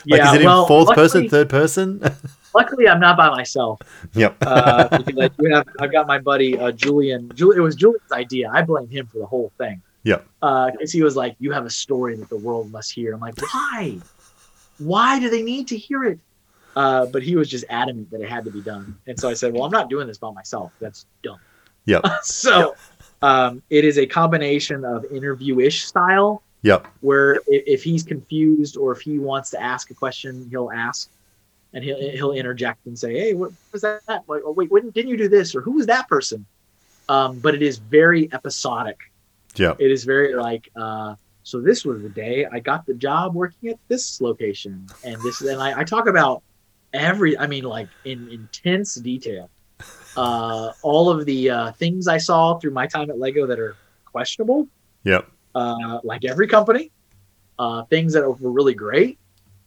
Like, 0.06 0.18
yeah, 0.18 0.28
is 0.28 0.34
it 0.34 0.40
in 0.42 0.46
well, 0.46 0.66
fourth 0.66 0.88
luckily, 0.88 1.04
person, 1.04 1.28
third 1.30 1.48
person? 1.48 2.02
luckily, 2.54 2.88
I'm 2.88 3.00
not 3.00 3.16
by 3.16 3.30
myself. 3.30 3.80
Yep. 4.12 4.36
uh, 4.42 4.98
because 4.98 5.30
I 5.40 5.56
have, 5.56 5.68
I've 5.80 5.92
got 5.92 6.06
my 6.06 6.18
buddy 6.18 6.58
uh, 6.58 6.72
Julian. 6.72 7.30
Julian. 7.34 7.60
It 7.60 7.62
was 7.62 7.74
Julian's 7.74 8.12
idea. 8.12 8.50
I 8.52 8.62
blame 8.62 8.88
him 8.88 9.06
for 9.06 9.18
the 9.18 9.26
whole 9.26 9.50
thing. 9.56 9.80
Yep. 10.04 10.26
Because 10.40 10.72
uh, 10.72 10.92
he 10.92 11.02
was 11.02 11.16
like, 11.16 11.36
"You 11.38 11.52
have 11.52 11.66
a 11.66 11.70
story 11.70 12.16
that 12.16 12.28
the 12.28 12.36
world 12.36 12.70
must 12.70 12.92
hear." 12.92 13.14
I'm 13.14 13.20
like, 13.20 13.34
"Why? 13.40 13.98
Why 14.78 15.18
do 15.18 15.28
they 15.28 15.42
need 15.42 15.68
to 15.68 15.76
hear 15.76 16.04
it?" 16.04 16.18
Uh, 16.76 17.06
but 17.06 17.22
he 17.22 17.36
was 17.36 17.48
just 17.48 17.64
adamant 17.68 18.10
that 18.10 18.20
it 18.20 18.28
had 18.28 18.44
to 18.44 18.50
be 18.50 18.60
done, 18.60 18.98
and 19.06 19.18
so 19.18 19.28
I 19.28 19.34
said, 19.34 19.52
"Well, 19.52 19.64
I'm 19.64 19.70
not 19.70 19.90
doing 19.90 20.06
this 20.06 20.18
by 20.18 20.30
myself. 20.32 20.72
That's 20.80 21.06
dumb." 21.22 21.38
Yep. 21.86 22.06
so, 22.22 22.76
um, 23.22 23.62
it 23.70 23.84
is 23.84 23.98
a 23.98 24.06
combination 24.06 24.84
of 24.84 25.04
interview-ish 25.06 25.84
style 25.84 26.42
Yep. 26.64 26.86
Where 27.02 27.40
if 27.46 27.84
he's 27.84 28.02
confused 28.02 28.78
or 28.78 28.92
if 28.92 29.02
he 29.02 29.18
wants 29.18 29.50
to 29.50 29.62
ask 29.62 29.90
a 29.90 29.94
question, 29.94 30.48
he'll 30.48 30.70
ask, 30.74 31.10
and 31.74 31.84
he'll 31.84 32.00
he'll 32.10 32.32
interject 32.32 32.86
and 32.86 32.98
say, 32.98 33.12
"Hey, 33.12 33.34
what 33.34 33.52
was 33.70 33.82
that? 33.82 34.00
Like, 34.26 34.40
oh, 34.46 34.52
wait, 34.52 34.70
didn't 34.94 35.08
you 35.08 35.18
do 35.18 35.28
this? 35.28 35.54
Or 35.54 35.60
who 35.60 35.72
was 35.72 35.86
that 35.86 36.08
person?" 36.08 36.46
Um, 37.06 37.38
but 37.38 37.54
it 37.54 37.60
is 37.60 37.76
very 37.76 38.32
episodic. 38.32 38.98
Yeah. 39.56 39.74
It 39.78 39.90
is 39.90 40.04
very 40.04 40.34
like. 40.34 40.70
Uh, 40.76 41.14
so 41.42 41.60
this 41.60 41.84
was 41.84 42.00
the 42.02 42.08
day 42.08 42.46
I 42.50 42.58
got 42.58 42.86
the 42.86 42.94
job 42.94 43.34
working 43.34 43.68
at 43.68 43.78
this 43.88 44.20
location, 44.20 44.86
and 45.04 45.20
this, 45.22 45.42
and 45.42 45.60
I, 45.60 45.80
I 45.80 45.84
talk 45.84 46.08
about 46.08 46.42
every. 46.92 47.36
I 47.38 47.46
mean, 47.46 47.64
like 47.64 47.88
in 48.04 48.28
intense 48.28 48.94
detail. 48.96 49.50
Uh, 50.16 50.72
all 50.82 51.10
of 51.10 51.26
the 51.26 51.50
uh, 51.50 51.72
things 51.72 52.06
I 52.06 52.18
saw 52.18 52.56
through 52.58 52.70
my 52.70 52.86
time 52.86 53.10
at 53.10 53.18
Lego 53.18 53.46
that 53.46 53.58
are 53.58 53.76
questionable. 54.04 54.68
Yep 55.02 55.28
uh, 55.54 56.00
like 56.02 56.24
every 56.24 56.46
company. 56.46 56.90
Uh, 57.58 57.84
things 57.84 58.12
that 58.12 58.22
were 58.22 58.50
really 58.50 58.74
great. 58.74 59.18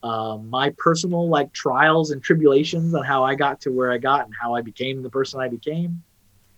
Uh, 0.02 0.36
my 0.36 0.70
personal 0.76 1.28
like 1.28 1.52
trials 1.52 2.10
and 2.10 2.22
tribulations 2.22 2.94
on 2.94 3.02
how 3.02 3.24
I 3.24 3.34
got 3.34 3.60
to 3.62 3.70
where 3.70 3.90
I 3.90 3.98
got 3.98 4.26
and 4.26 4.34
how 4.40 4.54
I 4.54 4.60
became 4.60 5.02
the 5.02 5.10
person 5.10 5.40
I 5.40 5.48
became. 5.48 6.02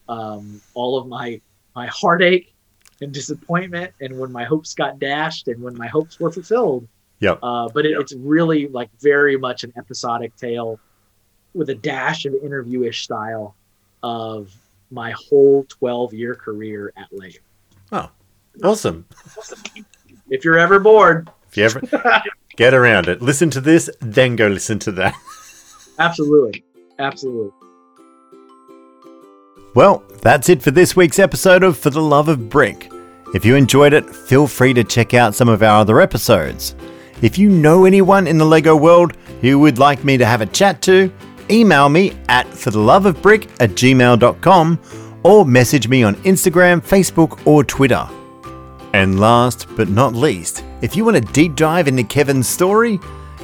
Um, 0.09 0.61
all 0.75 0.99
of 0.99 1.07
my 1.07 1.41
my 1.75 1.87
heartache 1.87 2.53
and 3.01 3.13
disappointment, 3.13 3.93
and 4.01 4.19
when 4.19 4.31
my 4.33 4.45
hopes 4.45 4.75
got 4.75 4.99
dashed, 4.99 5.49
and 5.49 5.63
when 5.63 5.77
my 5.77 5.87
hopes 5.87 6.21
were 6.21 6.31
fulfilled. 6.31 6.87
Yep. 7.21 7.39
Uh, 7.43 7.69
but 7.73 7.85
it, 7.87 7.93
yep. 7.93 8.01
it's 8.01 8.15
really 8.15 8.69
like 8.69 8.91
very 9.01 9.37
much 9.37 9.65
an 9.65 9.73
episodic 9.77 10.35
tale 10.37 10.81
with 11.55 11.69
a 11.71 11.75
dash 11.75 12.25
of 12.25 12.35
interviewish 12.35 13.05
style 13.05 13.55
of 14.03 14.55
my 14.91 15.13
whole 15.13 15.65
12 15.65 16.15
year 16.15 16.35
career 16.35 16.93
at 16.97 17.07
Lego. 17.13 17.39
Oh, 17.93 18.11
awesome. 18.63 19.07
If 20.29 20.45
you're 20.45 20.59
ever 20.59 20.79
bored, 20.79 21.29
if 21.49 21.57
you 21.57 21.65
ever 21.65 21.81
get 22.57 22.73
around 22.73 23.09
it, 23.09 23.21
listen 23.21 23.51
to 23.51 23.61
this, 23.61 23.91
then 24.01 24.37
go 24.37 24.47
listen 24.47 24.79
to 24.81 24.93
that. 24.93 25.15
Absolutely. 25.99 26.65
Absolutely. 26.99 27.53
Well, 29.75 30.03
that's 30.21 30.49
it 30.49 30.63
for 30.63 30.71
this 30.73 30.97
week's 30.97 31.19
episode 31.19 31.63
of 31.63 31.79
For 31.79 31.91
the 31.91 32.03
Love 32.03 32.29
of 32.29 32.49
Brick. 32.49 32.91
If 33.35 33.45
you 33.45 33.55
enjoyed 33.55 33.93
it, 33.93 34.05
feel 34.05 34.47
free 34.49 34.75
to 34.75 34.83
check 34.83 35.15
out 35.15 35.35
some 35.35 35.49
of 35.49 35.63
our 35.63 35.81
other 35.81 36.01
episodes. 36.01 36.75
If 37.23 37.39
you 37.39 37.49
know 37.49 37.85
anyone 37.85 38.27
in 38.27 38.39
the 38.39 38.45
LEGO 38.45 38.75
world 38.75 39.17
who 39.41 39.59
would 39.61 39.79
like 39.79 40.03
me 40.05 40.17
to 40.17 40.27
have 40.27 40.41
a 40.41 40.47
chat 40.47 40.83
to, 40.83 41.13
email 41.51 41.89
me 41.89 42.13
at 42.29 42.47
fortheloveofbrick 42.49 43.49
at 43.61 43.71
gmail.com 43.71 44.81
or 45.23 45.45
message 45.45 45.87
me 45.87 46.03
on 46.03 46.17
Instagram, 46.17 46.81
Facebook, 46.81 47.47
or 47.47 47.63
Twitter. 47.63 48.09
And 48.93 49.21
last 49.21 49.69
but 49.77 49.89
not 49.89 50.15
least, 50.15 50.65
if 50.81 50.97
you 50.97 51.05
want 51.05 51.17
a 51.17 51.21
deep 51.21 51.55
dive 51.55 51.87
into 51.87 52.03
Kevin's 52.03 52.49
story, 52.49 52.99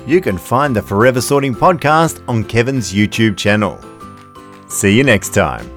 you 0.06 0.20
can 0.20 0.38
find 0.38 0.74
the 0.74 0.82
Forever 0.82 1.20
Sorting 1.20 1.54
podcast 1.54 2.22
on 2.26 2.42
Kevin's 2.44 2.92
YouTube 2.92 3.36
channel. 3.36 3.78
See 4.68 4.96
you 4.96 5.04
next 5.04 5.32
time. 5.34 5.75